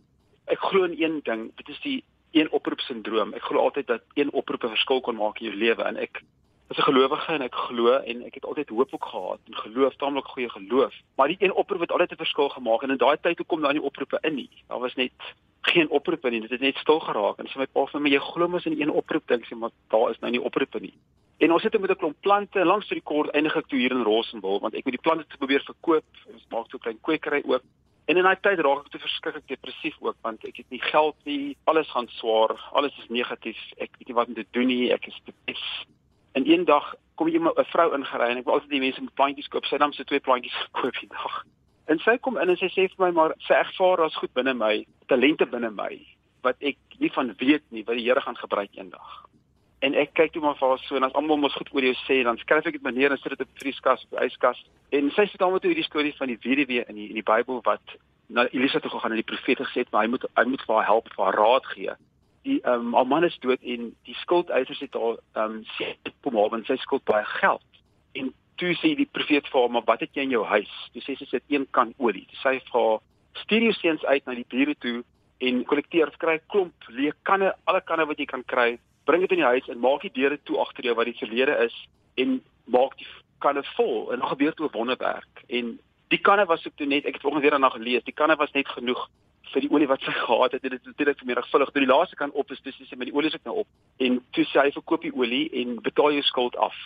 Ek 0.46 0.60
glo 0.60 0.84
in 0.84 0.96
een 0.98 1.20
ding, 1.24 1.52
dit 1.56 1.70
is 1.70 1.82
die 1.82 2.04
een 2.32 2.52
oproep 2.52 2.80
sindroom. 2.80 3.34
Ek 3.34 3.42
glo 3.42 3.60
altyd 3.60 3.88
dat 3.88 4.02
een 4.14 4.32
oproep 4.32 4.64
'n 4.64 4.76
verskil 4.76 5.02
kan 5.02 5.16
maak 5.16 5.40
in 5.40 5.46
jou 5.46 5.56
lewe 5.56 5.84
en 5.84 5.98
ek 5.98 6.24
is 6.70 6.78
'n 6.78 6.82
gelowige 6.82 7.34
en 7.34 7.42
ek 7.42 7.56
glo 7.56 7.98
en 7.98 8.26
ek 8.26 8.34
het 8.34 8.46
altyd 8.46 8.70
hoop 8.70 8.94
ook 8.94 9.06
gehad 9.06 9.40
en 9.46 9.56
geloof, 9.56 9.96
taamlik 9.96 10.26
goeie 10.26 10.50
geloof. 10.50 10.94
Maar 11.16 11.28
die 11.28 11.38
een 11.40 11.54
oproep 11.54 11.80
het 11.80 11.92
altyd 11.92 12.12
'n 12.12 12.24
verskil 12.26 12.50
gemaak 12.50 12.82
en 12.84 12.90
in 12.90 12.98
daai 12.98 13.18
tyd 13.22 13.46
kom 13.46 13.62
daar 13.62 13.74
nie 13.74 13.82
oproepe 13.82 14.18
in 14.22 14.36
nie. 14.36 14.50
Daar 14.68 14.80
was 14.80 14.96
net 14.96 15.12
geen 15.62 15.90
oproepe 15.90 16.30
nie. 16.30 16.42
Dit 16.42 16.50
het 16.50 16.60
net 16.60 16.78
stil 16.78 17.00
geraak 17.00 17.38
en 17.38 17.48
so 17.48 17.60
my 17.60 17.66
pa 17.66 17.86
vir 17.86 18.02
my 18.02 18.10
jy 18.10 18.20
glo 18.20 18.48
mos 18.48 18.66
in 18.66 18.82
een 18.82 18.92
oproep 18.92 19.28
dink 19.28 19.46
sy 19.46 19.56
maar 19.56 19.72
daar 19.88 20.10
is 20.10 20.20
nou 20.20 20.32
nie 20.32 20.42
oproepe 20.42 20.80
nie. 20.80 20.94
En 21.40 21.52
ons 21.56 21.62
sit 21.62 21.80
met 21.80 21.90
'n 21.90 21.96
klomp 21.96 22.18
plante 22.20 22.66
langs 22.66 22.88
die 22.88 23.02
kort 23.02 23.30
eindig 23.32 23.56
ek 23.56 23.68
toe 23.68 23.80
hier 23.80 23.92
in 23.92 24.04
Rossenwil 24.04 24.60
want 24.60 24.74
ek 24.74 24.84
moet 24.84 24.98
die 24.98 25.08
plante 25.08 25.26
te 25.28 25.38
probeer 25.38 25.64
verkoop. 25.64 26.04
Ons 26.34 26.46
maak 26.50 26.66
so 26.70 26.78
'n 26.78 26.80
klein 26.80 27.00
kwekery 27.02 27.42
ook. 27.46 27.64
En 28.06 28.18
in 28.18 28.24
daai 28.24 28.40
tyd 28.42 28.60
raak 28.60 28.86
ek 28.86 28.92
te 28.92 29.00
verskriklik 29.00 29.48
depressief 29.48 29.96
ook 30.00 30.18
want 30.22 30.44
ek 30.44 30.58
het 30.58 30.70
nie 30.70 30.82
geld 30.82 31.16
nie. 31.24 31.56
Alles 31.64 31.90
gaan 31.92 32.08
swaar. 32.08 32.60
Alles 32.72 32.98
is 32.98 33.08
negatief. 33.08 33.58
Ek 33.78 33.90
weet 33.98 34.08
nie 34.08 34.16
wat 34.16 34.28
om 34.28 34.34
te 34.34 34.46
doen 34.52 34.68
nie. 34.68 34.92
Ek 34.92 35.08
is 35.08 35.22
depressief. 35.26 35.86
En 36.34 36.50
een 36.50 36.66
dag 36.66 36.96
kom 37.16 37.28
iemand 37.28 37.58
'n 37.58 37.72
vrou 37.72 37.94
ingery 37.96 38.30
en 38.30 38.38
ek 38.38 38.46
wou 38.46 38.56
altyd 38.56 38.70
die 38.70 38.80
mense 38.80 39.02
met 39.02 39.14
plantjies 39.14 39.48
koop. 39.48 39.66
Sy 39.66 39.78
nam 39.78 39.94
so 39.94 40.04
twee 40.04 40.20
plantjies 40.20 40.60
gekoop 40.66 41.00
die 41.00 41.08
dag. 41.08 41.44
En 41.86 42.00
sy 42.00 42.18
kom 42.18 42.38
in 42.38 42.50
en 42.50 42.58
sy 42.58 42.68
sê 42.68 42.90
vir 42.92 43.06
my 43.06 43.12
maar 43.12 43.34
sy 43.38 43.54
ervaar 43.54 44.02
as 44.02 44.16
goed 44.16 44.34
binne 44.34 44.54
my, 44.54 44.86
talente 45.08 45.46
binne 45.46 45.72
my 45.72 46.06
wat 46.42 46.56
ek 46.60 46.78
nie 47.00 47.12
van 47.12 47.34
weet 47.38 47.64
nie 47.70 47.84
wat 47.84 47.96
die 47.96 48.04
Here 48.04 48.22
gaan 48.22 48.38
gebruik 48.38 48.70
eendag 48.76 49.30
en 49.86 49.96
ek 49.96 50.14
kyk 50.14 50.34
toe 50.34 50.42
maar 50.44 50.58
vir 50.60 50.70
haar 50.70 50.84
so 50.84 51.00
en 51.00 51.08
as 51.08 51.16
almal 51.16 51.40
mos 51.40 51.56
goed 51.56 51.72
oor 51.74 51.86
jou 51.88 51.96
sê 52.04 52.22
dan 52.28 52.38
skryf 52.42 52.68
ek 52.68 52.78
dit 52.78 52.84
maar 52.84 52.96
neer 52.96 53.12
en 53.16 53.22
sit 53.22 53.36
dit 53.36 53.46
op 53.46 53.62
vrieskas 53.64 54.06
of 54.10 54.22
yskas 54.26 54.60
en 54.96 55.12
sy 55.16 55.26
sê 55.30 55.40
dan 55.40 55.54
met 55.54 55.68
hierdie 55.68 55.88
storie 55.88 56.16
van 56.18 56.32
die 56.32 56.40
weduwee 56.44 56.84
in 56.88 57.00
die 57.00 57.10
in 57.10 57.20
die 57.20 57.26
Bybel 57.26 57.62
wat 57.68 57.96
na 58.30 58.46
Elisa 58.52 58.80
toe 58.80 58.92
gegaan 58.92 59.12
en 59.12 59.22
die 59.22 59.32
profete 59.32 59.66
gesê 59.66 59.84
het 59.84 59.92
maar 59.92 60.06
hy 60.06 60.12
moet 60.14 60.26
hy 60.38 60.46
moet 60.46 60.66
vir 60.68 60.76
haar 60.76 60.90
help 60.90 61.10
vir 61.16 61.26
haar 61.26 61.40
raad 61.42 61.70
gee. 61.74 61.96
Die 62.48 62.60
ehm 62.62 62.90
um, 62.90 62.94
haar 62.94 63.08
man 63.08 63.26
is 63.26 63.38
dood 63.46 63.64
en 63.64 63.90
die 64.06 64.18
skuldeisers 64.22 64.84
het 64.86 64.98
haar 65.00 65.18
ehm 65.36 65.62
sê 65.78 65.96
kom 66.22 66.38
maar 66.38 66.52
want 66.54 66.70
sy 66.70 66.78
skuld 66.84 67.06
baie 67.10 67.26
geld. 67.40 67.82
En 68.14 68.34
toe 68.62 68.76
sê 68.82 68.94
die 69.00 69.10
profeet 69.18 69.48
vir 69.48 69.62
haar 69.62 69.74
maar 69.76 69.88
wat 69.88 70.06
het 70.06 70.14
jy 70.14 70.28
in 70.28 70.36
jou 70.36 70.44
huis? 70.46 70.76
Toe 70.94 71.06
sê 71.06 71.16
sy 71.18 71.30
sit 71.32 71.44
een 71.48 71.66
kan 71.72 71.94
olie. 71.98 72.28
Toe 72.30 72.42
sê 72.44 72.60
vir 72.60 72.82
haar 72.82 73.00
stuur 73.44 73.66
jou 73.70 73.74
seuns 73.80 74.06
uit 74.06 74.26
na 74.26 74.36
die 74.38 74.50
bure 74.50 74.76
toe 74.86 75.00
en 75.40 75.64
kollekteer 75.66 76.12
kry 76.22 76.38
klomp 76.52 76.90
leë 76.90 77.16
kanne 77.24 77.54
alle 77.66 77.82
kanne 77.82 78.06
wat 78.06 78.20
jy 78.20 78.28
kan 78.30 78.44
kry 78.44 78.72
bring 79.10 79.26
dit 79.26 79.36
in 79.38 79.44
die 79.44 79.52
huis 79.54 79.70
en 79.72 79.82
maak 79.84 80.06
die 80.06 80.14
deure 80.14 80.40
toe 80.44 80.60
agter 80.66 80.90
jou 80.90 80.96
wat 81.00 81.10
die 81.10 81.20
verlede 81.20 81.56
is 81.66 81.76
en 82.22 82.40
maak 82.66 82.98
die 83.02 83.10
kanne 83.44 83.64
vol 83.76 84.12
en 84.14 84.20
dan 84.20 84.34
gebeur 84.34 84.54
toe 84.54 84.68
'n 84.68 84.78
wonderwerk 84.78 85.44
en 85.48 85.80
die 86.14 86.22
kanne 86.28 86.46
was 86.46 86.66
ook 86.68 86.76
toe 86.76 86.88
net 86.88 87.06
ek 87.06 87.18
het 87.18 87.22
vanoggend 87.22 87.46
weer 87.46 87.56
daarna 87.58 87.72
gelees 87.74 88.04
die 88.04 88.20
kanne 88.22 88.36
was 88.36 88.54
net 88.54 88.68
genoeg 88.68 89.10
vir 89.54 89.66
die 89.66 89.72
olie 89.74 89.90
wat 89.90 90.04
sy 90.06 90.14
gehad 90.28 90.56
het. 90.56 90.62
Dit 90.62 90.78
is 90.78 90.86
natuurlik 90.86 91.18
vermenigvuldig. 91.18 91.74
Toe 91.74 91.86
die 91.86 91.92
laaste 91.92 92.16
kan 92.20 92.34
op 92.38 92.52
is, 92.52 92.62
dis 92.66 92.80
sy 92.86 92.98
met 93.00 93.10
die 93.10 93.16
olie 93.16 93.34
ook 93.34 93.46
nou 93.50 93.56
op. 93.64 93.70
En 93.98 94.20
toe 94.36 94.46
sê 94.50 94.66
hy 94.66 94.74
verkoop 94.76 95.06
die 95.06 95.16
olie 95.16 95.46
en 95.62 95.80
betaal 95.86 96.18
jou 96.18 96.26
skuld 96.30 96.58
af. 96.58 96.78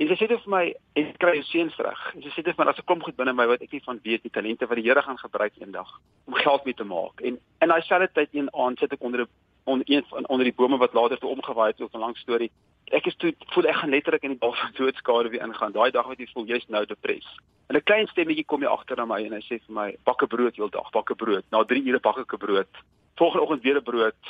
En 0.00 0.08
sy 0.08 0.16
sê 0.16 0.30
dit 0.30 0.44
vir 0.46 0.52
my 0.54 0.62
en 0.96 1.10
kry 1.20 1.34
jou 1.36 1.46
seuns 1.50 1.76
reg. 1.84 2.04
En 2.16 2.24
sy 2.24 2.32
sê 2.32 2.44
dit 2.44 2.56
vir 2.56 2.64
my 2.64 2.70
as 2.72 2.78
'n 2.80 2.88
klomp 2.88 3.04
goed 3.04 3.16
binne 3.16 3.34
my 3.36 3.46
wat 3.46 3.62
ek 3.62 3.72
nie 3.72 3.84
van 3.84 4.00
weet 4.02 4.22
die 4.22 4.32
talente 4.32 4.66
wat 4.66 4.80
die 4.80 4.86
Here 4.88 5.02
gaan 5.02 5.18
gebruik 5.18 5.52
eendag 5.60 5.90
om 6.26 6.34
geld 6.34 6.64
mee 6.64 6.74
te 6.74 6.84
maak. 6.84 7.20
En 7.20 7.38
in 7.60 7.68
daai 7.68 7.82
selfde 7.82 8.08
tyd 8.14 8.28
een 8.32 8.48
aand 8.54 8.78
sit 8.78 8.92
ek 8.92 9.02
onder 9.02 9.20
'n 9.22 9.28
onder 9.70 9.86
een 9.90 10.04
van 10.08 10.28
onder 10.28 10.44
die 10.44 10.54
bome 10.56 10.76
wat 10.76 10.94
later 10.94 11.18
toe 11.18 11.30
omgewaai 11.30 11.68
het, 11.70 11.78
so 11.78 11.88
'n 11.92 12.04
lang 12.04 12.16
storie. 12.16 12.50
Ek 12.90 13.06
is 13.06 13.16
toe 13.16 13.34
voel 13.54 13.64
ek 13.70 13.80
gaan 13.80 13.90
letterlik 13.90 14.22
in 14.22 14.34
die 14.34 14.38
dal 14.38 14.52
van 14.52 14.72
doodskade 14.74 15.28
weer 15.28 15.46
ingaan. 15.46 15.72
Daai 15.72 15.90
dag 15.90 16.06
wat 16.06 16.18
jy 16.18 16.26
voel 16.32 16.46
jy's 16.46 16.66
nou 16.68 16.84
depres. 16.86 17.26
En 17.68 17.76
'n 17.76 17.82
klein 17.82 18.06
stemmetjie 18.06 18.44
kom 18.44 18.60
hier 18.60 18.70
agter 18.70 18.96
na 18.96 19.04
my 19.04 19.24
en 19.24 19.32
hy 19.32 19.40
sê 19.40 19.60
vir 19.66 19.74
my: 19.74 19.96
"Bakke 20.04 20.26
brood 20.26 20.56
heeldag, 20.56 20.90
bakke 20.90 21.14
brood." 21.14 21.44
Na 21.50 21.64
3 21.64 21.86
ure 21.86 22.00
bak 22.00 22.18
ek 22.18 22.38
brood. 22.38 22.72
Volgende 23.16 23.42
oggend 23.42 23.62
weer 23.62 23.76
'n 23.76 23.82
brood. 23.82 24.22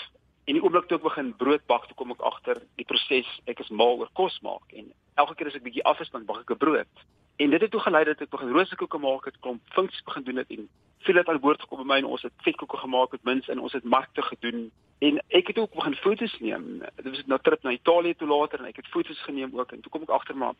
En 0.44 0.54
die 0.54 0.62
oomblik 0.62 0.86
toe 0.88 0.96
ek 0.96 1.02
begin 1.02 1.36
brood 1.36 1.66
bak, 1.66 1.86
toe 1.86 1.94
kom 1.96 2.10
ek 2.10 2.20
agter 2.20 2.62
die 2.76 2.84
proses, 2.84 3.28
ek 3.46 3.60
is 3.60 3.68
mal 3.70 3.98
oor 3.98 4.08
kos 4.12 4.40
maak 4.42 4.72
en 4.72 4.92
elke 5.14 5.34
keer 5.34 5.46
as 5.46 5.54
ek 5.54 5.62
bietjie 5.62 5.84
afgespan 5.84 6.24
bak 6.24 6.40
ek 6.40 6.50
'n 6.50 6.58
brood. 6.58 6.94
En 7.40 7.50
dit 7.50 7.60
het 7.60 7.70
toe 7.70 7.80
gelei 7.80 8.04
dat 8.04 8.20
ek 8.20 8.28
begin 8.28 8.50
roosterkoeke 8.52 8.98
maak 9.00 9.24
het, 9.24 9.36
klomp 9.40 9.60
funksies 9.72 10.02
begin 10.04 10.24
doen 10.24 10.36
het 10.36 10.50
en 10.52 10.66
veel 11.06 11.16
het 11.16 11.28
aan 11.28 11.38
boord 11.40 11.62
gekom 11.64 11.78
by 11.80 11.86
my 11.88 11.96
en 12.02 12.08
ons 12.16 12.24
het 12.26 12.34
vetkoeke 12.44 12.76
gemaak 12.76 13.14
met 13.16 13.22
mins 13.24 13.46
en 13.48 13.62
ons 13.64 13.72
het 13.72 13.84
markte 13.94 14.22
gedoen 14.22 14.66
en 15.08 15.20
ek 15.38 15.48
het 15.48 15.58
ook 15.62 15.72
begin 15.78 15.96
foto's 16.02 16.34
neem. 16.44 16.66
Dit 16.96 17.08
was 17.08 17.22
'n 17.24 17.38
trip 17.42 17.62
na 17.62 17.70
Italië 17.70 18.14
toe 18.14 18.28
later 18.28 18.58
en 18.60 18.66
ek 18.66 18.76
het 18.76 18.92
foto's 18.92 19.22
geneem 19.22 19.56
ook 19.58 19.72
en 19.72 19.80
toe 19.80 19.90
kom 19.90 20.02
ek 20.02 20.12
agter 20.18 20.36
maar 20.36 20.54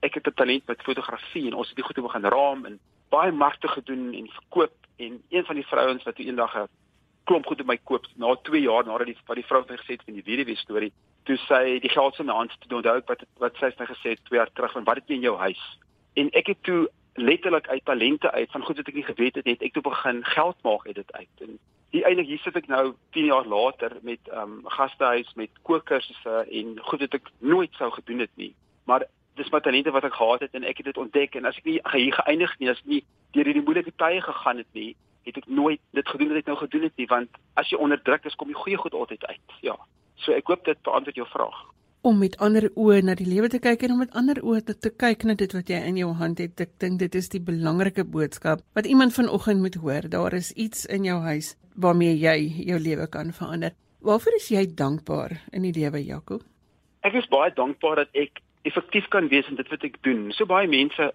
ek 0.00 0.14
het 0.14 0.26
'n 0.26 0.34
talent 0.34 0.66
met 0.66 0.82
fotografie 0.82 1.46
en 1.46 1.54
ons 1.54 1.68
het 1.68 1.76
die 1.76 1.84
goed 1.84 2.02
begin 2.02 2.24
raam 2.24 2.64
en 2.64 2.80
baie 3.10 3.32
markte 3.32 3.68
gedoen 3.68 4.14
en 4.14 4.28
verkoop 4.28 4.74
en 4.96 5.22
een 5.28 5.44
van 5.44 5.54
die 5.54 5.66
vrouens 5.66 6.02
wat 6.04 6.18
eendag 6.18 6.56
'n 6.56 6.68
klomp 7.24 7.46
goed 7.46 7.60
in 7.60 7.66
my 7.66 7.78
koop 7.84 8.06
na 8.16 8.34
2 8.34 8.60
jaar 8.60 8.84
nadat 8.84 9.06
die 9.06 9.16
wat 9.26 9.36
die 9.36 9.46
vrou 9.46 9.64
my 9.68 9.76
gesê 9.76 9.92
het 9.96 10.04
van 10.04 10.14
die 10.14 10.24
weduwee 10.24 10.56
storie 10.56 10.92
toe 11.24 11.36
sy 11.36 11.78
die 11.80 11.90
geld 11.90 12.18
my 12.18 12.32
hand 12.32 12.52
toe 12.60 12.76
onthou 12.76 13.02
wat 13.06 13.24
wat 13.38 13.56
sy 13.56 13.64
het 13.66 13.78
my 13.78 13.86
gesê 13.86 14.16
2 14.22 14.38
jaar 14.38 14.52
terug 14.52 14.72
van 14.72 14.84
wat 14.84 14.96
het 14.96 15.08
jy 15.08 15.14
in 15.14 15.28
jou 15.28 15.36
huis 15.36 15.78
en 16.14 16.30
ek 16.30 16.46
het 16.46 16.62
toe 16.62 16.88
letterlik 17.14 17.68
uit 17.68 17.84
talente 17.84 18.30
uit 18.30 18.50
van 18.50 18.62
goed 18.62 18.76
wat 18.76 18.88
ek 18.88 18.94
nie 18.94 19.06
geweet 19.06 19.34
het 19.34 19.46
het 19.46 19.62
ek 19.62 19.72
toe 19.72 19.82
begin 19.82 20.24
geld 20.24 20.56
maak 20.62 20.86
uit 20.86 20.94
dit 20.94 21.12
uit. 21.12 21.42
En 21.46 21.58
die 21.94 22.02
eintlik 22.04 22.26
hier 22.26 22.42
sit 22.42 22.56
ek 22.58 22.66
nou 22.66 22.94
10 23.14 23.30
jaar 23.30 23.46
later 23.46 23.96
met 24.02 24.30
um 24.34 24.60
gastehuis 24.76 25.30
met 25.34 25.50
kookkursusse 25.62 26.46
en 26.50 26.78
goed 26.88 27.04
wat 27.06 27.14
ek 27.20 27.30
nooit 27.38 27.74
sou 27.78 27.90
gedoen 27.94 28.24
het 28.26 28.34
nie. 28.34 28.54
Maar 28.84 29.06
dis 29.38 29.50
my 29.50 29.60
talente 29.60 29.94
wat 29.94 30.04
ek 30.04 30.18
gehad 30.18 30.42
het 30.46 30.54
en 30.58 30.66
ek 30.66 30.82
het 30.82 30.90
dit 30.90 30.98
ontdek. 30.98 31.34
En 31.38 31.46
as 31.50 31.58
ek 31.58 31.70
nie 31.70 31.78
hier 31.92 32.18
geëindig 32.18 32.58
nie 32.58 32.70
as 32.70 32.82
ek 32.82 32.90
nie 32.96 33.04
deur 33.34 33.50
hierdie 33.50 33.66
moeilike 33.66 33.94
tye 33.98 34.22
gegaan 34.22 34.62
het 34.62 34.72
nie 34.72 34.94
het 35.24 35.38
ek 35.40 35.46
nooit 35.48 35.80
dit 35.96 36.08
gedoen 36.08 36.28
wat 36.34 36.42
ek 36.42 36.50
nou 36.50 36.56
gedoen 36.60 36.82
het 36.82 36.96
nie. 36.96 37.06
Want 37.06 37.38
as 37.54 37.70
jy 37.70 37.78
onderdruk 37.78 38.26
is 38.26 38.34
kom 38.34 38.50
die 38.50 38.58
goeie 38.58 38.76
goed 38.76 38.94
altyd 38.94 39.24
uit. 39.26 39.56
Ja. 39.62 39.78
So 40.18 40.34
ek 40.34 40.50
hoop 40.50 40.66
dit 40.66 40.82
beantwoord 40.82 41.22
jou 41.22 41.28
vraag 41.30 41.62
om 42.04 42.20
met 42.20 42.38
ander 42.44 42.68
oë 42.76 43.00
na 43.02 43.16
die 43.18 43.26
lewe 43.26 43.48
te 43.48 43.60
kyk 43.64 43.82
en 43.86 43.96
om 43.96 44.02
met 44.04 44.14
ander 44.14 44.40
oë 44.44 44.62
te, 44.68 44.78
te 44.78 44.92
kyk 44.92 45.24
na 45.24 45.34
dit 45.40 45.52
wat 45.56 45.72
jy 45.72 45.82
in 45.88 46.00
jou 46.00 46.12
hand 46.20 46.38
het. 46.44 46.60
Ek 46.60 46.76
dink 46.84 47.00
dit 47.00 47.18
is 47.18 47.30
die 47.32 47.42
belangrike 47.42 48.04
boodskap 48.04 48.64
wat 48.76 48.86
iemand 48.86 49.16
vanoggend 49.16 49.64
moet 49.64 49.80
hoor. 49.80 50.08
Daar 50.12 50.36
is 50.36 50.52
iets 50.52 50.86
in 50.86 51.08
jou 51.08 51.20
huis 51.26 51.54
waarmee 51.74 52.14
jy 52.14 52.38
jou 52.70 52.78
lewe 52.78 53.08
kan 53.10 53.32
verander. 53.32 53.74
Waarvoor 54.04 54.36
is 54.36 54.50
jy 54.52 54.66
dankbaar 54.68 55.40
in 55.52 55.64
die 55.64 55.74
lewe 55.74 56.04
Jaco 56.04 56.44
ek 57.04 57.18
is 57.20 57.28
baie 57.32 57.52
dankbaar 57.52 58.02
dat 58.02 58.16
ek 58.16 58.40
effektief 58.68 59.06
kan 59.12 59.28
wees 59.28 59.48
in 59.50 59.60
dit 59.60 59.68
wat 59.72 59.84
ek 59.84 60.00
doen. 60.06 60.30
So 60.32 60.48
baie 60.48 60.68
mense 60.70 61.10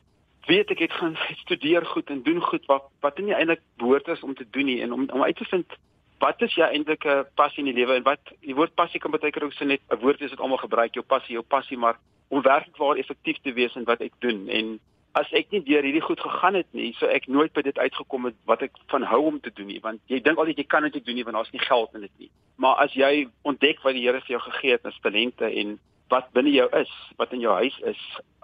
weet 0.50 0.72
ek 0.74 0.86
het 0.86 0.96
gaan 0.98 1.18
studeer 1.44 1.86
goed 1.94 2.12
en 2.14 2.24
doen 2.26 2.42
goed 2.46 2.66
wat 2.72 2.90
wat 3.06 3.22
nie 3.22 3.36
eintlik 3.36 3.64
behoort 3.82 4.10
is 4.14 4.24
om 4.26 4.36
te 4.38 4.48
doen 4.56 4.70
nie 4.70 4.82
en 4.86 4.94
om 4.94 5.08
om 5.10 5.26
uit 5.26 5.38
te 5.38 5.50
vind 5.50 5.78
wat 6.20 6.42
is 6.42 6.56
jou 6.56 6.68
eintlike 6.68 7.16
passie 7.40 7.64
in 7.64 7.72
die 7.72 7.78
lewe 7.80 7.96
en 7.96 8.04
wat 8.04 8.32
die 8.44 8.56
woord 8.56 8.76
passie 8.76 9.00
kan 9.00 9.12
baie 9.12 9.32
keer 9.32 9.48
ook 9.48 9.56
so 9.56 9.66
net 9.66 9.82
'n 9.90 10.02
woord 10.04 10.22
is 10.22 10.32
wat 10.36 10.40
almal 10.40 10.62
gebruik 10.62 10.94
jou 10.94 11.04
passie 11.04 11.36
jou 11.36 11.44
passie 11.44 11.78
maar 11.78 11.98
om 12.30 12.42
werklik 12.42 12.78
waar 12.78 12.98
effektief 12.98 13.38
te 13.42 13.54
wees 13.54 13.76
in 13.76 13.84
wat 13.84 14.02
ek 14.02 14.14
doen. 14.20 14.48
En 14.50 14.80
as 15.18 15.32
ek 15.34 15.52
nie 15.52 15.64
deur 15.66 15.84
hierdie 15.84 16.06
goed 16.06 16.20
gegaan 16.20 16.56
het 16.60 16.68
nie 16.78 16.94
sou 17.00 17.10
ek 17.10 17.28
nooit 17.28 17.54
by 17.54 17.62
dit 17.66 17.78
uitgekom 17.78 18.26
het 18.30 18.36
wat 18.46 18.62
ek 18.62 18.72
van 18.92 19.04
hou 19.04 19.22
om 19.26 19.40
te 19.40 19.52
doen 19.56 19.68
nie 19.68 19.80
want 19.82 20.02
jy 20.08 20.20
dink 20.22 20.38
altyd 20.38 20.58
jy 20.58 20.68
kan 20.70 20.86
dit 20.86 21.06
doen 21.06 21.16
nie 21.16 21.24
want 21.24 21.36
daar's 21.36 21.54
nie 21.56 21.66
geld 21.66 21.96
in 21.96 22.02
dit 22.02 22.16
nie. 22.20 22.30
Maar 22.58 22.76
as 22.86 22.94
jy 22.94 23.28
ontdek 23.42 23.82
wat 23.84 23.94
die 23.94 24.06
Here 24.06 24.22
vir 24.22 24.36
jou 24.38 24.42
gegee 24.52 24.72
het 24.72 24.86
as 24.86 25.00
talente 25.02 25.46
en 25.46 25.80
wat 26.10 26.32
binne 26.34 26.52
jou 26.52 26.68
is, 26.78 26.92
wat 27.18 27.34
in 27.34 27.42
jou 27.42 27.54
huis 27.54 27.76
is, 27.86 28.02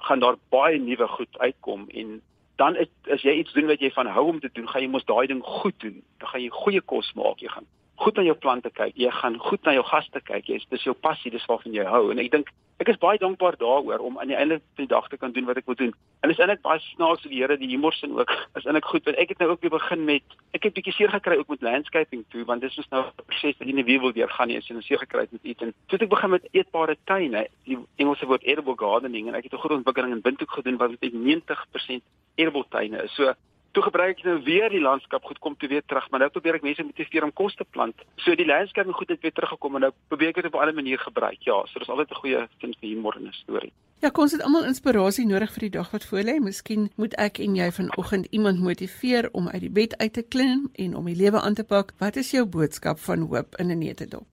gaan 0.08 0.22
daar 0.22 0.38
baie 0.54 0.80
nuwe 0.80 1.08
goed 1.08 1.38
uitkom 1.38 1.88
en 1.90 2.22
dan 2.56 2.76
is, 2.76 2.92
as 3.12 3.22
jy 3.22 3.36
iets 3.40 3.54
doen 3.54 3.68
wat 3.68 3.82
jy 3.84 3.92
van 3.96 4.08
hou 4.08 4.28
om 4.32 4.40
te 4.40 4.50
doen, 4.54 4.68
gaan 4.70 4.82
jy 4.86 4.90
mos 4.92 5.06
daai 5.06 5.28
ding 5.28 5.42
goed 5.44 5.76
doen. 5.84 6.02
Dan 6.22 6.30
gaan 6.30 6.44
jy 6.44 6.52
goeie 6.54 6.82
kos 6.82 7.12
maak, 7.20 7.42
jy 7.44 7.52
gaan 7.52 7.68
goed 7.96 8.18
na 8.18 8.24
jou 8.24 8.36
plante 8.36 8.70
kyk, 8.70 8.96
jy 9.00 9.12
gaan 9.12 9.38
goed 9.40 9.64
na 9.64 9.74
jou 9.78 9.84
gaste 9.88 10.22
kyk. 10.22 10.50
Jy 10.50 10.62
is 10.62 10.70
dis 10.70 10.84
jou 10.88 10.94
passie, 10.94 11.32
dis 11.32 11.46
waarvan 11.50 11.74
jy 11.76 11.86
hou 11.88 12.10
en 12.12 12.20
ek 12.20 12.32
dink 12.32 12.52
ek 12.84 12.90
is 12.92 13.00
baie 13.00 13.20
dankbaar 13.22 13.56
daaroor 13.56 14.02
om 14.04 14.18
aan 14.20 14.28
die 14.28 14.36
einde 14.36 14.58
van 14.60 14.84
die 14.84 14.92
dag 14.92 15.08
te 15.08 15.18
kan 15.18 15.32
doen 15.32 15.46
wat 15.48 15.62
ek 15.62 15.70
wil 15.70 15.78
doen. 15.80 15.94
En 16.20 16.32
dis 16.32 16.40
eintlik 16.44 16.60
baie 16.66 16.82
snaaks 16.84 17.24
vir 17.24 17.32
die 17.32 17.40
Here 17.40 17.58
die 17.62 17.70
humor 17.72 17.96
sin 17.96 18.18
ook. 18.18 18.32
Is 18.60 18.68
eintlik 18.68 18.90
goed 18.92 19.08
want 19.08 19.22
ek 19.22 19.32
het 19.32 19.40
nou 19.40 19.50
ook 19.54 19.64
weer 19.64 19.72
begin 19.78 20.04
met 20.10 20.36
ek 20.58 20.68
het 20.68 20.76
bietjie 20.76 20.96
seer 20.98 21.14
gekry 21.14 21.40
ook 21.40 21.54
met 21.56 21.64
landscaping 21.64 22.26
toe 22.34 22.44
want 22.50 22.66
dis 22.66 22.76
mos 22.76 22.92
nou 22.92 23.06
'n 23.06 23.26
proses 23.32 23.56
wat 23.60 23.68
jy 23.68 23.76
nie 23.80 24.00
wil 24.00 24.12
weer 24.12 24.30
gaan 24.30 24.52
nie 24.52 24.60
as 24.60 24.68
jy 24.68 24.76
nou 24.76 24.84
seer 24.84 25.00
gekry 25.00 25.24
het 25.24 25.32
met 25.32 25.44
iets 25.44 25.64
en 25.64 25.74
toe 25.88 26.00
ek 26.00 26.10
begin 26.10 26.36
met 26.36 26.48
eetbare 26.52 26.98
tuine, 27.06 27.48
die 27.64 27.80
Engelse 27.96 28.28
woord 28.28 28.44
edible 28.44 28.76
gardening 28.76 29.28
en 29.28 29.36
ek 29.36 29.48
het 29.48 29.54
'n 29.54 29.64
groot 29.64 29.80
ontwikkeling 29.80 30.12
in 30.12 30.24
Windhoek 30.24 30.52
gedoen 30.52 30.78
wat 30.78 30.92
met 30.92 31.14
90% 31.14 32.04
edible 32.36 32.66
tuine 32.70 33.04
is. 33.04 33.16
So 33.16 33.34
toe 33.76 33.84
gebruik 33.84 34.20
ek 34.20 34.24
nou 34.24 34.38
weer 34.46 34.72
die 34.72 34.82
landskap 34.82 35.26
goed 35.28 35.40
kom 35.44 35.56
toe 35.60 35.70
weer 35.70 35.84
terug, 35.84 36.06
maar 36.10 36.24
nou 36.24 36.30
probeer 36.32 36.58
ek 36.60 36.68
mense 36.68 36.84
motiveer 36.86 37.26
om 37.28 37.34
kos 37.36 37.58
te 37.60 37.68
plant. 37.68 38.06
So 38.24 38.36
die 38.40 38.48
landskap 38.48 38.88
goed 38.96 39.12
het 39.12 39.24
weer 39.26 39.36
teruggekom 39.36 39.76
en 39.76 39.88
nou 39.88 39.92
probeer 40.12 40.32
ek 40.32 40.42
dit 40.42 40.48
op 40.52 40.56
'n 40.56 40.64
ander 40.64 40.78
manier 40.82 41.00
gebruik. 41.00 41.44
Ja, 41.44 41.58
so 41.66 41.80
dis 41.80 41.90
altyd 41.90 42.12
'n 42.12 42.22
goeie 42.22 42.48
sin 42.62 42.76
vir 42.80 42.90
humor 42.90 43.16
in 43.20 43.28
'n 43.28 43.34
storie. 43.34 43.74
Ja, 44.02 44.10
kos 44.10 44.32
het 44.32 44.42
almal 44.42 44.66
inspirasie 44.66 45.26
nodig 45.26 45.52
vir 45.54 45.60
die 45.60 45.70
dag 45.70 45.92
wat 45.92 46.06
voor 46.06 46.24
lê. 46.24 46.40
Miskien 46.40 46.92
moet 46.96 47.14
ek 47.18 47.40
en 47.40 47.56
jy 47.56 47.72
vanoggend 47.72 48.28
iemand 48.32 48.60
motiveer 48.60 49.30
om 49.32 49.48
uit 49.50 49.62
die 49.62 49.70
bed 49.70 49.98
uit 49.98 50.14
te 50.14 50.24
klim 50.24 50.70
en 50.76 50.96
om 50.96 51.06
die 51.06 51.16
lewe 51.16 51.42
aan 51.42 51.54
te 51.54 51.64
pak. 51.64 51.94
Wat 52.00 52.16
is 52.16 52.32
jou 52.32 52.46
boodskap 52.46 53.00
van 53.00 53.20
hoop 53.20 53.56
in 53.56 53.72
'n 53.72 53.78
netedop? 53.78 54.24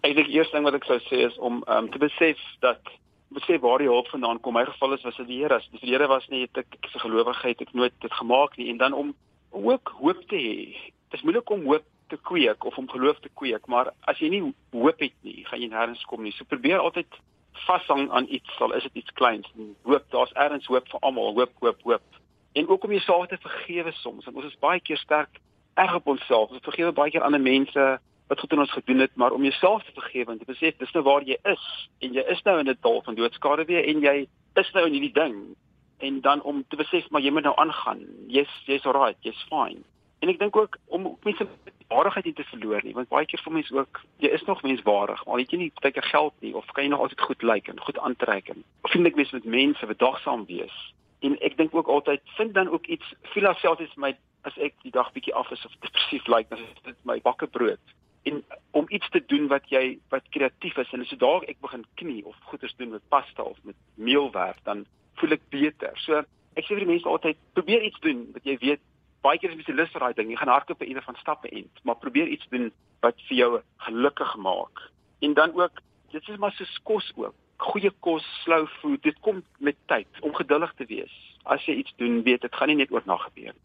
Ek 0.00 0.14
dink 0.14 0.26
die 0.26 0.36
eerste 0.36 0.56
ding 0.56 0.64
wat 0.64 0.74
ek 0.74 0.84
sou 0.84 0.98
sê 0.98 1.26
is 1.26 1.38
om 1.38 1.62
um, 1.68 1.90
te 1.90 1.98
besef 1.98 2.38
dat 2.60 2.80
besef 3.28 3.60
waar 3.60 3.78
die 3.78 3.88
hulp 3.88 4.08
vandaan 4.08 4.40
kom. 4.40 4.54
My 4.54 4.64
geval 4.64 4.92
is 4.92 5.02
was 5.02 5.16
dit 5.16 5.26
die 5.26 5.40
Here. 5.42 5.54
As 5.54 5.68
die 5.70 5.90
Here 5.90 6.06
was 6.06 6.28
nie, 6.28 6.44
het 6.46 6.64
ek 6.64 6.90
se 6.92 6.98
gelowigheid 6.98 7.60
ek 7.60 7.72
nooit 7.72 7.94
dit 8.00 8.12
gemaak 8.12 8.56
nie 8.56 8.70
en 8.70 8.78
dan 8.82 8.92
om 8.92 9.14
ook 9.50 9.94
hoop 10.00 10.22
te 10.28 10.36
hê. 10.36 10.92
Dit 11.10 11.20
is 11.20 11.22
moeilik 11.22 11.50
om 11.50 11.64
hoop 11.64 11.84
te 12.08 12.16
kweek 12.16 12.64
of 12.64 12.76
om 12.78 12.90
geloof 12.90 13.20
te 13.20 13.30
kweek, 13.34 13.66
maar 13.66 13.92
as 14.10 14.18
jy 14.18 14.28
nie 14.28 14.42
hoop 14.74 15.00
het 15.00 15.14
nie, 15.22 15.44
gaan 15.48 15.62
jy 15.62 15.70
nêrens 15.72 16.04
kom 16.10 16.22
nie. 16.22 16.34
So 16.36 16.44
probeer 16.48 16.82
altyd 16.82 17.20
vashang 17.64 18.10
aan 18.10 18.26
iets, 18.28 18.60
al 18.60 18.74
is 18.74 18.82
dit 18.82 19.02
iets 19.02 19.12
kleins. 19.12 19.48
Hoop, 19.82 20.04
daar's 20.10 20.32
ergens 20.32 20.66
hoop 20.66 20.88
vir 20.90 21.00
almal. 21.00 21.34
Hoop, 21.38 21.52
hoop, 21.60 21.82
hoop. 21.82 22.20
En 22.54 22.68
ook 22.68 22.84
om 22.84 22.90
jouself 22.90 23.26
te 23.26 23.38
vergewe 23.40 23.92
soms. 23.92 24.24
Want 24.24 24.36
ons 24.36 24.46
is 24.46 24.58
baie 24.58 24.80
keer 24.80 24.98
sterk 24.98 25.40
erg 25.74 25.94
op 25.94 26.06
onsself. 26.06 26.50
Ons 26.50 26.66
vergewe 26.66 26.92
baie 26.92 27.10
keer 27.10 27.22
ander 27.26 27.40
mense 27.40 27.86
wat 28.26 28.40
goed 28.40 28.52
in 28.52 28.58
ons 28.58 28.72
gedoen 28.72 28.98
het, 28.98 29.14
maar 29.14 29.32
om 29.32 29.42
jouself 29.42 29.84
te 29.84 29.92
vergewe 29.92 30.32
en 30.32 30.38
te 30.38 30.48
besef 30.48 30.76
dis 30.76 30.92
nou 30.92 31.04
waar 31.04 31.22
jy 31.28 31.36
is 31.42 31.64
en 32.00 32.12
jy 32.16 32.24
is 32.32 32.42
nou 32.42 32.58
in 32.58 32.70
'n 32.70 32.78
dal 32.80 33.02
van 33.02 33.14
doodskade 33.14 33.64
weer 33.64 33.84
en 33.84 34.00
jy 34.00 34.26
is 34.54 34.70
nou 34.72 34.86
in 34.86 34.92
hierdie 34.92 35.12
ding 35.12 35.56
en 35.98 36.20
dan 36.20 36.42
om 36.42 36.64
te 36.68 36.76
besef 36.76 37.10
maar 37.10 37.20
jy 37.20 37.30
moet 37.30 37.42
nou 37.42 37.56
aangaan. 37.56 38.00
Jy's 38.26 38.52
jy's 38.66 38.86
alright, 38.86 39.18
jy's 39.20 39.46
fine. 39.48 39.82
En 40.18 40.28
ek 40.28 40.38
dink 40.38 40.56
ook 40.56 40.76
om 40.86 41.16
mense 41.22 41.46
waardigheid 41.88 42.24
nie 42.24 42.34
te 42.34 42.44
verloor 42.44 42.80
nie, 42.82 42.94
want 42.94 43.08
baie 43.08 43.26
keer 43.26 43.42
vir 43.44 43.52
mense 43.52 43.74
ook 43.76 44.00
jy 44.18 44.28
is 44.28 44.44
nog 44.44 44.62
menswaardig, 44.62 45.24
maar 45.26 45.38
het 45.38 45.50
jy 45.50 45.58
nie 45.58 45.72
baie 45.80 45.92
keer 45.92 46.08
geld 46.10 46.34
nie 46.40 46.54
of 46.54 46.66
kan 46.72 46.84
jy 46.84 46.90
nog 46.90 47.00
altyd 47.00 47.20
goed 47.20 47.42
lyk 47.42 47.68
en 47.68 47.80
goed 47.80 47.98
aantrek 47.98 48.48
en 48.48 48.64
vriendelik 48.82 49.16
wees 49.16 49.30
met 49.30 49.44
mense, 49.44 49.86
bedagsaam 49.86 50.46
wees. 50.46 50.94
En 51.20 51.36
ek 51.40 51.56
dink 51.56 51.74
ook 51.74 51.88
altyd 51.88 52.20
vind 52.36 52.54
dan 52.54 52.68
ook 52.68 52.86
iets 52.86 53.12
filosofies 53.22 53.92
vir 53.92 54.00
my 54.00 54.16
as 54.44 54.56
ek 54.58 54.74
die 54.82 54.92
dag 54.92 55.12
bietjie 55.12 55.34
af 55.34 55.50
is 55.50 55.64
of 55.64 55.76
depressief 55.80 56.26
lyk, 56.26 56.48
dan 56.48 56.58
is 56.58 56.82
dit 56.84 56.96
my 57.04 57.20
bakke 57.20 57.46
brood 57.46 57.80
en 58.24 58.40
om 58.70 58.86
iets 58.88 59.08
te 59.12 59.22
doen 59.26 59.48
wat 59.52 59.68
jy 59.72 59.98
wat 60.12 60.28
kreatief 60.32 60.76
is 60.80 60.92
en 60.96 61.04
as 61.04 61.12
jy 61.12 61.18
daar 61.20 61.44
ek 61.50 61.60
begin 61.64 61.84
knie 62.00 62.22
of 62.24 62.36
goeders 62.48 62.74
doen 62.80 62.94
met 62.96 63.04
pasta 63.12 63.44
of 63.44 63.58
met 63.68 63.76
meel 63.94 64.30
werk 64.32 64.60
dan 64.64 64.86
voel 65.20 65.36
ek 65.36 65.44
beter. 65.52 65.92
So 66.06 66.24
ek 66.54 66.64
sê 66.64 66.74
vir 66.74 66.84
die 66.84 66.92
mense 66.94 67.08
altyd 67.10 67.40
probeer 67.58 67.84
iets 67.84 68.00
doen 68.04 68.26
wat 68.36 68.48
jy 68.48 68.56
weet 68.62 68.82
baie 69.24 69.40
keer 69.40 69.54
is 69.54 69.68
jy 69.68 69.76
lus 69.76 69.92
vir 69.92 70.04
daai 70.04 70.16
ding. 70.18 70.32
Jy 70.32 70.40
gaan 70.40 70.52
hardloop 70.52 70.82
een 70.84 71.00
van 71.04 71.20
stappe 71.20 71.48
end, 71.48 71.80
maar 71.82 72.00
probeer 72.00 72.28
iets 72.28 72.48
doen 72.52 72.70
wat 73.04 73.20
vir 73.28 73.38
jou 73.38 73.50
gelukkig 73.86 74.36
maak. 74.36 74.88
En 75.24 75.34
dan 75.34 75.54
ook 75.56 75.80
dit 76.12 76.28
is 76.28 76.40
maar 76.40 76.52
so 76.56 76.64
kos 76.82 77.10
ook. 77.16 77.34
Goeie 77.64 77.90
kos, 78.04 78.24
slow 78.42 78.66
food, 78.80 79.02
dit 79.02 79.16
kom 79.20 79.42
met 79.58 79.76
tyd 79.86 80.20
om 80.20 80.34
geduldig 80.34 80.72
te 80.76 80.86
wees. 80.90 81.12
As 81.44 81.64
jy 81.68 81.78
iets 81.80 81.94
doen, 82.00 82.22
weet 82.26 82.42
dit 82.42 82.56
gaan 82.56 82.68
nie 82.68 82.82
net 82.82 82.92
oornag 82.92 83.22
gebeur 83.28 83.52
nie. 83.52 83.64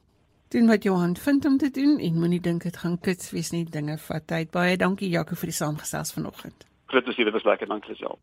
Doen 0.49 0.67
wat 0.67 0.83
Johan 0.83 1.17
vind 1.17 1.45
om 1.45 1.57
te 1.57 1.69
doen 1.69 1.99
en 1.99 2.19
moenie 2.19 2.41
dink 2.41 2.63
dit 2.63 2.77
gaan 2.77 2.97
kits 2.99 3.29
wees 3.31 3.51
nie. 3.53 3.65
Dinge 3.69 3.97
vat 4.01 4.23
tyd. 4.27 4.49
Baie 4.51 4.77
dankie 4.81 5.09
Jaco 5.09 5.35
vir 5.37 5.51
die 5.51 5.57
saamgesels 5.57 6.13
vanoggend. 6.15 6.65
Groot 6.89 7.03
plesier, 7.05 7.25
dit 7.29 7.33
was 7.33 7.43
lekker. 7.45 7.67
Dankie 7.69 7.95
self. 7.95 8.17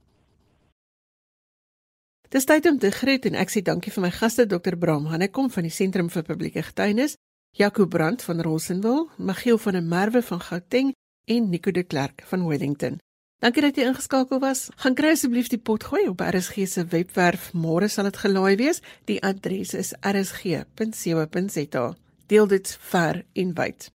Dis 2.35 2.45
tyd 2.45 2.66
om 2.66 2.79
te 2.83 2.91
groet 2.91 3.29
en 3.31 3.39
ek 3.39 3.53
sê 3.55 3.62
dankie 3.62 3.93
vir 3.95 4.03
my 4.03 4.11
gaste 4.11 4.47
Dr. 4.51 4.74
Bram 4.74 5.07
Hannekom 5.07 5.47
van 5.55 5.68
die 5.68 5.70
Sentrum 5.70 6.09
vir 6.11 6.24
Publieke 6.27 6.64
Getuienis, 6.66 7.14
Jaco 7.55 7.87
Brandt 7.87 8.24
van 8.27 8.43
Rossenwil, 8.43 9.07
Magiel 9.16 9.59
van 9.62 9.79
der 9.79 9.87
Merwe 9.87 10.22
van 10.27 10.43
Gauteng 10.43 10.91
en 11.31 11.51
Nico 11.51 11.70
de 11.70 11.85
Klerk 11.87 12.24
van 12.27 12.43
Wellington. 12.49 12.99
Dankie 13.39 13.62
dat 13.62 13.77
jy 13.79 13.87
ingeskakel 13.87 14.41
was. 14.43 14.70
Gaan 14.83 14.97
kry 14.99 15.12
asseblief 15.14 15.47
die 15.53 15.61
pot 15.62 15.85
gooi 15.87 16.09
op 16.11 16.24
RSG 16.27 16.66
se 16.66 16.83
webwerf. 16.91 17.53
Môre 17.55 17.87
sal 17.87 18.11
dit 18.11 18.18
gelaai 18.18 18.57
wees. 18.59 18.83
Die 19.07 19.20
adres 19.22 19.77
is 19.79 19.95
rsg.co.za. 20.03 21.87
Deel 22.27 22.47
dit 22.47 22.79
ver 22.91 23.24
en 23.33 23.55
wyd. 23.55 23.91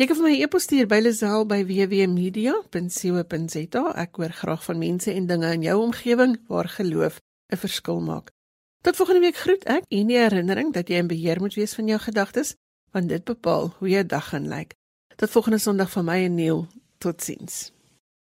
Jy 0.00 0.06
kan 0.08 0.16
vir 0.16 0.24
my 0.24 0.36
e-pos 0.40 0.64
stuur 0.64 0.86
by 0.88 0.96
Lazel 1.02 1.42
by 1.44 1.58
www.media.co.za. 1.68 3.82
Ek 4.00 4.16
hoor 4.16 4.32
graag 4.32 4.62
van 4.64 4.78
mense 4.80 5.12
en 5.12 5.26
dinge 5.28 5.50
in 5.52 5.60
jou 5.66 5.74
omgewing 5.82 6.38
waar 6.48 6.68
geloof 6.72 7.20
'n 7.52 7.56
verskil 7.56 8.00
maak. 8.00 8.32
Tot 8.80 8.96
volgende 8.96 9.20
week 9.20 9.36
groet 9.36 9.64
ek 9.64 9.84
en 9.88 10.06
die 10.06 10.16
herinnering 10.16 10.72
dat 10.72 10.88
jy 10.88 10.96
in 10.96 11.06
beheer 11.06 11.40
moet 11.40 11.54
wees 11.54 11.74
van 11.74 11.86
jou 11.86 12.00
gedagtes, 12.00 12.54
want 12.92 13.08
dit 13.08 13.24
bepaal 13.24 13.74
hoe 13.78 13.88
jou 13.88 14.06
dag 14.06 14.28
gaan 14.28 14.48
lyk. 14.48 14.74
Tot 15.16 15.30
volgende 15.30 15.58
Sondag 15.58 15.90
van 15.90 16.04
my 16.04 16.24
en 16.24 16.34
Neil. 16.34 16.66
Totsiens. 16.98 17.72